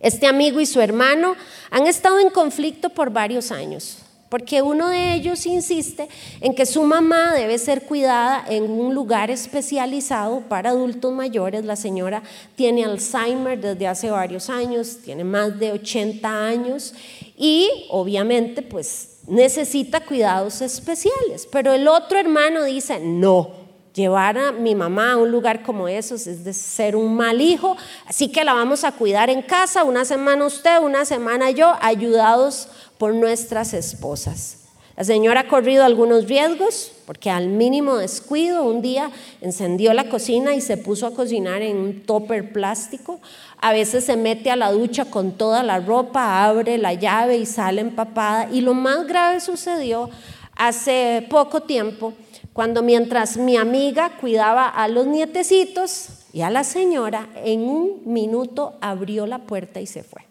Este 0.00 0.26
amigo 0.26 0.60
y 0.60 0.66
su 0.66 0.82
hermano 0.82 1.34
han 1.70 1.86
estado 1.86 2.18
en 2.18 2.28
conflicto 2.28 2.90
por 2.90 3.10
varios 3.10 3.52
años 3.52 4.01
porque 4.32 4.62
uno 4.62 4.88
de 4.88 5.12
ellos 5.12 5.44
insiste 5.44 6.08
en 6.40 6.54
que 6.54 6.64
su 6.64 6.82
mamá 6.84 7.34
debe 7.34 7.58
ser 7.58 7.82
cuidada 7.82 8.42
en 8.48 8.70
un 8.70 8.94
lugar 8.94 9.30
especializado 9.30 10.40
para 10.48 10.70
adultos 10.70 11.12
mayores. 11.12 11.66
La 11.66 11.76
señora 11.76 12.22
tiene 12.56 12.82
Alzheimer 12.82 13.60
desde 13.60 13.86
hace 13.86 14.10
varios 14.10 14.48
años, 14.48 15.00
tiene 15.04 15.22
más 15.22 15.60
de 15.60 15.72
80 15.72 16.46
años 16.46 16.94
y 17.36 17.68
obviamente 17.90 18.62
pues 18.62 19.18
necesita 19.26 20.00
cuidados 20.00 20.62
especiales. 20.62 21.46
Pero 21.52 21.74
el 21.74 21.86
otro 21.86 22.18
hermano 22.18 22.64
dice, 22.64 23.00
no, 23.00 23.50
llevar 23.94 24.38
a 24.38 24.52
mi 24.52 24.74
mamá 24.74 25.12
a 25.12 25.16
un 25.16 25.30
lugar 25.30 25.62
como 25.62 25.88
esos 25.88 26.26
es 26.26 26.44
de 26.44 26.52
ser 26.52 26.96
un 26.96 27.14
mal 27.14 27.40
hijo, 27.40 27.76
así 28.06 28.28
que 28.28 28.44
la 28.44 28.54
vamos 28.54 28.84
a 28.84 28.92
cuidar 28.92 29.30
en 29.30 29.42
casa, 29.42 29.84
una 29.84 30.04
semana 30.04 30.46
usted, 30.46 30.80
una 30.80 31.04
semana 31.04 31.50
yo, 31.50 31.74
ayudados 31.80 32.68
por 32.98 33.14
nuestras 33.14 33.74
esposas. 33.74 34.58
La 34.96 35.04
señora 35.04 35.40
ha 35.40 35.48
corrido 35.48 35.84
algunos 35.84 36.28
riesgos 36.28 36.92
porque 37.06 37.30
al 37.30 37.48
mínimo 37.48 37.96
descuido 37.96 38.62
un 38.62 38.82
día 38.82 39.10
encendió 39.40 39.94
la 39.94 40.10
cocina 40.10 40.54
y 40.54 40.60
se 40.60 40.76
puso 40.76 41.06
a 41.06 41.14
cocinar 41.14 41.62
en 41.62 41.78
un 41.78 42.02
topper 42.02 42.52
plástico. 42.52 43.18
A 43.58 43.72
veces 43.72 44.04
se 44.04 44.16
mete 44.16 44.50
a 44.50 44.56
la 44.56 44.70
ducha 44.70 45.06
con 45.06 45.32
toda 45.32 45.62
la 45.62 45.80
ropa, 45.80 46.44
abre 46.44 46.76
la 46.76 46.92
llave 46.92 47.38
y 47.38 47.46
sale 47.46 47.80
empapada. 47.80 48.50
Y 48.52 48.60
lo 48.60 48.74
más 48.74 49.06
grave 49.06 49.40
sucedió 49.40 50.10
hace 50.56 51.26
poco 51.30 51.62
tiempo 51.62 52.12
cuando 52.52 52.82
mientras 52.82 53.36
mi 53.36 53.56
amiga 53.56 54.18
cuidaba 54.20 54.68
a 54.68 54.88
los 54.88 55.06
nietecitos 55.06 56.08
y 56.32 56.42
a 56.42 56.50
la 56.50 56.64
señora, 56.64 57.28
en 57.36 57.62
un 57.62 58.02
minuto 58.04 58.74
abrió 58.80 59.26
la 59.26 59.38
puerta 59.38 59.80
y 59.80 59.86
se 59.86 60.02
fue. 60.02 60.26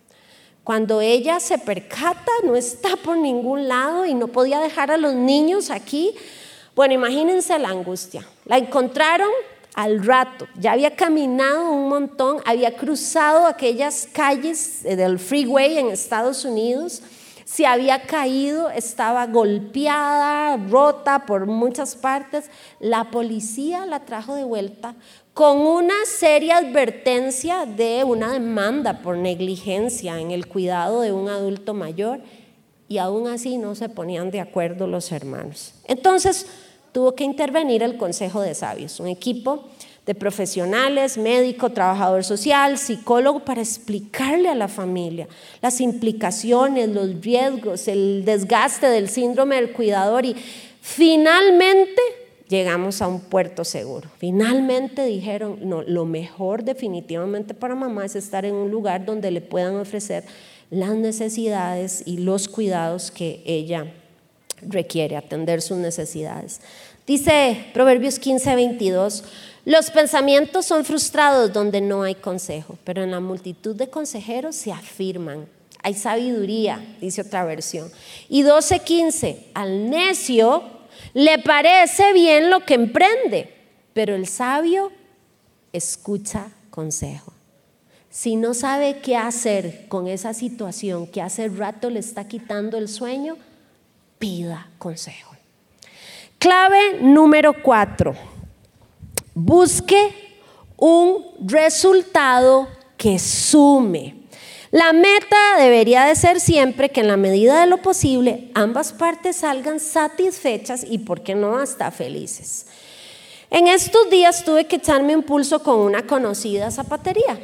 Cuando 0.63 1.01
ella 1.01 1.39
se 1.39 1.57
percata, 1.57 2.31
no 2.43 2.55
está 2.55 2.95
por 2.95 3.17
ningún 3.17 3.67
lado 3.67 4.05
y 4.05 4.13
no 4.13 4.27
podía 4.27 4.59
dejar 4.59 4.91
a 4.91 4.97
los 4.97 5.15
niños 5.15 5.71
aquí. 5.71 6.13
Bueno, 6.75 6.93
imagínense 6.93 7.57
la 7.57 7.69
angustia. 7.69 8.27
La 8.45 8.57
encontraron 8.57 9.29
al 9.73 10.05
rato, 10.05 10.47
ya 10.59 10.73
había 10.73 10.95
caminado 10.95 11.71
un 11.71 11.87
montón, 11.87 12.41
había 12.45 12.75
cruzado 12.75 13.47
aquellas 13.47 14.07
calles 14.11 14.83
del 14.83 15.17
freeway 15.17 15.77
en 15.77 15.89
Estados 15.89 16.43
Unidos, 16.43 17.01
se 17.51 17.65
había 17.65 18.03
caído, 18.03 18.69
estaba 18.69 19.27
golpeada, 19.27 20.55
rota 20.55 21.25
por 21.25 21.47
muchas 21.47 21.95
partes. 21.95 22.49
La 22.79 23.11
policía 23.11 23.85
la 23.85 24.05
trajo 24.05 24.35
de 24.35 24.45
vuelta 24.45 24.95
con 25.33 25.57
una 25.57 25.95
seria 26.05 26.57
advertencia 26.57 27.65
de 27.65 28.05
una 28.05 28.31
demanda 28.31 29.01
por 29.01 29.17
negligencia 29.17 30.19
en 30.21 30.31
el 30.31 30.47
cuidado 30.47 31.01
de 31.01 31.11
un 31.11 31.27
adulto 31.27 31.73
mayor 31.73 32.21
y 32.87 32.99
aún 32.99 33.27
así 33.27 33.57
no 33.57 33.75
se 33.75 33.89
ponían 33.89 34.31
de 34.31 34.39
acuerdo 34.39 34.87
los 34.87 35.11
hermanos. 35.11 35.73
Entonces 35.89 36.45
tuvo 36.93 37.15
que 37.15 37.25
intervenir 37.25 37.83
el 37.83 37.97
Consejo 37.97 38.39
de 38.39 38.55
Sabios, 38.55 39.01
un 39.01 39.07
equipo 39.07 39.65
de 40.11 40.15
profesionales, 40.15 41.17
médico, 41.17 41.69
trabajador 41.69 42.25
social, 42.25 42.77
psicólogo, 42.77 43.45
para 43.45 43.61
explicarle 43.61 44.49
a 44.49 44.55
la 44.55 44.67
familia 44.67 45.29
las 45.61 45.79
implicaciones, 45.79 46.89
los 46.89 47.21
riesgos, 47.21 47.87
el 47.87 48.25
desgaste 48.25 48.87
del 48.87 49.07
síndrome 49.07 49.55
del 49.55 49.71
cuidador 49.71 50.25
y 50.25 50.35
finalmente 50.81 52.01
llegamos 52.49 53.01
a 53.01 53.07
un 53.07 53.21
puerto 53.21 53.63
seguro. 53.63 54.09
Finalmente 54.17 55.05
dijeron, 55.05 55.59
no, 55.61 55.81
lo 55.81 56.03
mejor 56.03 56.65
definitivamente 56.65 57.53
para 57.53 57.73
mamá 57.73 58.03
es 58.03 58.17
estar 58.17 58.43
en 58.43 58.55
un 58.55 58.69
lugar 58.69 59.05
donde 59.05 59.31
le 59.31 59.39
puedan 59.39 59.77
ofrecer 59.77 60.25
las 60.69 60.93
necesidades 60.93 62.03
y 62.05 62.17
los 62.17 62.49
cuidados 62.49 63.11
que 63.11 63.41
ella 63.45 63.93
requiere, 64.61 65.15
atender 65.15 65.61
sus 65.61 65.77
necesidades. 65.77 66.59
Dice 67.07 67.65
Proverbios 67.73 68.19
15, 68.19 68.55
22, 68.55 69.23
los 69.65 69.91
pensamientos 69.91 70.65
son 70.65 70.85
frustrados 70.85 71.53
donde 71.53 71.81
no 71.81 72.01
hay 72.01 72.15
consejo, 72.15 72.79
pero 72.83 73.03
en 73.03 73.11
la 73.11 73.19
multitud 73.19 73.75
de 73.75 73.89
consejeros 73.89 74.55
se 74.55 74.71
afirman. 74.71 75.47
Hay 75.83 75.93
sabiduría, 75.93 76.83
dice 76.99 77.21
otra 77.21 77.45
versión. 77.45 77.91
Y 78.27 78.43
12:15, 78.43 79.37
al 79.53 79.89
necio 79.89 80.63
le 81.13 81.39
parece 81.39 82.11
bien 82.13 82.49
lo 82.49 82.61
que 82.61 82.73
emprende, 82.73 83.53
pero 83.93 84.15
el 84.15 84.27
sabio 84.27 84.91
escucha 85.73 86.49
consejo. 86.71 87.33
Si 88.09 88.35
no 88.35 88.53
sabe 88.53 88.99
qué 88.99 89.15
hacer 89.15 89.87
con 89.87 90.07
esa 90.07 90.33
situación 90.33 91.07
que 91.07 91.21
hace 91.21 91.47
rato 91.47 91.89
le 91.89 91.99
está 91.99 92.27
quitando 92.27 92.77
el 92.77 92.87
sueño, 92.89 93.37
pida 94.19 94.69
consejo. 94.79 95.31
Clave 96.39 96.99
número 97.01 97.61
cuatro 97.61 98.15
Busque 99.33 100.13
un 100.77 101.23
resultado 101.39 102.67
que 102.97 103.17
sume. 103.17 104.15
La 104.71 104.93
meta 104.93 105.57
debería 105.57 106.05
de 106.05 106.15
ser 106.15 106.39
siempre 106.39 106.89
que 106.89 107.01
en 107.01 107.07
la 107.07 107.17
medida 107.17 107.59
de 107.59 107.67
lo 107.67 107.77
posible 107.77 108.49
ambas 108.53 108.93
partes 108.93 109.37
salgan 109.37 109.79
satisfechas 109.79 110.85
y, 110.89 110.99
¿por 110.99 111.23
qué 111.23 111.35
no, 111.35 111.57
hasta 111.57 111.91
felices? 111.91 112.67
En 113.49 113.67
estos 113.67 114.09
días 114.09 114.45
tuve 114.45 114.65
que 114.65 114.77
echarme 114.77 115.15
un 115.15 115.23
pulso 115.23 115.61
con 115.61 115.79
una 115.79 116.07
conocida 116.07 116.71
zapatería, 116.71 117.37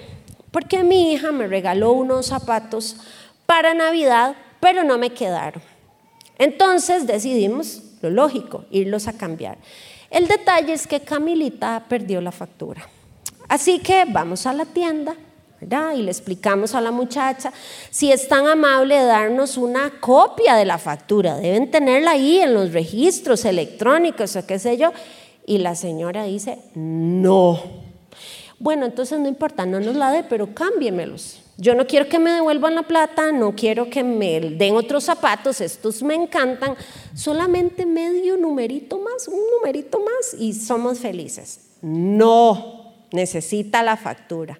porque 0.52 0.84
mi 0.84 1.12
hija 1.12 1.34
me 1.34 1.47
regaló 1.47 1.91
unos 1.91 2.28
zapatos 2.28 2.95
para 3.45 3.73
Navidad, 3.73 4.36
pero 4.62 4.84
no 4.84 4.97
me 4.97 5.10
quedaron. 5.10 5.62
Entonces 6.38 7.08
decidimos, 7.08 7.82
lo 8.02 8.10
lógico, 8.10 8.65
irlos 8.71 9.08
a 9.08 9.17
cambiar. 9.17 9.58
El 10.10 10.28
detalle 10.28 10.74
es 10.74 10.88
que 10.88 11.02
Camilita 11.02 11.84
perdió 11.88 12.22
la 12.22 12.32
factura. 12.32 12.88
Así 13.48 13.80
que 13.80 14.06
vamos 14.06 14.46
a 14.46 14.54
la 14.54 14.65
tienda, 14.65 15.15
¿verdad? 15.60 15.93
Y 15.96 16.04
le 16.04 16.12
explicamos 16.12 16.76
a 16.76 16.82
la 16.82 16.91
muchacha 16.91 17.52
si 17.89 18.12
es 18.12 18.28
tan 18.28 18.48
amable 18.48 19.02
darnos 19.04 19.58
una 19.58 20.00
copia 20.00 20.56
de 20.56 20.65
la 20.65 20.78
factura. 20.78 21.38
Deben 21.38 21.72
tenerla 21.72 22.12
ahí 22.12 22.39
en 22.39 22.54
los 22.54 22.74
registros 22.74 23.46
electrónicos 23.46 24.36
o 24.36 24.46
qué 24.46 24.60
sé 24.60 24.78
yo. 24.78 24.91
Y 25.46 25.60
la 25.60 25.76
señora 25.76 26.24
dice, 26.24 26.60
no. 26.76 27.62
Bueno, 28.60 28.86
entonces 28.86 29.20
no 29.20 29.28
importa, 29.28 29.65
no 29.65 29.80
nos 29.80 29.96
la 29.96 30.12
dé, 30.12 30.24
pero 30.24 30.54
cámbiemelos. 30.54 31.41
Yo 31.58 31.74
no 31.74 31.88
quiero 31.88 32.08
que 32.08 32.20
me 32.20 32.32
devuelvan 32.32 32.76
la 32.76 32.84
plata, 32.84 33.32
no 33.32 33.56
quiero 33.56 33.89
que 33.89 34.04
me 34.04 34.39
den 34.39 34.76
otros 34.76 35.06
zapatos, 35.06 35.60
estos 35.60 36.04
me 36.04 36.13
encantan, 36.13 36.76
solamente 37.15 37.86
medio 37.86 38.38
numerito 38.38 39.00
más, 39.00 39.28
un 39.28 39.39
numerito 39.56 40.00
más 40.00 40.39
y 40.39 40.54
somos 40.54 41.00
felices. 41.00 41.62
No, 41.82 42.93
necesita 43.12 43.82
la 43.82 43.98
factura. 43.98 44.60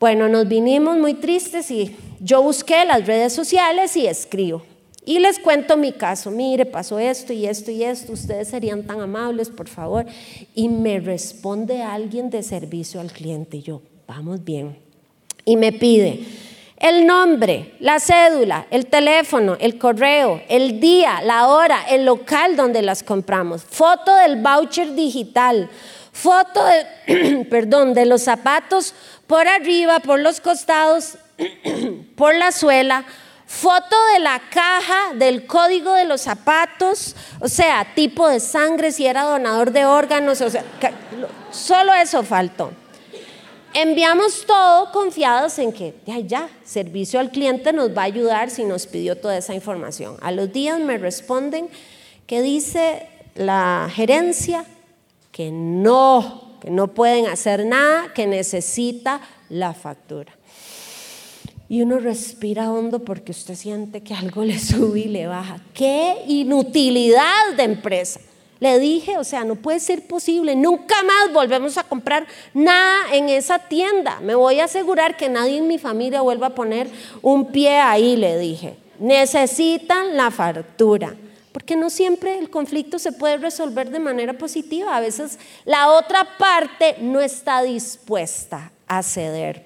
Bueno, 0.00 0.28
nos 0.28 0.48
vinimos 0.48 0.96
muy 0.96 1.14
tristes 1.14 1.70
y 1.70 1.96
yo 2.18 2.42
busqué 2.42 2.84
las 2.84 3.06
redes 3.06 3.32
sociales 3.32 3.96
y 3.96 4.08
escribo. 4.08 4.64
Y 5.04 5.18
les 5.18 5.38
cuento 5.38 5.76
mi 5.76 5.92
caso, 5.92 6.30
mire, 6.30 6.64
pasó 6.64 6.98
esto 6.98 7.32
y 7.32 7.46
esto 7.46 7.70
y 7.70 7.82
esto, 7.82 8.12
ustedes 8.12 8.48
serían 8.48 8.84
tan 8.84 9.00
amables, 9.00 9.50
por 9.50 9.68
favor. 9.68 10.06
Y 10.54 10.68
me 10.68 11.00
responde 11.00 11.82
alguien 11.82 12.30
de 12.30 12.42
servicio 12.42 13.00
al 13.00 13.10
cliente. 13.10 13.56
Y 13.56 13.62
yo, 13.62 13.82
vamos 14.06 14.44
bien. 14.44 14.78
Y 15.44 15.56
me 15.56 15.72
pide 15.72 16.24
el 16.82 17.06
nombre, 17.06 17.74
la 17.78 18.00
cédula, 18.00 18.66
el 18.72 18.86
teléfono, 18.86 19.56
el 19.60 19.78
correo, 19.78 20.42
el 20.48 20.80
día, 20.80 21.22
la 21.22 21.46
hora, 21.46 21.84
el 21.88 22.04
local 22.04 22.56
donde 22.56 22.82
las 22.82 23.04
compramos, 23.04 23.62
foto 23.62 24.12
del 24.16 24.42
voucher 24.42 24.92
digital, 24.96 25.70
foto 26.10 26.60
de, 26.64 27.44
perdón, 27.50 27.94
de 27.94 28.04
los 28.04 28.22
zapatos 28.22 28.94
por 29.28 29.46
arriba, 29.46 30.00
por 30.00 30.18
los 30.18 30.40
costados, 30.40 31.18
por 32.16 32.34
la 32.34 32.50
suela, 32.50 33.04
foto 33.52 33.96
de 34.14 34.20
la 34.20 34.40
caja, 34.50 35.12
del 35.14 35.46
código 35.46 35.92
de 35.92 36.06
los 36.06 36.22
zapatos, 36.22 37.14
o 37.38 37.48
sea, 37.48 37.86
tipo 37.94 38.26
de 38.26 38.40
sangre, 38.40 38.92
si 38.92 39.06
era 39.06 39.24
donador 39.24 39.72
de 39.72 39.84
órganos, 39.84 40.40
o 40.40 40.48
sea, 40.48 40.64
solo 41.50 41.92
eso 41.92 42.22
faltó. 42.24 42.72
Enviamos 43.74 44.46
todo 44.46 44.90
confiados 44.90 45.58
en 45.58 45.72
que 45.72 45.94
ya, 46.06 46.18
ya, 46.20 46.48
servicio 46.64 47.20
al 47.20 47.30
cliente 47.30 47.74
nos 47.74 47.90
va 47.96 48.02
a 48.02 48.06
ayudar 48.06 48.48
si 48.48 48.64
nos 48.64 48.86
pidió 48.86 49.18
toda 49.18 49.36
esa 49.36 49.54
información. 49.54 50.16
A 50.22 50.32
los 50.32 50.50
días 50.50 50.80
me 50.80 50.96
responden 50.96 51.68
que 52.26 52.40
dice 52.40 53.06
la 53.34 53.90
gerencia 53.94 54.64
que 55.30 55.50
no, 55.52 56.56
que 56.62 56.70
no 56.70 56.88
pueden 56.88 57.26
hacer 57.26 57.66
nada, 57.66 58.12
que 58.14 58.26
necesita 58.26 59.20
la 59.50 59.74
factura. 59.74 60.32
Y 61.72 61.80
uno 61.80 61.98
respira 61.98 62.70
hondo 62.70 62.98
porque 62.98 63.32
usted 63.32 63.54
siente 63.54 64.02
que 64.02 64.12
algo 64.12 64.44
le 64.44 64.58
sube 64.58 65.00
y 65.00 65.04
le 65.08 65.26
baja. 65.26 65.56
¡Qué 65.72 66.22
inutilidad 66.26 67.54
de 67.56 67.62
empresa! 67.62 68.20
Le 68.60 68.78
dije, 68.78 69.16
o 69.16 69.24
sea, 69.24 69.42
no 69.44 69.54
puede 69.54 69.80
ser 69.80 70.06
posible, 70.06 70.54
nunca 70.54 70.94
más 71.02 71.32
volvemos 71.32 71.78
a 71.78 71.84
comprar 71.84 72.26
nada 72.52 73.14
en 73.14 73.30
esa 73.30 73.58
tienda. 73.58 74.20
Me 74.20 74.34
voy 74.34 74.60
a 74.60 74.64
asegurar 74.64 75.16
que 75.16 75.30
nadie 75.30 75.56
en 75.56 75.66
mi 75.66 75.78
familia 75.78 76.20
vuelva 76.20 76.48
a 76.48 76.54
poner 76.54 76.90
un 77.22 77.50
pie 77.50 77.78
ahí, 77.78 78.16
le 78.16 78.38
dije. 78.38 78.76
Necesitan 78.98 80.14
la 80.14 80.30
factura. 80.30 81.16
Porque 81.52 81.74
no 81.74 81.88
siempre 81.88 82.38
el 82.38 82.50
conflicto 82.50 82.98
se 82.98 83.12
puede 83.12 83.38
resolver 83.38 83.88
de 83.88 83.98
manera 83.98 84.34
positiva. 84.34 84.94
A 84.94 85.00
veces 85.00 85.38
la 85.64 85.90
otra 85.90 86.36
parte 86.36 86.96
no 87.00 87.22
está 87.22 87.62
dispuesta 87.62 88.72
a 88.86 89.02
ceder. 89.02 89.64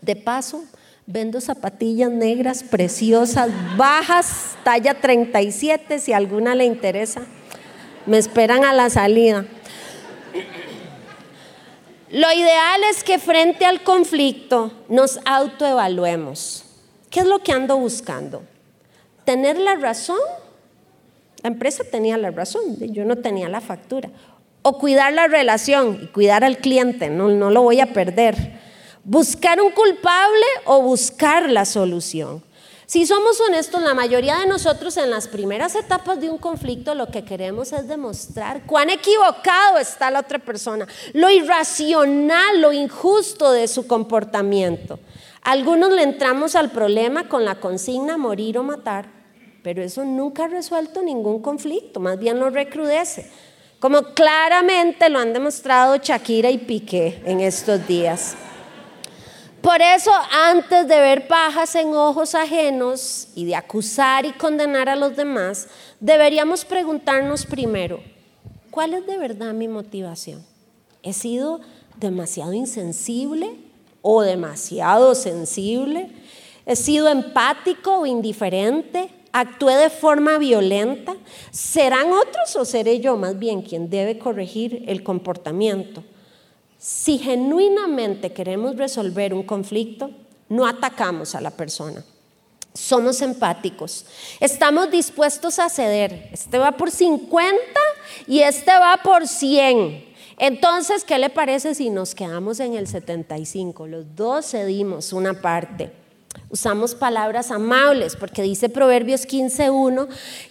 De 0.00 0.16
paso, 0.16 0.64
vendo 1.06 1.40
zapatillas 1.40 2.10
negras 2.10 2.62
preciosas, 2.62 3.50
bajas, 3.76 4.56
talla 4.64 4.94
37, 4.94 5.98
si 5.98 6.12
alguna 6.12 6.54
le 6.54 6.64
interesa. 6.64 7.22
Me 8.06 8.18
esperan 8.18 8.64
a 8.64 8.72
la 8.72 8.90
salida. 8.90 9.44
Lo 12.10 12.30
ideal 12.30 12.80
es 12.90 13.04
que 13.04 13.18
frente 13.18 13.64
al 13.64 13.82
conflicto 13.82 14.72
nos 14.88 15.18
autoevaluemos. 15.24 16.64
¿Qué 17.10 17.20
es 17.20 17.26
lo 17.26 17.38
que 17.38 17.52
ando 17.52 17.78
buscando? 17.78 18.42
¿Tener 19.24 19.58
la 19.58 19.76
razón? 19.76 20.18
La 21.42 21.48
empresa 21.48 21.84
tenía 21.84 22.16
la 22.18 22.30
razón, 22.30 22.76
yo 22.78 23.04
no 23.04 23.16
tenía 23.16 23.48
la 23.48 23.60
factura. 23.60 24.10
O 24.62 24.78
cuidar 24.78 25.12
la 25.12 25.26
relación 25.26 26.00
y 26.02 26.06
cuidar 26.08 26.44
al 26.44 26.58
cliente, 26.58 27.10
no, 27.10 27.28
no 27.28 27.50
lo 27.50 27.62
voy 27.62 27.80
a 27.80 27.92
perder. 27.92 28.60
Buscar 29.04 29.60
un 29.60 29.72
culpable 29.72 30.46
o 30.64 30.80
buscar 30.80 31.50
la 31.50 31.64
solución. 31.64 32.42
Si 32.86 33.04
somos 33.04 33.40
honestos, 33.40 33.82
la 33.82 33.94
mayoría 33.94 34.38
de 34.38 34.46
nosotros 34.46 34.96
en 34.96 35.10
las 35.10 35.26
primeras 35.26 35.74
etapas 35.74 36.20
de 36.20 36.30
un 36.30 36.38
conflicto 36.38 36.94
lo 36.94 37.08
que 37.08 37.24
queremos 37.24 37.72
es 37.72 37.88
demostrar 37.88 38.64
cuán 38.66 38.90
equivocado 38.90 39.78
está 39.78 40.10
la 40.10 40.20
otra 40.20 40.38
persona, 40.38 40.86
lo 41.14 41.30
irracional, 41.30 42.60
lo 42.60 42.72
injusto 42.72 43.50
de 43.50 43.66
su 43.66 43.88
comportamiento. 43.88 45.00
Algunos 45.42 45.90
le 45.90 46.02
entramos 46.02 46.54
al 46.54 46.70
problema 46.70 47.28
con 47.28 47.44
la 47.44 47.56
consigna 47.56 48.18
morir 48.18 48.58
o 48.58 48.62
matar, 48.62 49.08
pero 49.64 49.82
eso 49.82 50.04
nunca 50.04 50.44
ha 50.44 50.48
resuelto 50.48 51.02
ningún 51.02 51.40
conflicto, 51.40 51.98
más 51.98 52.18
bien 52.18 52.38
lo 52.38 52.50
recrudece, 52.50 53.28
como 53.80 54.14
claramente 54.14 55.08
lo 55.08 55.18
han 55.18 55.32
demostrado 55.32 55.96
Shakira 55.96 56.50
y 56.50 56.58
Piqué 56.58 57.22
en 57.24 57.40
estos 57.40 57.84
días. 57.88 58.36
Por 59.62 59.80
eso, 59.80 60.10
antes 60.32 60.88
de 60.88 61.00
ver 61.00 61.28
pajas 61.28 61.76
en 61.76 61.94
ojos 61.94 62.34
ajenos 62.34 63.28
y 63.36 63.44
de 63.44 63.54
acusar 63.54 64.26
y 64.26 64.32
condenar 64.32 64.88
a 64.88 64.96
los 64.96 65.14
demás, 65.14 65.68
deberíamos 66.00 66.64
preguntarnos 66.64 67.46
primero, 67.46 68.00
¿cuál 68.72 68.94
es 68.94 69.06
de 69.06 69.18
verdad 69.18 69.52
mi 69.54 69.68
motivación? 69.68 70.44
¿He 71.04 71.12
sido 71.12 71.60
demasiado 71.96 72.52
insensible 72.52 73.56
o 74.02 74.22
demasiado 74.22 75.14
sensible? 75.14 76.10
¿He 76.66 76.74
sido 76.74 77.08
empático 77.08 77.98
o 77.98 78.06
indiferente? 78.06 79.10
¿Actué 79.30 79.76
de 79.76 79.90
forma 79.90 80.38
violenta? 80.38 81.14
¿Serán 81.52 82.12
otros 82.12 82.56
o 82.56 82.64
seré 82.64 82.98
yo 82.98 83.16
más 83.16 83.38
bien 83.38 83.62
quien 83.62 83.90
debe 83.90 84.18
corregir 84.18 84.82
el 84.88 85.04
comportamiento? 85.04 86.02
Si 86.82 87.16
genuinamente 87.16 88.32
queremos 88.32 88.74
resolver 88.74 89.34
un 89.34 89.44
conflicto, 89.44 90.10
no 90.48 90.66
atacamos 90.66 91.36
a 91.36 91.40
la 91.40 91.52
persona. 91.52 92.04
Somos 92.74 93.22
empáticos. 93.22 94.04
Estamos 94.40 94.90
dispuestos 94.90 95.60
a 95.60 95.68
ceder. 95.68 96.28
Este 96.32 96.58
va 96.58 96.72
por 96.72 96.90
50 96.90 97.56
y 98.26 98.40
este 98.40 98.72
va 98.72 98.98
por 99.04 99.28
100. 99.28 100.12
Entonces, 100.38 101.04
¿qué 101.04 101.20
le 101.20 101.30
parece 101.30 101.76
si 101.76 101.88
nos 101.88 102.16
quedamos 102.16 102.58
en 102.58 102.74
el 102.74 102.88
75? 102.88 103.86
Los 103.86 104.16
dos 104.16 104.50
cedimos 104.50 105.12
una 105.12 105.40
parte. 105.40 105.92
Usamos 106.50 106.96
palabras 106.96 107.52
amables 107.52 108.16
porque 108.16 108.42
dice 108.42 108.68
Proverbios 108.68 109.28
15.1 109.28 110.08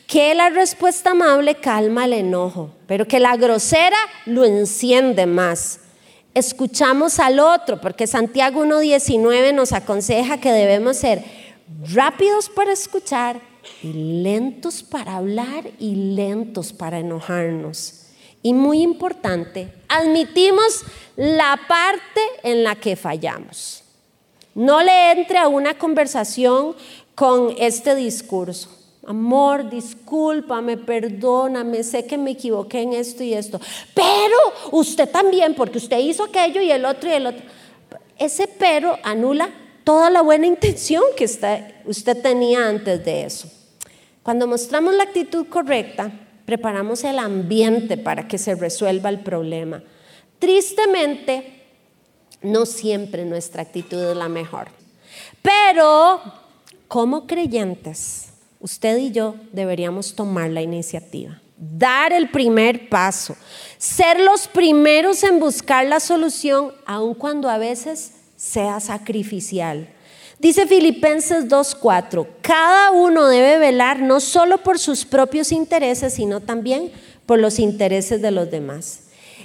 que 0.07 0.33
la 0.33 0.49
respuesta 0.49 1.11
amable 1.11 1.55
calma 1.55 2.05
el 2.05 2.13
enojo, 2.13 2.71
pero 2.87 3.05
que 3.05 3.19
la 3.19 3.35
grosera 3.35 3.97
lo 4.25 4.45
enciende 4.45 5.25
más. 5.25 5.80
Escuchamos 6.33 7.19
al 7.19 7.39
otro 7.39 7.81
porque 7.81 8.07
Santiago 8.07 8.63
1.19 8.63 9.53
nos 9.53 9.73
aconseja 9.73 10.39
que 10.39 10.51
debemos 10.51 10.97
ser 10.97 11.23
rápidos 11.93 12.47
para 12.49 12.71
escuchar 12.71 13.41
y 13.83 14.21
lentos 14.23 14.81
para 14.81 15.17
hablar 15.17 15.65
y 15.77 16.15
lentos 16.15 16.71
para 16.71 16.99
enojarnos. 16.99 18.07
Y 18.43 18.53
muy 18.53 18.81
importante, 18.81 19.73
admitimos 19.89 20.83
la 21.17 21.59
parte 21.67 22.21
en 22.43 22.63
la 22.63 22.75
que 22.75 22.95
fallamos. 22.95 23.83
No 24.55 24.81
le 24.81 25.11
entre 25.11 25.37
a 25.37 25.47
una 25.47 25.77
conversación 25.77 26.75
con 27.13 27.53
este 27.57 27.93
discurso. 27.93 28.80
Amor, 29.05 29.69
discúlpame, 29.69 30.77
perdóname, 30.77 31.83
sé 31.83 32.05
que 32.05 32.17
me 32.17 32.31
equivoqué 32.31 32.81
en 32.81 32.93
esto 32.93 33.23
y 33.23 33.33
esto. 33.33 33.59
Pero 33.95 34.37
usted 34.71 35.09
también, 35.09 35.55
porque 35.55 35.79
usted 35.79 35.97
hizo 35.97 36.23
aquello 36.23 36.61
y 36.61 36.71
el 36.71 36.85
otro 36.85 37.09
y 37.09 37.13
el 37.13 37.25
otro. 37.25 37.43
Ese 38.19 38.47
pero 38.47 38.97
anula 39.03 39.49
toda 39.83 40.11
la 40.11 40.21
buena 40.21 40.45
intención 40.45 41.01
que 41.17 41.25
usted 41.25 42.21
tenía 42.21 42.67
antes 42.67 43.03
de 43.03 43.23
eso. 43.25 43.49
Cuando 44.21 44.45
mostramos 44.45 44.93
la 44.93 45.03
actitud 45.03 45.47
correcta, 45.47 46.11
preparamos 46.45 47.03
el 47.03 47.17
ambiente 47.17 47.97
para 47.97 48.27
que 48.27 48.37
se 48.37 48.53
resuelva 48.53 49.09
el 49.09 49.21
problema. 49.21 49.81
Tristemente, 50.37 51.63
no 52.43 52.67
siempre 52.67 53.25
nuestra 53.25 53.63
actitud 53.63 54.11
es 54.11 54.15
la 54.15 54.29
mejor. 54.29 54.67
Pero, 55.41 56.21
como 56.87 57.25
creyentes, 57.25 58.30
usted 58.61 58.97
y 58.97 59.11
yo 59.11 59.35
deberíamos 59.51 60.15
tomar 60.15 60.49
la 60.51 60.61
iniciativa, 60.61 61.41
dar 61.57 62.13
el 62.13 62.29
primer 62.29 62.87
paso, 62.89 63.35
ser 63.77 64.19
los 64.19 64.47
primeros 64.47 65.23
en 65.23 65.39
buscar 65.39 65.85
la 65.85 65.99
solución, 65.99 66.71
aun 66.85 67.13
cuando 67.13 67.49
a 67.49 67.57
veces 67.57 68.13
sea 68.37 68.79
sacrificial. 68.79 69.89
Dice 70.39 70.65
Filipenses 70.65 71.47
2.4, 71.47 72.27
cada 72.41 72.91
uno 72.91 73.27
debe 73.27 73.59
velar 73.59 73.99
no 73.99 74.19
solo 74.19 74.59
por 74.59 74.79
sus 74.79 75.05
propios 75.05 75.51
intereses, 75.51 76.13
sino 76.13 76.39
también 76.39 76.91
por 77.25 77.37
los 77.39 77.59
intereses 77.59 78.21
de 78.21 78.31
los 78.31 78.49
demás. 78.49 79.01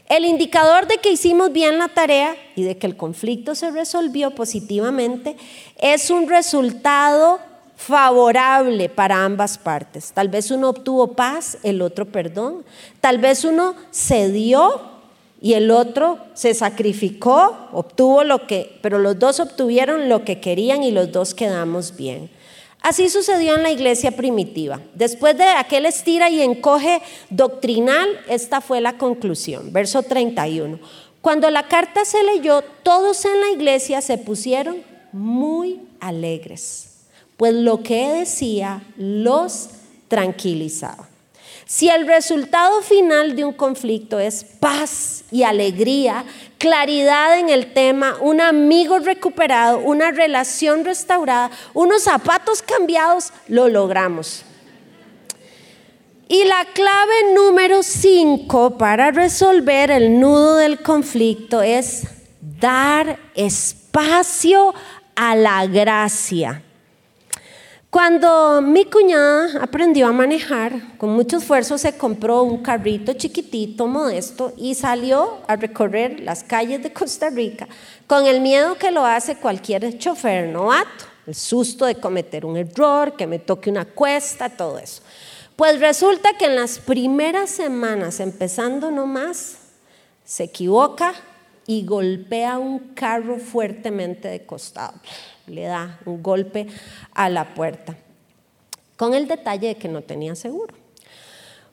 El 0.09 0.25
indicador 0.25 0.87
de 0.87 0.99
que 0.99 1.11
hicimos 1.11 1.53
bien 1.53 1.79
la 1.79 1.89
tarea 1.89 2.37
y 2.55 2.63
de 2.63 2.79
que 2.79 2.87
el 2.87 2.97
conflicto 2.97 3.55
se 3.55 3.71
resolvió 3.71 4.31
positivamente 4.35 5.37
es 5.79 6.11
un 6.11 6.29
resultado 6.29 7.41
favorable 7.77 8.89
para 8.89 9.25
ambas 9.25 9.59
partes. 9.59 10.13
Tal 10.13 10.29
vez 10.29 10.51
uno 10.51 10.71
obtuvo 10.71 11.13
paz, 11.13 11.59
el 11.63 11.83
otro 11.83 12.07
perdón. 12.07 12.65
Tal 13.01 13.19
vez 13.19 13.45
uno 13.45 13.77
cedió 13.93 14.81
y 15.41 15.55
el 15.55 15.71
otro 15.71 16.19
se 16.35 16.55
sacrificó, 16.55 17.69
obtuvo 17.73 18.25
lo 18.25 18.47
que, 18.47 18.79
pero 18.83 18.99
los 18.99 19.19
dos 19.19 19.39
obtuvieron 19.39 20.09
lo 20.09 20.25
que 20.25 20.41
querían 20.41 20.83
y 20.83 20.91
los 20.91 21.13
dos 21.13 21.35
quedamos 21.35 21.97
bien. 21.97 22.31
Así 22.81 23.09
sucedió 23.09 23.57
en 23.57 23.63
la 23.63 23.71
iglesia 23.71 24.13
primitiva. 24.13 24.81
Después 24.95 25.37
de 25.37 25.45
aquel 25.45 25.87
estira 25.87 26.31
y 26.31 26.41
encoge 26.41 27.03
doctrinal, 27.31 28.09
esta 28.29 28.61
fue 28.61 28.81
la 28.81 28.97
conclusión. 28.97 29.73
Verso 29.73 30.03
31. 30.03 30.79
Cuando 31.21 31.51
la 31.51 31.67
carta 31.67 32.05
se 32.05 32.23
leyó, 32.23 32.63
todos 32.83 33.25
en 33.25 33.41
la 33.41 33.51
iglesia 33.51 34.01
se 34.01 34.19
pusieron 34.19 34.77
muy 35.11 35.81
alegres, 35.99 36.86
pues 37.37 37.55
lo 37.55 37.83
que 37.83 38.09
decía 38.09 38.83
los 38.97 39.69
tranquilizaba. 40.09 41.09
Si 41.69 41.89
el 41.89 42.07
resultado 42.07 42.81
final 42.81 43.35
de 43.35 43.45
un 43.45 43.53
conflicto 43.53 44.21
es 44.21 44.45
paz 44.45 45.25
y 45.33 45.43
alegría, 45.43 46.25
claridad 46.59 47.41
en 47.41 47.49
el 47.49 47.73
tema, 47.73 48.17
un 48.21 48.41
amigo 48.41 49.01
recuperado, 49.01 49.81
una 49.81 50.13
relación 50.13 50.85
restaurada, 50.85 51.51
unos 51.75 52.05
zapatos 52.05 52.63
cambiados, 52.63 53.33
lo 53.49 53.69
logramos. 53.69 54.45
Y 56.29 56.45
la 56.45 56.65
clave 56.73 57.35
número 57.35 57.83
cinco 57.83 58.79
para 58.79 59.11
resolver 59.11 59.91
el 59.91 60.21
nudo 60.21 60.57
del 60.57 60.83
conflicto 60.83 61.63
es 61.63 62.05
dar 62.41 63.19
espacio 63.35 64.73
a 65.17 65.35
la 65.35 65.67
gracia. 65.67 66.63
Cuando 67.91 68.61
mi 68.61 68.85
cuñada 68.85 69.63
aprendió 69.63 70.09
a 70.09 70.13
manejar, 70.13 70.99
con 70.99 71.11
mucho 71.11 71.39
esfuerzo 71.39 71.79
se 71.79 71.97
compró 71.97 72.43
un 72.43 72.63
carrito 72.63 73.13
chiquitito, 73.13 73.87
modesto, 73.87 74.53
y 74.57 74.75
salió 74.75 75.39
a 75.47 75.57
recorrer 75.57 76.21
las 76.21 76.43
calles 76.43 76.83
de 76.83 76.93
Costa 76.93 77.31
Rica 77.31 77.69
con 78.07 78.27
el 78.27 78.41
miedo 78.41 78.77
que 78.77 78.91
lo 78.91 79.05
hace 79.05 79.37
cualquier 79.37 79.99
chofer 79.99 80.49
novato, 80.49 81.07
el 81.27 81.35
susto 81.35 81.87
de 81.87 81.95
cometer 81.95 82.45
un 82.45 82.57
error, 82.57 83.17
que 83.17 83.27
me 83.27 83.39
toque 83.39 83.71
una 83.71 83.85
cuesta, 83.85 84.51
todo 84.51 84.79
eso. 84.79 85.03
Pues 85.55 85.81
resulta 85.81 86.37
que 86.37 86.47
en 86.47 86.57
las 86.57 86.79
primeras 86.79 87.51
semanas, 87.51 88.21
empezando 88.21 88.91
nomás, 88.91 89.59
se 90.25 90.45
equivoca 90.45 91.15
y 91.67 91.87
golpea 91.87 92.59
un 92.59 92.95
carro 92.95 93.39
fuertemente 93.39 94.29
de 94.29 94.45
costado 94.45 95.01
le 95.47 95.63
da 95.63 95.99
un 96.05 96.23
golpe 96.23 96.67
a 97.13 97.29
la 97.29 97.55
puerta, 97.55 97.97
con 98.97 99.15
el 99.15 99.29
detalle 99.29 99.69
de 99.69 99.77
que 99.77 99.89
no 99.89 100.03
tenía 100.03 100.35
seguro. 100.35 100.75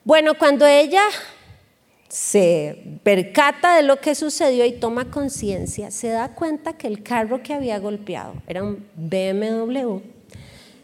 Bueno, 0.04 0.34
cuando 0.34 0.66
ella 0.66 1.02
se 2.08 3.00
percata 3.02 3.76
de 3.76 3.82
lo 3.82 4.00
que 4.00 4.14
sucedió 4.14 4.64
y 4.64 4.72
toma 4.72 5.10
conciencia, 5.10 5.90
se 5.90 6.08
da 6.08 6.34
cuenta 6.34 6.74
que 6.74 6.86
el 6.86 7.02
carro 7.02 7.42
que 7.42 7.54
había 7.54 7.78
golpeado 7.78 8.34
era 8.46 8.62
un 8.62 8.86
BMW 8.96 9.98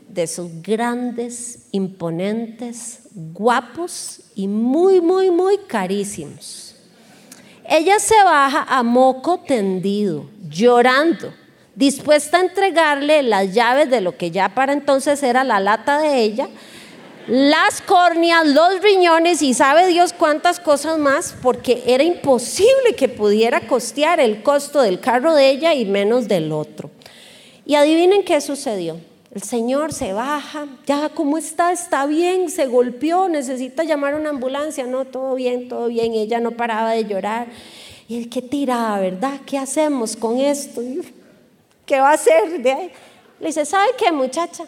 de 0.09 0.23
esos 0.25 0.51
grandes, 0.63 1.69
imponentes, 1.71 3.01
guapos 3.13 4.23
y 4.35 4.49
muy, 4.49 5.01
muy, 5.01 5.31
muy 5.31 5.59
carísimos. 5.69 6.75
Ella 7.65 8.01
se 8.01 8.17
baja 8.25 8.65
a 8.65 8.83
moco 8.83 9.39
tendido, 9.39 10.29
llorando, 10.49 11.33
dispuesta 11.81 12.37
a 12.37 12.43
entregarle 12.43 13.23
las 13.23 13.55
llaves 13.55 13.89
de 13.89 14.03
lo 14.03 14.15
que 14.19 14.31
ya 14.31 14.51
para 14.51 14.75
entonces 14.75 15.23
era 15.23 15.45
la 15.45 15.61
lata 15.61 15.99
de 15.99 16.21
ella, 16.21 16.47
las 17.27 17.81
córneas, 17.81 18.47
los 18.47 18.83
riñones 18.83 19.41
y 19.41 19.55
sabe 19.55 19.87
Dios 19.87 20.13
cuántas 20.13 20.61
cosas 20.61 20.99
más, 20.99 21.35
porque 21.43 21.83
era 21.87 22.05
imposible 22.05 22.95
que 22.99 23.09
pudiera 23.09 23.67
costear 23.67 24.21
el 24.21 24.43
costo 24.43 24.83
del 24.83 25.01
carro 25.01 25.35
de 25.35 25.49
ella 25.49 25.73
y 25.73 25.87
menos 25.87 26.29
del 26.29 26.53
otro. 26.53 26.91
Y 27.65 27.77
adivinen 27.77 28.25
qué 28.25 28.43
sucedió. 28.43 28.99
El 29.35 29.43
señor 29.43 29.95
se 29.95 30.13
baja, 30.13 30.67
ya, 30.87 31.09
¿cómo 31.09 31.39
está? 31.39 31.73
Está 31.73 32.05
bien, 32.05 32.51
se 32.51 32.67
golpeó, 32.67 33.29
necesita 33.31 33.85
llamar 33.85 34.15
a 34.15 34.17
una 34.19 34.31
ambulancia, 34.31 34.87
no, 34.87 35.07
todo 35.07 35.35
bien, 35.35 35.69
todo 35.69 35.87
bien. 35.87 36.13
ella 36.13 36.41
no 36.41 36.51
paraba 36.51 36.91
de 36.91 37.07
llorar. 37.07 37.47
Y 38.07 38.19
él, 38.19 38.29
qué 38.29 38.43
tirada, 38.43 38.99
¿verdad? 38.99 39.41
¿Qué 39.47 39.57
hacemos 39.57 40.15
con 40.17 40.39
esto? 40.39 40.83
¿Qué 41.91 41.99
va 41.99 42.11
a 42.11 42.15
hacer? 42.15 42.61
Le 42.61 42.93
dice, 43.41 43.65
¿sabe 43.65 43.89
qué 43.99 44.13
muchacha? 44.13 44.63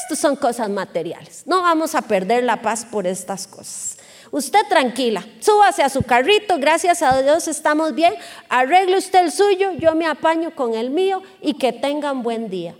Estos 0.00 0.18
son 0.18 0.34
cosas 0.34 0.70
materiales. 0.70 1.42
No 1.44 1.60
vamos 1.60 1.94
a 1.94 2.00
perder 2.00 2.42
la 2.42 2.62
paz 2.62 2.86
por 2.90 3.06
estas 3.06 3.46
cosas. 3.46 3.98
Usted 4.30 4.60
tranquila, 4.66 5.22
súbase 5.40 5.82
a 5.82 5.90
su 5.90 6.00
carrito, 6.00 6.56
gracias 6.58 7.02
a 7.02 7.20
Dios 7.20 7.48
estamos 7.48 7.94
bien, 7.94 8.14
arregle 8.48 8.96
usted 8.96 9.24
el 9.24 9.30
suyo, 9.30 9.72
yo 9.72 9.94
me 9.94 10.06
apaño 10.06 10.54
con 10.54 10.72
el 10.72 10.88
mío 10.88 11.22
y 11.42 11.52
que 11.52 11.74
tengan 11.74 12.22
buen 12.22 12.48
día. 12.48 12.74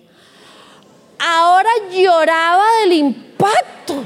Ahora 1.19 1.69
lloraba 1.91 2.64
del 2.81 2.95
impacto 2.95 4.03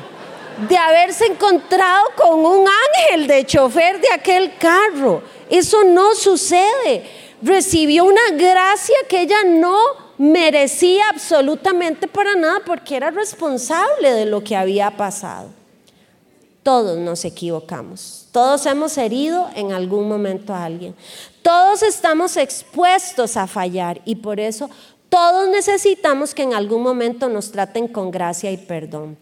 de 0.69 0.77
haberse 0.77 1.27
encontrado 1.27 2.07
con 2.17 2.45
un 2.45 2.67
ángel 2.67 3.29
de 3.29 3.47
chofer 3.47 4.01
de 4.01 4.11
aquel 4.13 4.57
carro. 4.57 5.23
Eso 5.49 5.85
no 5.85 6.17
sucede 6.17 7.32
recibió 7.43 8.05
una 8.05 8.31
gracia 8.33 8.97
que 9.09 9.23
ella 9.23 9.45
no 9.45 9.77
merecía 10.19 11.09
absolutamente 11.11 12.07
para 12.07 12.37
nada 12.37 12.61
porque 12.65 12.97
era 12.97 13.11
responsable 13.11 14.13
de 14.13 14.27
lo 14.27 14.43
que 14.43 14.57
había 14.57 14.97
pasado. 14.97 15.49
Todos 16.63 16.97
nos 16.99 17.25
equivocamos, 17.25 18.29
Todos 18.31 18.67
hemos 18.67 18.97
herido 18.97 19.51
en 19.57 19.73
algún 19.73 20.09
momento 20.09 20.55
a 20.55 20.65
alguien. 20.65 20.95
Todos 21.43 21.83
estamos 21.83 22.37
expuestos 22.37 23.37
a 23.37 23.49
fallar 23.49 24.01
y 24.05 24.15
por 24.15 24.39
eso 24.39 24.71
todos 25.09 25.49
necesitamos 25.49 26.35
que 26.35 26.45
en 26.45 26.55
algún 26.55 26.83
momento 26.83 27.29
nos 27.29 27.51
traten 27.51 27.89
con 27.89 28.13
gracia 28.13 28.53
y 28.53 28.57
perdón. 28.57 29.19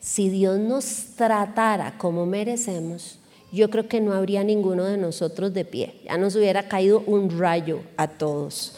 Si 0.00 0.28
Dios 0.28 0.58
nos 0.58 1.14
tratara 1.16 1.96
como 1.96 2.26
merecemos, 2.26 3.17
yo 3.52 3.70
creo 3.70 3.88
que 3.88 4.00
no 4.00 4.12
habría 4.12 4.44
ninguno 4.44 4.84
de 4.84 4.96
nosotros 4.96 5.54
de 5.54 5.64
pie. 5.64 5.94
Ya 6.04 6.18
nos 6.18 6.36
hubiera 6.36 6.68
caído 6.68 7.02
un 7.06 7.38
rayo 7.38 7.80
a 7.96 8.08
todos. 8.08 8.74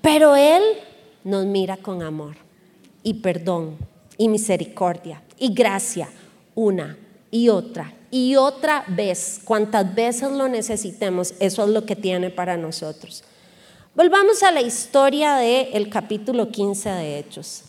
Pero 0.00 0.36
Él 0.36 0.62
nos 1.24 1.46
mira 1.46 1.76
con 1.76 2.02
amor 2.02 2.36
y 3.02 3.14
perdón 3.14 3.76
y 4.16 4.28
misericordia 4.28 5.22
y 5.38 5.52
gracia 5.52 6.08
una 6.54 6.96
y 7.30 7.48
otra 7.48 7.94
y 8.10 8.36
otra 8.36 8.84
vez, 8.88 9.40
cuantas 9.44 9.94
veces 9.94 10.32
lo 10.32 10.48
necesitemos, 10.48 11.34
eso 11.38 11.64
es 11.64 11.70
lo 11.70 11.86
que 11.86 11.94
tiene 11.94 12.30
para 12.30 12.56
nosotros. 12.56 13.22
Volvamos 13.94 14.42
a 14.42 14.50
la 14.50 14.60
historia 14.60 15.36
del 15.36 15.88
capítulo 15.88 16.50
15 16.50 16.90
de 16.90 17.18
Hechos. 17.18 17.62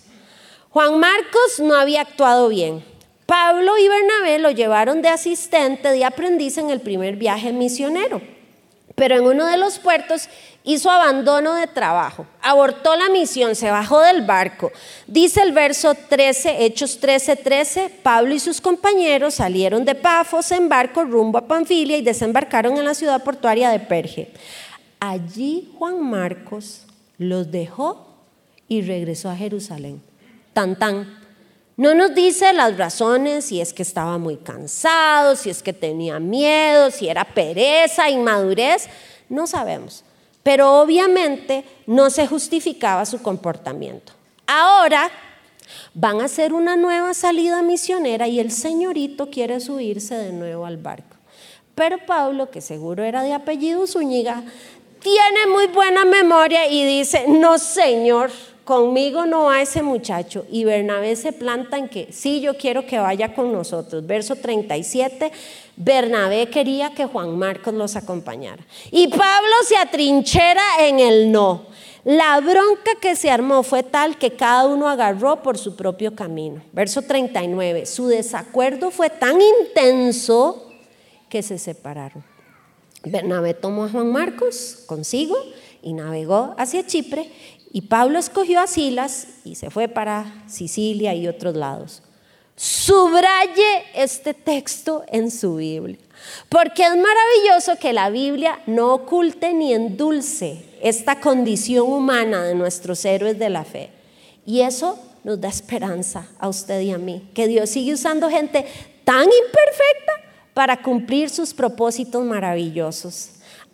Juan 0.69 0.99
Marcos 0.99 1.59
no 1.59 1.75
había 1.75 2.01
actuado 2.01 2.49
bien. 2.49 2.83
Pablo 3.31 3.77
y 3.77 3.87
Bernabé 3.87 4.39
lo 4.39 4.51
llevaron 4.51 5.01
de 5.01 5.07
asistente, 5.07 5.89
de 5.89 6.03
aprendiz 6.03 6.57
en 6.57 6.69
el 6.69 6.81
primer 6.81 7.15
viaje 7.15 7.53
misionero. 7.53 8.21
Pero 8.95 9.15
en 9.15 9.23
uno 9.23 9.45
de 9.45 9.55
los 9.55 9.79
puertos 9.79 10.27
hizo 10.65 10.91
abandono 10.91 11.53
de 11.55 11.67
trabajo, 11.67 12.25
abortó 12.41 12.93
la 12.97 13.07
misión, 13.07 13.55
se 13.55 13.71
bajó 13.71 14.01
del 14.01 14.23
barco. 14.23 14.73
Dice 15.07 15.41
el 15.43 15.53
verso 15.53 15.95
13, 15.95 16.65
Hechos 16.65 16.99
13, 16.99 17.37
13, 17.37 17.89
Pablo 18.03 18.33
y 18.33 18.39
sus 18.41 18.59
compañeros 18.59 19.35
salieron 19.35 19.85
de 19.85 19.95
Pafos 19.95 20.51
en 20.51 20.67
barco 20.67 21.05
rumbo 21.05 21.37
a 21.37 21.47
Panfilia 21.47 21.95
y 21.95 22.01
desembarcaron 22.01 22.75
en 22.75 22.83
la 22.83 22.95
ciudad 22.95 23.23
portuaria 23.23 23.69
de 23.69 23.79
Perge. 23.79 24.33
Allí 24.99 25.71
Juan 25.79 26.03
Marcos 26.03 26.81
los 27.17 27.49
dejó 27.49 28.13
y 28.67 28.81
regresó 28.81 29.29
a 29.29 29.37
Jerusalén. 29.37 30.01
Tan 30.51 30.77
tan. 30.77 31.20
No 31.77 31.93
nos 31.93 32.13
dice 32.13 32.53
las 32.53 32.77
razones, 32.77 33.45
si 33.45 33.61
es 33.61 33.73
que 33.73 33.83
estaba 33.83 34.17
muy 34.17 34.37
cansado, 34.37 35.35
si 35.35 35.49
es 35.49 35.63
que 35.63 35.73
tenía 35.73 36.19
miedo, 36.19 36.91
si 36.91 37.07
era 37.07 37.23
pereza, 37.25 38.09
inmadurez, 38.09 38.87
no 39.29 39.47
sabemos. 39.47 40.03
Pero 40.43 40.81
obviamente 40.81 41.63
no 41.87 42.09
se 42.09 42.27
justificaba 42.27 43.05
su 43.05 43.21
comportamiento. 43.21 44.13
Ahora 44.47 45.09
van 45.93 46.21
a 46.21 46.25
hacer 46.25 46.53
una 46.53 46.75
nueva 46.75 47.13
salida 47.13 47.61
misionera 47.61 48.27
y 48.27 48.39
el 48.39 48.51
señorito 48.51 49.29
quiere 49.29 49.59
subirse 49.59 50.15
de 50.15 50.33
nuevo 50.33 50.65
al 50.65 50.77
barco. 50.77 51.17
Pero 51.75 51.97
Pablo, 52.05 52.49
que 52.51 52.61
seguro 52.61 53.03
era 53.03 53.23
de 53.23 53.33
apellido 53.33 53.87
Zúñiga, 53.87 54.43
tiene 55.01 55.47
muy 55.47 55.67
buena 55.67 56.05
memoria 56.05 56.67
y 56.67 56.85
dice, 56.85 57.25
no 57.27 57.57
señor, 57.57 58.31
conmigo 58.71 59.25
no 59.25 59.43
va 59.43 59.61
ese 59.61 59.83
muchacho. 59.83 60.45
Y 60.49 60.63
Bernabé 60.63 61.17
se 61.17 61.33
planta 61.33 61.77
en 61.77 61.89
que, 61.89 62.07
sí, 62.13 62.39
yo 62.39 62.55
quiero 62.55 62.85
que 62.85 62.99
vaya 62.99 63.33
con 63.35 63.51
nosotros. 63.51 64.07
Verso 64.07 64.37
37, 64.37 65.29
Bernabé 65.75 66.49
quería 66.49 66.91
que 66.91 67.05
Juan 67.05 67.37
Marcos 67.37 67.73
los 67.73 67.97
acompañara. 67.97 68.65
Y 68.89 69.09
Pablo 69.09 69.55
se 69.65 69.75
atrinchera 69.75 70.63
en 70.87 71.01
el 71.01 71.33
no. 71.33 71.65
La 72.05 72.39
bronca 72.39 72.91
que 73.01 73.17
se 73.17 73.29
armó 73.29 73.61
fue 73.61 73.83
tal 73.83 74.17
que 74.17 74.37
cada 74.37 74.65
uno 74.67 74.87
agarró 74.87 75.43
por 75.43 75.57
su 75.57 75.75
propio 75.75 76.15
camino. 76.15 76.61
Verso 76.71 77.01
39, 77.01 77.85
su 77.85 78.07
desacuerdo 78.07 78.89
fue 78.89 79.09
tan 79.09 79.37
intenso 79.41 80.71
que 81.27 81.43
se 81.43 81.57
separaron. 81.57 82.23
Bernabé 83.03 83.53
tomó 83.53 83.83
a 83.83 83.89
Juan 83.89 84.13
Marcos 84.13 84.85
consigo 84.85 85.35
y 85.81 85.93
navegó 85.93 86.55
hacia 86.57 86.85
Chipre 86.85 87.29
y 87.73 87.81
Pablo 87.81 88.19
escogió 88.19 88.59
a 88.59 88.67
Silas 88.67 89.27
y 89.45 89.55
se 89.55 89.69
fue 89.69 89.87
para 89.87 90.43
Sicilia 90.47 91.13
y 91.15 91.27
otros 91.27 91.55
lados. 91.55 92.03
Subraye 92.55 93.85
este 93.95 94.33
texto 94.33 95.03
en 95.07 95.31
su 95.31 95.55
Biblia, 95.55 95.97
porque 96.49 96.83
es 96.83 96.95
maravilloso 96.95 97.79
que 97.79 97.93
la 97.93 98.09
Biblia 98.09 98.59
no 98.67 98.93
oculte 98.93 99.53
ni 99.53 99.73
endulce 99.73 100.65
esta 100.81 101.19
condición 101.19 101.91
humana 101.91 102.43
de 102.43 102.53
nuestros 102.53 103.03
héroes 103.05 103.39
de 103.39 103.49
la 103.49 103.63
fe. 103.63 103.89
Y 104.45 104.61
eso 104.61 104.99
nos 105.23 105.39
da 105.39 105.47
esperanza 105.47 106.27
a 106.39 106.49
usted 106.49 106.81
y 106.81 106.91
a 106.91 106.97
mí, 106.97 107.29
que 107.33 107.47
Dios 107.47 107.69
sigue 107.69 107.93
usando 107.93 108.29
gente 108.29 108.65
tan 109.05 109.23
imperfecta 109.23 110.13
para 110.53 110.81
cumplir 110.81 111.29
sus 111.29 111.53
propósitos 111.53 112.23
maravillosos. 112.23 113.29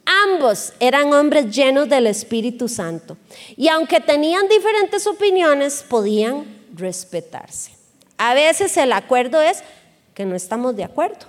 Ambos 0.08 0.72
eran 0.80 1.12
hombres 1.14 1.54
llenos 1.54 1.90
del 1.90 2.08
Espíritu 2.08 2.70
Santo 2.70 3.18
y 3.58 3.68
aunque 3.68 4.00
tenían 4.00 4.48
diferentes 4.48 5.06
opiniones, 5.06 5.84
podían 5.88 6.46
respetarse. 6.74 7.74
A 8.18 8.34
veces 8.34 8.78
el 8.78 8.94
acuerdo 8.94 9.42
es 9.42 9.64
que 10.14 10.26
no 10.26 10.38
estamos 10.38 10.78
de 10.78 10.86
acuerdo 10.86 11.26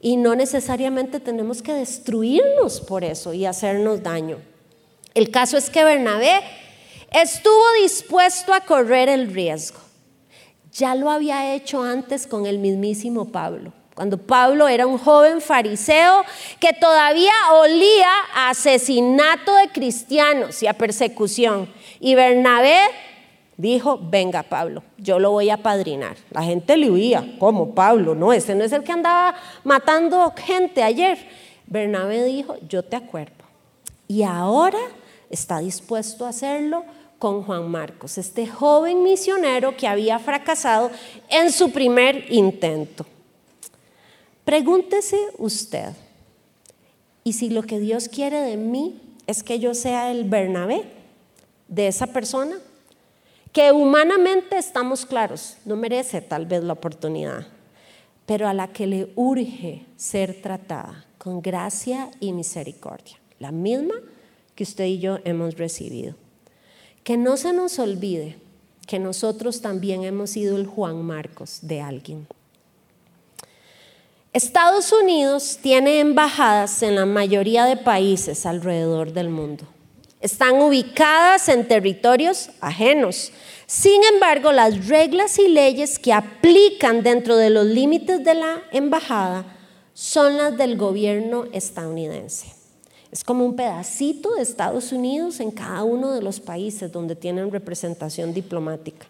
y 0.00 0.16
no 0.16 0.34
necesariamente 0.34 1.20
tenemos 1.20 1.62
que 1.62 1.72
destruirnos 1.72 2.80
por 2.80 3.04
eso 3.04 3.32
y 3.32 3.46
hacernos 3.46 4.02
daño. 4.02 4.38
El 5.14 5.30
caso 5.30 5.56
es 5.56 5.70
que 5.70 5.84
Bernabé 5.84 6.40
estuvo 7.12 7.64
dispuesto 7.80 8.52
a 8.52 8.62
correr 8.62 9.08
el 9.08 9.32
riesgo. 9.32 9.78
Ya 10.72 10.96
lo 10.96 11.10
había 11.10 11.54
hecho 11.54 11.84
antes 11.84 12.26
con 12.26 12.46
el 12.46 12.58
mismísimo 12.58 13.26
Pablo 13.26 13.72
cuando 13.94 14.18
Pablo 14.18 14.68
era 14.68 14.86
un 14.86 14.98
joven 14.98 15.40
fariseo 15.40 16.24
que 16.58 16.72
todavía 16.72 17.32
olía 17.52 18.10
a 18.34 18.50
asesinato 18.50 19.54
de 19.54 19.68
cristianos 19.68 20.62
y 20.62 20.66
a 20.66 20.74
persecución. 20.74 21.68
Y 22.00 22.14
Bernabé 22.16 22.78
dijo, 23.56 23.98
venga 24.02 24.42
Pablo, 24.42 24.82
yo 24.98 25.18
lo 25.18 25.30
voy 25.30 25.50
a 25.50 25.62
padrinar. 25.62 26.16
La 26.30 26.42
gente 26.42 26.76
le 26.76 26.90
huía, 26.90 27.36
¿cómo 27.38 27.74
Pablo? 27.74 28.14
No, 28.14 28.32
ese 28.32 28.54
no 28.54 28.64
es 28.64 28.72
el 28.72 28.82
que 28.82 28.92
andaba 28.92 29.36
matando 29.62 30.32
gente 30.36 30.82
ayer. 30.82 31.18
Bernabé 31.66 32.24
dijo, 32.24 32.56
yo 32.68 32.82
te 32.82 32.96
acuerdo. 32.96 33.44
Y 34.08 34.24
ahora 34.24 34.78
está 35.30 35.60
dispuesto 35.60 36.26
a 36.26 36.30
hacerlo 36.30 36.84
con 37.18 37.42
Juan 37.42 37.70
Marcos, 37.70 38.18
este 38.18 38.46
joven 38.46 39.02
misionero 39.02 39.76
que 39.76 39.88
había 39.88 40.18
fracasado 40.18 40.90
en 41.30 41.50
su 41.52 41.70
primer 41.70 42.26
intento. 42.30 43.06
Pregúntese 44.44 45.18
usted, 45.38 45.94
¿y 47.22 47.32
si 47.32 47.48
lo 47.48 47.62
que 47.62 47.78
Dios 47.78 48.08
quiere 48.08 48.40
de 48.40 48.58
mí 48.58 49.00
es 49.26 49.42
que 49.42 49.58
yo 49.58 49.74
sea 49.74 50.10
el 50.10 50.24
Bernabé 50.24 50.84
de 51.68 51.88
esa 51.88 52.08
persona? 52.08 52.58
Que 53.52 53.72
humanamente 53.72 54.58
estamos 54.58 55.06
claros, 55.06 55.56
no 55.64 55.76
merece 55.76 56.20
tal 56.20 56.44
vez 56.44 56.62
la 56.62 56.74
oportunidad, 56.74 57.46
pero 58.26 58.46
a 58.46 58.52
la 58.52 58.68
que 58.68 58.86
le 58.86 59.10
urge 59.14 59.86
ser 59.96 60.42
tratada 60.42 61.06
con 61.16 61.40
gracia 61.40 62.10
y 62.20 62.32
misericordia, 62.32 63.16
la 63.38 63.50
misma 63.50 63.94
que 64.54 64.64
usted 64.64 64.84
y 64.84 64.98
yo 64.98 65.20
hemos 65.24 65.56
recibido. 65.56 66.16
Que 67.02 67.16
no 67.16 67.38
se 67.38 67.54
nos 67.54 67.78
olvide 67.78 68.36
que 68.86 68.98
nosotros 68.98 69.62
también 69.62 70.04
hemos 70.04 70.30
sido 70.30 70.56
el 70.56 70.66
Juan 70.66 71.02
Marcos 71.02 71.60
de 71.62 71.80
alguien. 71.80 72.26
Estados 74.34 74.90
Unidos 74.90 75.60
tiene 75.62 76.00
embajadas 76.00 76.82
en 76.82 76.96
la 76.96 77.06
mayoría 77.06 77.66
de 77.66 77.76
países 77.76 78.46
alrededor 78.46 79.12
del 79.12 79.28
mundo. 79.28 79.62
Están 80.20 80.60
ubicadas 80.60 81.48
en 81.48 81.68
territorios 81.68 82.50
ajenos. 82.60 83.30
Sin 83.68 84.02
embargo, 84.12 84.50
las 84.50 84.88
reglas 84.88 85.38
y 85.38 85.46
leyes 85.46 86.00
que 86.00 86.12
aplican 86.12 87.04
dentro 87.04 87.36
de 87.36 87.50
los 87.50 87.64
límites 87.64 88.24
de 88.24 88.34
la 88.34 88.60
embajada 88.72 89.56
son 89.92 90.36
las 90.36 90.58
del 90.58 90.76
gobierno 90.76 91.44
estadounidense. 91.52 92.52
Es 93.12 93.22
como 93.22 93.44
un 93.44 93.54
pedacito 93.54 94.34
de 94.34 94.42
Estados 94.42 94.90
Unidos 94.90 95.38
en 95.38 95.52
cada 95.52 95.84
uno 95.84 96.10
de 96.10 96.22
los 96.22 96.40
países 96.40 96.90
donde 96.90 97.14
tienen 97.14 97.52
representación 97.52 98.34
diplomática. 98.34 99.06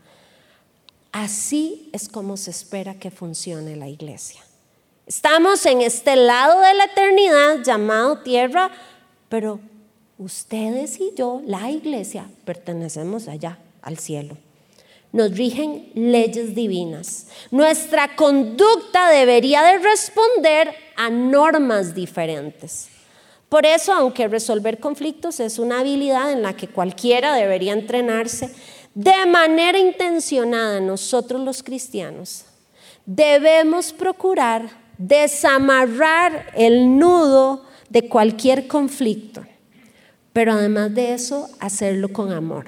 Así 1.12 1.88
es 1.94 2.10
como 2.10 2.36
se 2.36 2.50
espera 2.50 2.96
que 2.98 3.10
funcione 3.10 3.74
la 3.74 3.88
iglesia. 3.88 4.43
Estamos 5.06 5.66
en 5.66 5.82
este 5.82 6.16
lado 6.16 6.60
de 6.60 6.74
la 6.74 6.84
eternidad 6.84 7.62
llamado 7.62 8.18
tierra, 8.20 8.70
pero 9.28 9.60
ustedes 10.16 10.98
y 10.98 11.12
yo, 11.14 11.42
la 11.46 11.70
iglesia, 11.70 12.26
pertenecemos 12.44 13.28
allá, 13.28 13.58
al 13.82 13.98
cielo. 13.98 14.38
Nos 15.12 15.36
rigen 15.36 15.90
leyes 15.94 16.54
divinas. 16.54 17.28
Nuestra 17.50 18.16
conducta 18.16 19.10
debería 19.10 19.62
de 19.62 19.78
responder 19.78 20.74
a 20.96 21.10
normas 21.10 21.94
diferentes. 21.94 22.88
Por 23.48 23.66
eso, 23.66 23.92
aunque 23.92 24.26
resolver 24.26 24.80
conflictos 24.80 25.38
es 25.38 25.58
una 25.58 25.80
habilidad 25.80 26.32
en 26.32 26.42
la 26.42 26.56
que 26.56 26.66
cualquiera 26.66 27.34
debería 27.34 27.74
entrenarse, 27.74 28.50
de 28.94 29.26
manera 29.26 29.78
intencionada 29.78 30.80
nosotros 30.80 31.40
los 31.42 31.62
cristianos 31.62 32.46
debemos 33.06 33.92
procurar 33.92 34.83
desamarrar 34.98 36.46
el 36.54 36.98
nudo 36.98 37.64
de 37.88 38.08
cualquier 38.08 38.66
conflicto, 38.66 39.44
pero 40.32 40.52
además 40.52 40.94
de 40.94 41.14
eso, 41.14 41.48
hacerlo 41.60 42.12
con 42.12 42.32
amor. 42.32 42.66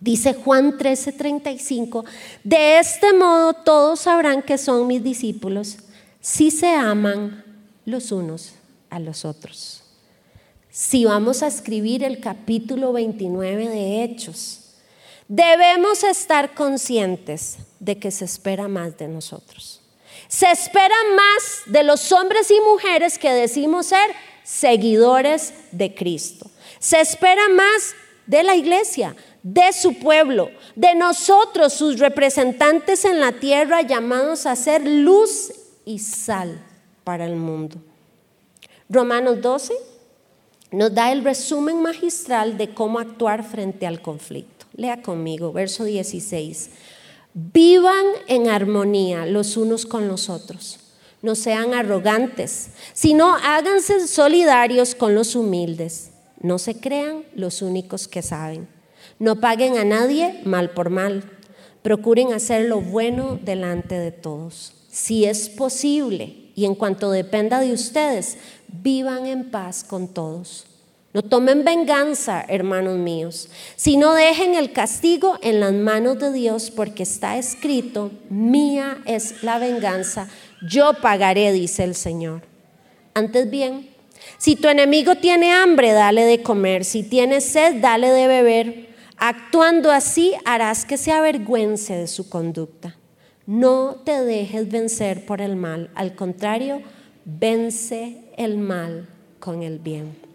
Dice 0.00 0.34
Juan 0.34 0.76
13:35, 0.76 2.04
de 2.42 2.78
este 2.78 3.12
modo 3.14 3.54
todos 3.54 4.00
sabrán 4.00 4.42
que 4.42 4.58
son 4.58 4.86
mis 4.86 5.02
discípulos 5.02 5.78
si 6.20 6.50
se 6.50 6.68
aman 6.74 7.44
los 7.84 8.12
unos 8.12 8.54
a 8.90 8.98
los 8.98 9.24
otros. 9.24 9.82
Si 10.70 11.04
vamos 11.04 11.42
a 11.42 11.46
escribir 11.46 12.02
el 12.02 12.18
capítulo 12.18 12.92
29 12.92 13.68
de 13.68 14.02
Hechos, 14.02 14.74
debemos 15.28 16.02
estar 16.02 16.54
conscientes 16.54 17.58
de 17.78 17.98
que 17.98 18.10
se 18.10 18.24
espera 18.24 18.66
más 18.66 18.98
de 18.98 19.06
nosotros. 19.06 19.83
Se 20.28 20.50
espera 20.50 20.96
más 21.16 21.62
de 21.66 21.82
los 21.82 22.10
hombres 22.12 22.50
y 22.50 22.60
mujeres 22.60 23.18
que 23.18 23.30
decimos 23.32 23.86
ser 23.86 24.10
seguidores 24.42 25.54
de 25.72 25.94
Cristo. 25.94 26.50
Se 26.78 27.00
espera 27.00 27.48
más 27.48 27.94
de 28.26 28.42
la 28.42 28.56
iglesia, 28.56 29.16
de 29.42 29.72
su 29.72 29.98
pueblo, 29.98 30.50
de 30.74 30.94
nosotros, 30.94 31.72
sus 31.72 31.98
representantes 31.98 33.04
en 33.04 33.20
la 33.20 33.32
tierra, 33.32 33.82
llamados 33.82 34.46
a 34.46 34.56
ser 34.56 34.86
luz 34.86 35.52
y 35.84 35.98
sal 35.98 36.58
para 37.04 37.26
el 37.26 37.36
mundo. 37.36 37.76
Romanos 38.88 39.40
12 39.40 39.74
nos 40.72 40.94
da 40.94 41.12
el 41.12 41.22
resumen 41.22 41.82
magistral 41.82 42.58
de 42.58 42.74
cómo 42.74 42.98
actuar 42.98 43.44
frente 43.44 43.86
al 43.86 44.00
conflicto. 44.02 44.66
Lea 44.76 45.02
conmigo, 45.02 45.52
verso 45.52 45.84
16. 45.84 46.70
Vivan 47.36 48.04
en 48.28 48.48
armonía 48.48 49.26
los 49.26 49.56
unos 49.56 49.86
con 49.86 50.06
los 50.06 50.30
otros. 50.30 50.78
No 51.20 51.34
sean 51.34 51.74
arrogantes, 51.74 52.68
sino 52.92 53.34
háganse 53.34 54.06
solidarios 54.06 54.94
con 54.94 55.16
los 55.16 55.34
humildes. 55.34 56.12
No 56.40 56.60
se 56.60 56.78
crean 56.78 57.24
los 57.34 57.60
únicos 57.60 58.06
que 58.06 58.22
saben. 58.22 58.68
No 59.18 59.40
paguen 59.40 59.78
a 59.78 59.84
nadie 59.84 60.42
mal 60.44 60.70
por 60.70 60.90
mal. 60.90 61.24
Procuren 61.82 62.32
hacer 62.32 62.68
lo 62.68 62.80
bueno 62.80 63.36
delante 63.42 63.98
de 63.98 64.12
todos. 64.12 64.72
Si 64.88 65.24
es 65.24 65.48
posible 65.48 66.52
y 66.54 66.66
en 66.66 66.76
cuanto 66.76 67.10
dependa 67.10 67.58
de 67.58 67.72
ustedes, 67.72 68.38
vivan 68.68 69.26
en 69.26 69.50
paz 69.50 69.82
con 69.82 70.06
todos. 70.06 70.66
No 71.14 71.22
tomen 71.22 71.64
venganza, 71.64 72.44
hermanos 72.48 72.98
míos, 72.98 73.48
sino 73.76 74.14
dejen 74.14 74.56
el 74.56 74.72
castigo 74.72 75.38
en 75.42 75.60
las 75.60 75.72
manos 75.72 76.18
de 76.18 76.32
Dios, 76.32 76.72
porque 76.72 77.04
está 77.04 77.38
escrito, 77.38 78.10
mía 78.30 78.98
es 79.06 79.44
la 79.44 79.60
venganza, 79.60 80.28
yo 80.68 80.92
pagaré, 80.94 81.52
dice 81.52 81.84
el 81.84 81.94
Señor. 81.94 82.42
Antes 83.14 83.48
bien, 83.48 83.90
si 84.38 84.56
tu 84.56 84.66
enemigo 84.66 85.14
tiene 85.14 85.52
hambre, 85.52 85.92
dale 85.92 86.24
de 86.24 86.42
comer, 86.42 86.84
si 86.84 87.04
tiene 87.04 87.40
sed, 87.40 87.80
dale 87.80 88.10
de 88.10 88.26
beber. 88.26 88.88
Actuando 89.16 89.92
así, 89.92 90.34
harás 90.44 90.84
que 90.84 90.96
se 90.96 91.12
avergüence 91.12 91.94
de 91.94 92.08
su 92.08 92.28
conducta. 92.28 92.96
No 93.46 94.02
te 94.04 94.24
dejes 94.24 94.68
vencer 94.68 95.24
por 95.26 95.40
el 95.40 95.54
mal, 95.54 95.90
al 95.94 96.16
contrario, 96.16 96.82
vence 97.24 98.18
el 98.36 98.58
mal 98.58 99.08
con 99.38 99.62
el 99.62 99.78
bien. 99.78 100.33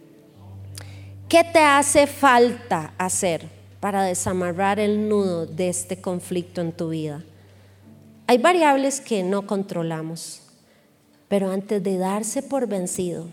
¿Qué 1.30 1.44
te 1.44 1.60
hace 1.60 2.08
falta 2.08 2.96
hacer 2.98 3.48
para 3.80 4.02
desamarrar 4.02 4.80
el 4.80 5.08
nudo 5.08 5.46
de 5.46 5.70
este 5.70 6.02
conflicto 6.02 6.60
en 6.60 6.72
tu 6.72 6.90
vida? 6.90 7.24
Hay 8.26 8.40
variables 8.40 9.00
que 9.00 9.22
no 9.22 9.46
controlamos, 9.46 10.42
pero 11.28 11.52
antes 11.52 11.84
de 11.84 12.00
darse 12.00 12.42
por 12.42 12.66
vencido, 12.66 13.28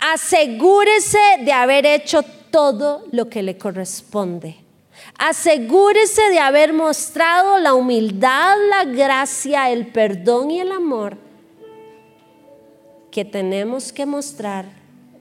asegúrese 0.00 1.20
de 1.44 1.52
haber 1.52 1.86
hecho 1.86 2.24
todo 2.50 3.04
lo 3.12 3.28
que 3.28 3.44
le 3.44 3.58
corresponde. 3.58 4.56
Asegúrese 5.16 6.30
de 6.30 6.40
haber 6.40 6.72
mostrado 6.72 7.58
la 7.58 7.74
humildad, 7.74 8.56
la 8.68 8.84
gracia, 8.86 9.70
el 9.70 9.86
perdón 9.86 10.50
y 10.50 10.58
el 10.58 10.72
amor 10.72 11.16
que 13.12 13.24
tenemos 13.24 13.92
que 13.92 14.04
mostrar 14.04 14.64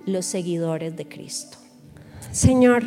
los 0.08 0.26
seguidores 0.26 0.98
de 0.98 1.08
Cristo. 1.08 1.62
Señor, 2.34 2.84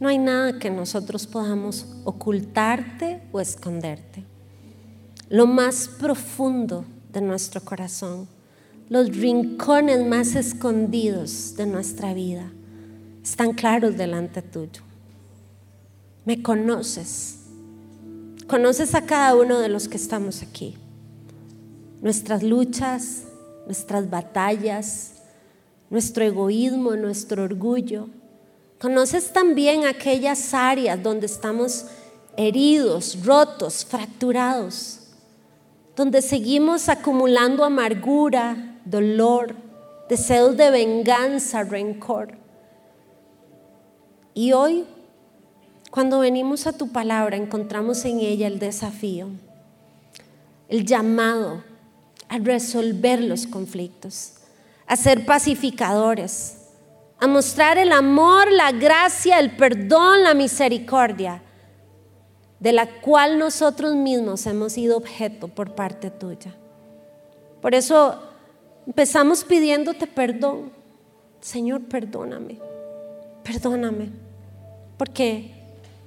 no 0.00 0.08
hay 0.08 0.18
nada 0.18 0.58
que 0.58 0.68
nosotros 0.68 1.28
podamos 1.28 1.86
ocultarte 2.02 3.22
o 3.30 3.40
esconderte. 3.40 4.24
Lo 5.28 5.46
más 5.46 5.86
profundo 5.86 6.84
de 7.12 7.20
nuestro 7.20 7.60
corazón, 7.60 8.26
los 8.88 9.16
rincones 9.16 10.04
más 10.04 10.34
escondidos 10.34 11.54
de 11.56 11.66
nuestra 11.66 12.12
vida, 12.12 12.50
están 13.22 13.52
claros 13.52 13.96
delante 13.96 14.42
tuyo. 14.42 14.82
Me 16.24 16.42
conoces. 16.42 17.42
Conoces 18.48 18.96
a 18.96 19.06
cada 19.06 19.36
uno 19.36 19.60
de 19.60 19.68
los 19.68 19.86
que 19.86 19.98
estamos 19.98 20.42
aquí. 20.42 20.76
Nuestras 22.02 22.42
luchas, 22.42 23.26
nuestras 23.66 24.10
batallas, 24.10 25.19
nuestro 25.90 26.24
egoísmo, 26.24 26.94
nuestro 26.96 27.42
orgullo. 27.42 28.08
Conoces 28.80 29.32
también 29.32 29.84
aquellas 29.84 30.54
áreas 30.54 31.02
donde 31.02 31.26
estamos 31.26 31.86
heridos, 32.36 33.18
rotos, 33.24 33.84
fracturados, 33.84 35.00
donde 35.96 36.22
seguimos 36.22 36.88
acumulando 36.88 37.64
amargura, 37.64 38.78
dolor, 38.84 39.54
deseos 40.08 40.56
de 40.56 40.70
venganza, 40.70 41.64
rencor. 41.64 42.38
Y 44.32 44.52
hoy, 44.52 44.86
cuando 45.90 46.20
venimos 46.20 46.66
a 46.66 46.72
tu 46.72 46.88
palabra, 46.88 47.36
encontramos 47.36 48.04
en 48.04 48.20
ella 48.20 48.46
el 48.46 48.60
desafío, 48.60 49.28
el 50.68 50.86
llamado 50.86 51.64
a 52.28 52.38
resolver 52.38 53.20
los 53.20 53.46
conflictos 53.46 54.39
a 54.90 54.96
ser 54.96 55.24
pacificadores, 55.24 56.56
a 57.20 57.28
mostrar 57.28 57.78
el 57.78 57.92
amor, 57.92 58.50
la 58.50 58.72
gracia, 58.72 59.38
el 59.38 59.54
perdón, 59.54 60.24
la 60.24 60.34
misericordia, 60.34 61.44
de 62.58 62.72
la 62.72 63.00
cual 63.00 63.38
nosotros 63.38 63.94
mismos 63.94 64.44
hemos 64.46 64.72
sido 64.72 64.96
objeto 64.96 65.46
por 65.46 65.76
parte 65.76 66.10
tuya. 66.10 66.56
Por 67.62 67.76
eso 67.76 68.20
empezamos 68.84 69.44
pidiéndote 69.44 70.08
perdón. 70.08 70.72
Señor, 71.40 71.82
perdóname, 71.82 72.58
perdóname, 73.44 74.10
porque 74.96 75.54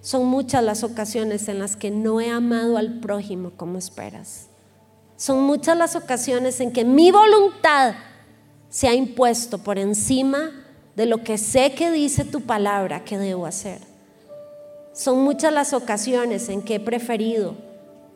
son 0.01 0.25
muchas 0.25 0.61
las 0.61 0.83
ocasiones 0.83 1.47
en 1.47 1.59
las 1.59 1.77
que 1.77 1.89
no 1.89 2.19
he 2.19 2.29
amado 2.29 2.75
al 2.75 2.99
prójimo 2.99 3.51
como 3.55 3.77
esperas. 3.77 4.49
Son 5.15 5.41
muchas 5.43 5.77
las 5.77 5.95
ocasiones 5.95 6.59
en 6.59 6.73
que 6.73 6.83
mi 6.83 7.11
voluntad 7.11 7.95
se 8.73 8.87
ha 8.87 8.95
impuesto 8.95 9.59
por 9.59 9.77
encima 9.77 10.49
de 10.95 11.05
lo 11.05 11.23
que 11.23 11.37
sé 11.37 11.75
que 11.75 11.91
dice 11.91 12.25
tu 12.25 12.41
palabra 12.41 13.03
que 13.03 13.19
debo 13.19 13.45
hacer. 13.45 13.77
Son 14.93 15.23
muchas 15.23 15.53
las 15.53 15.73
ocasiones 15.73 16.49
en 16.49 16.63
que 16.63 16.75
he 16.75 16.79
preferido 16.79 17.53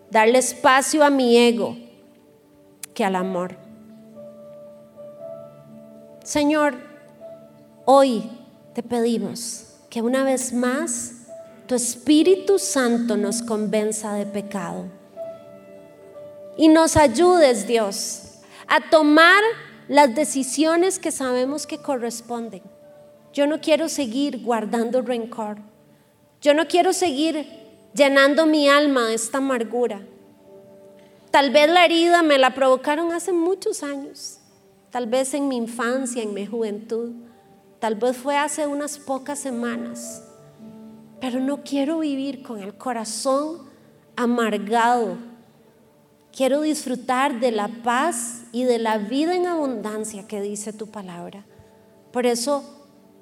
darle 0.10 0.40
espacio 0.40 1.04
a 1.04 1.12
mi 1.12 1.38
ego 1.38 1.78
que 2.96 3.06
al 3.06 3.16
amor. 3.16 3.56
Señor, 6.24 6.74
hoy 7.86 8.28
te 8.74 8.82
pedimos 8.82 9.76
que 9.92 10.02
una 10.02 10.24
vez 10.24 10.54
más 10.54 11.28
tu 11.68 11.76
Espíritu 11.76 12.58
Santo 12.58 13.16
nos 13.16 13.44
convenza 13.44 14.16
de 14.16 14.26
pecado 14.26 14.86
y 16.58 16.68
nos 16.68 16.98
ayudes, 16.98 17.68
Dios, 17.68 18.40
a 18.68 18.90
tomar 18.90 19.44
las 19.88 20.14
decisiones 20.14 21.00
que 21.00 21.12
sabemos 21.12 21.66
que 21.66 21.78
corresponden. 21.78 22.62
Yo 23.34 23.48
no 23.48 23.62
quiero 23.62 23.88
seguir 23.88 24.44
guardando 24.44 25.02
rencor. 25.02 25.60
Yo 26.42 26.54
no 26.54 26.68
quiero 26.68 26.94
seguir 26.94 27.48
llenando 27.94 28.46
mi 28.46 28.68
alma 28.68 29.08
de 29.08 29.16
esta 29.16 29.38
amargura. 29.38 30.02
Tal 31.32 31.52
vez 31.52 31.70
la 31.70 31.86
herida 31.86 32.24
me 32.24 32.38
la 32.38 32.54
provocaron 32.54 33.12
hace 33.12 33.32
muchos 33.32 33.84
años, 33.84 34.40
tal 34.90 35.08
vez 35.08 35.34
en 35.34 35.48
mi 35.48 35.58
infancia, 35.58 36.24
en 36.24 36.34
mi 36.34 36.46
juventud, 36.46 37.14
tal 37.80 37.96
vez 37.96 38.16
fue 38.16 38.38
hace 38.38 38.66
unas 38.66 38.98
pocas 38.98 39.38
semanas, 39.38 40.24
pero 41.20 41.40
no 41.40 41.64
quiero 41.64 42.00
vivir 42.00 42.44
con 42.44 42.60
el 42.60 42.76
corazón 42.76 43.70
amargado 44.16 45.18
Quiero 46.38 46.62
disfrutar 46.62 47.40
de 47.40 47.50
la 47.50 47.68
paz 47.68 48.44
y 48.52 48.64
de 48.64 48.78
la 48.78 49.00
vida 49.00 49.34
en 49.34 49.48
abundancia 49.48 50.28
que 50.28 50.40
dice 50.40 50.72
tu 50.72 50.86
palabra. 50.86 51.44
Por 52.12 52.28
eso 52.28 52.64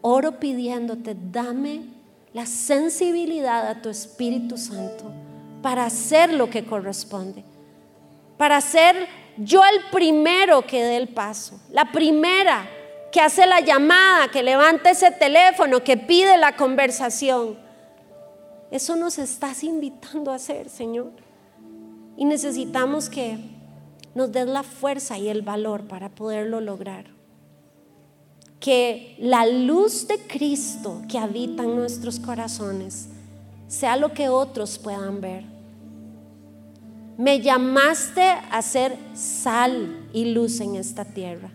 oro 0.01 0.38
pidiéndote, 0.38 1.16
dame 1.32 1.84
la 2.34 2.45
sensibilidad 2.45 3.70
a 3.70 3.82
tu 3.82 3.88
Espíritu 3.88 4.57
Santo 4.57 5.13
para 5.61 5.86
hacer 5.86 6.34
lo 6.34 6.49
que 6.49 6.66
corresponde, 6.66 7.45
para 8.38 8.57
hacer 8.57 9.07
yo 9.38 9.61
el 9.63 9.80
primero 9.93 10.68
que 10.68 10.84
dé 10.84 10.97
el 10.97 11.07
paso, 11.07 11.57
la 11.72 11.93
primera 11.93 12.68
que 13.13 13.22
hace 13.22 13.45
la 13.47 13.61
llamada, 13.61 14.28
que 14.30 14.43
levanta 14.43 14.89
ese 14.89 15.11
teléfono, 15.11 15.86
que 15.86 15.95
pide 15.95 16.36
la 16.36 16.57
conversación. 16.57 17.57
Eso 18.72 18.97
nos 18.97 19.20
estás 19.20 19.63
invitando 19.63 20.32
a 20.32 20.36
hacer, 20.36 20.68
Señor. 20.68 21.25
Y 22.18 22.26
necesitamos 22.26 23.09
que 23.09 23.39
nos 24.16 24.32
des 24.32 24.47
la 24.47 24.63
fuerza 24.63 25.18
y 25.18 25.28
el 25.28 25.41
valor 25.41 25.84
para 25.84 26.09
poderlo 26.09 26.61
lograr. 26.61 27.05
Que 28.59 29.16
la 29.20 29.45
luz 29.45 30.07
de 30.07 30.18
Cristo 30.18 31.01
que 31.09 31.20
habita 31.20 31.63
en 31.63 31.76
nuestros 31.76 32.20
corazones 32.20 33.09
sea 33.68 33.97
lo 33.97 34.13
que 34.13 34.30
otros 34.30 34.80
puedan 34.80 35.20
ver. 35.20 35.43
Me 37.18 37.41
llamaste 37.41 38.22
a 38.24 38.61
ser 38.61 38.97
sal 39.13 40.07
y 40.13 40.34
luz 40.34 40.59
en 40.61 40.76
esta 40.76 41.05
tierra. 41.05 41.49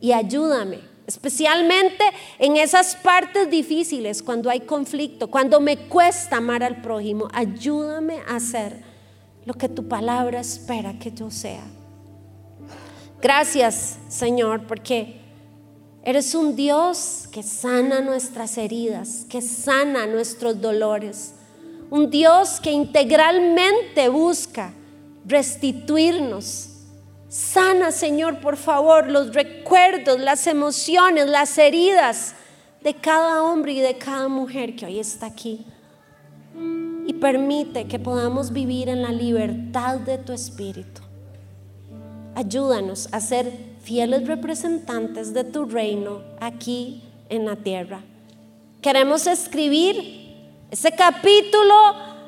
Y 0.00 0.12
ayúdame, 0.12 0.80
especialmente 1.06 2.02
en 2.38 2.56
esas 2.56 2.96
partes 2.96 3.48
difíciles, 3.48 4.22
cuando 4.22 4.50
hay 4.50 4.60
conflicto, 4.60 5.30
cuando 5.30 5.60
me 5.60 5.76
cuesta 5.88 6.38
amar 6.38 6.64
al 6.64 6.82
prójimo. 6.82 7.28
Ayúdame 7.32 8.18
a 8.28 8.36
hacer 8.36 8.91
lo 9.44 9.54
que 9.54 9.68
tu 9.68 9.88
palabra 9.88 10.40
espera 10.40 10.98
que 10.98 11.12
yo 11.12 11.30
sea. 11.30 11.64
Gracias, 13.20 13.98
Señor, 14.08 14.66
porque 14.66 15.20
eres 16.04 16.34
un 16.34 16.56
Dios 16.56 17.28
que 17.30 17.42
sana 17.42 18.00
nuestras 18.00 18.58
heridas, 18.58 19.26
que 19.28 19.40
sana 19.40 20.06
nuestros 20.06 20.60
dolores. 20.60 21.34
Un 21.90 22.10
Dios 22.10 22.60
que 22.60 22.70
integralmente 22.70 24.08
busca 24.08 24.72
restituirnos. 25.24 26.68
Sana, 27.28 27.92
Señor, 27.92 28.40
por 28.40 28.56
favor, 28.56 29.08
los 29.10 29.34
recuerdos, 29.34 30.18
las 30.20 30.46
emociones, 30.46 31.26
las 31.26 31.56
heridas 31.58 32.34
de 32.82 32.94
cada 32.94 33.42
hombre 33.42 33.72
y 33.72 33.80
de 33.80 33.96
cada 33.96 34.28
mujer 34.28 34.74
que 34.74 34.86
hoy 34.86 34.98
está 34.98 35.26
aquí 35.26 35.64
permite 37.22 37.86
que 37.86 38.00
podamos 38.00 38.52
vivir 38.52 38.88
en 38.88 39.02
la 39.02 39.12
libertad 39.12 40.00
de 40.00 40.18
tu 40.18 40.32
espíritu. 40.32 41.02
Ayúdanos 42.34 43.08
a 43.12 43.20
ser 43.20 43.52
fieles 43.80 44.26
representantes 44.26 45.32
de 45.32 45.44
tu 45.44 45.64
reino 45.66 46.20
aquí 46.40 47.00
en 47.28 47.46
la 47.46 47.54
tierra. 47.54 48.00
Queremos 48.80 49.28
escribir 49.28 50.34
ese 50.68 50.90
capítulo 50.90 51.74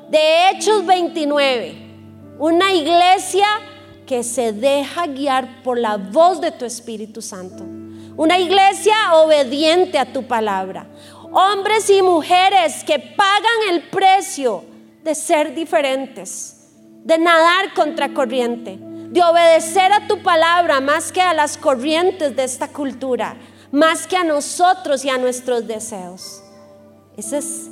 de 0.09 0.51
Hechos 0.51 0.85
29, 0.85 1.75
una 2.39 2.73
iglesia 2.73 3.47
que 4.05 4.23
se 4.23 4.53
deja 4.53 5.07
guiar 5.07 5.61
por 5.61 5.77
la 5.77 5.97
voz 5.97 6.39
de 6.39 6.51
tu 6.51 6.63
Espíritu 6.63 7.21
Santo. 7.21 7.65
Una 8.15 8.39
iglesia 8.39 8.95
obediente 9.15 9.99
a 9.99 10.05
tu 10.05 10.23
palabra 10.23 10.87
hombres 11.37 11.89
y 11.89 12.01
mujeres 12.01 12.81
que 12.85 12.97
pagan 12.97 13.73
el 13.73 13.81
precio 13.89 14.63
de 15.05 15.13
ser 15.13 15.53
diferentes, 15.53 16.71
de 17.03 17.19
nadar 17.19 17.75
contra 17.75 18.11
corriente, 18.11 18.79
de 18.79 19.21
obedecer 19.21 19.93
a 19.93 20.07
tu 20.07 20.23
palabra 20.23 20.81
más 20.81 21.11
que 21.11 21.21
a 21.21 21.31
las 21.31 21.59
corrientes 21.59 22.35
de 22.35 22.43
esta 22.43 22.69
cultura, 22.69 23.37
más 23.71 24.07
que 24.07 24.17
a 24.17 24.23
nosotros 24.23 25.05
y 25.05 25.11
a 25.11 25.19
nuestros 25.19 25.67
deseos. 25.67 26.41
Ese 27.15 27.37
es 27.37 27.69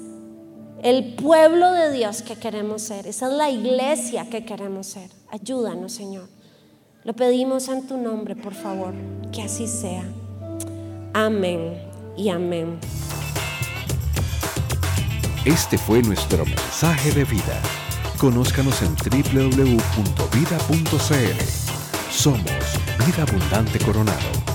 el 0.84 1.16
pueblo 1.16 1.72
de 1.72 1.92
Dios 1.92 2.22
que 2.22 2.36
queremos 2.36 2.84
ser, 2.84 3.08
esa 3.08 3.26
es 3.26 3.34
la 3.34 3.50
iglesia 3.50 4.30
que 4.30 4.46
queremos 4.46 4.86
ser. 4.86 5.10
Ayúdanos, 5.32 5.92
Señor. 5.92 6.30
Lo 7.04 7.14
pedimos 7.14 7.68
en 7.68 7.88
tu 7.88 7.98
nombre, 7.98 8.36
por 8.36 8.54
favor, 8.54 8.94
que 9.32 9.42
así 9.42 9.68
sea. 9.68 10.04
Amén 11.16 11.82
y 12.16 12.30
amén. 12.30 12.80
Este 15.46 15.78
fue 15.78 16.02
nuestro 16.02 16.46
mensaje 16.46 17.12
de 17.12 17.26
vida. 17.26 17.62
Conózcanos 18.18 18.82
en 18.82 18.96
www.vida.cl. 18.96 19.84
Somos 22.10 22.40
Vida 23.06 23.24
Abundante 23.24 23.78
Coronado. 23.80 24.53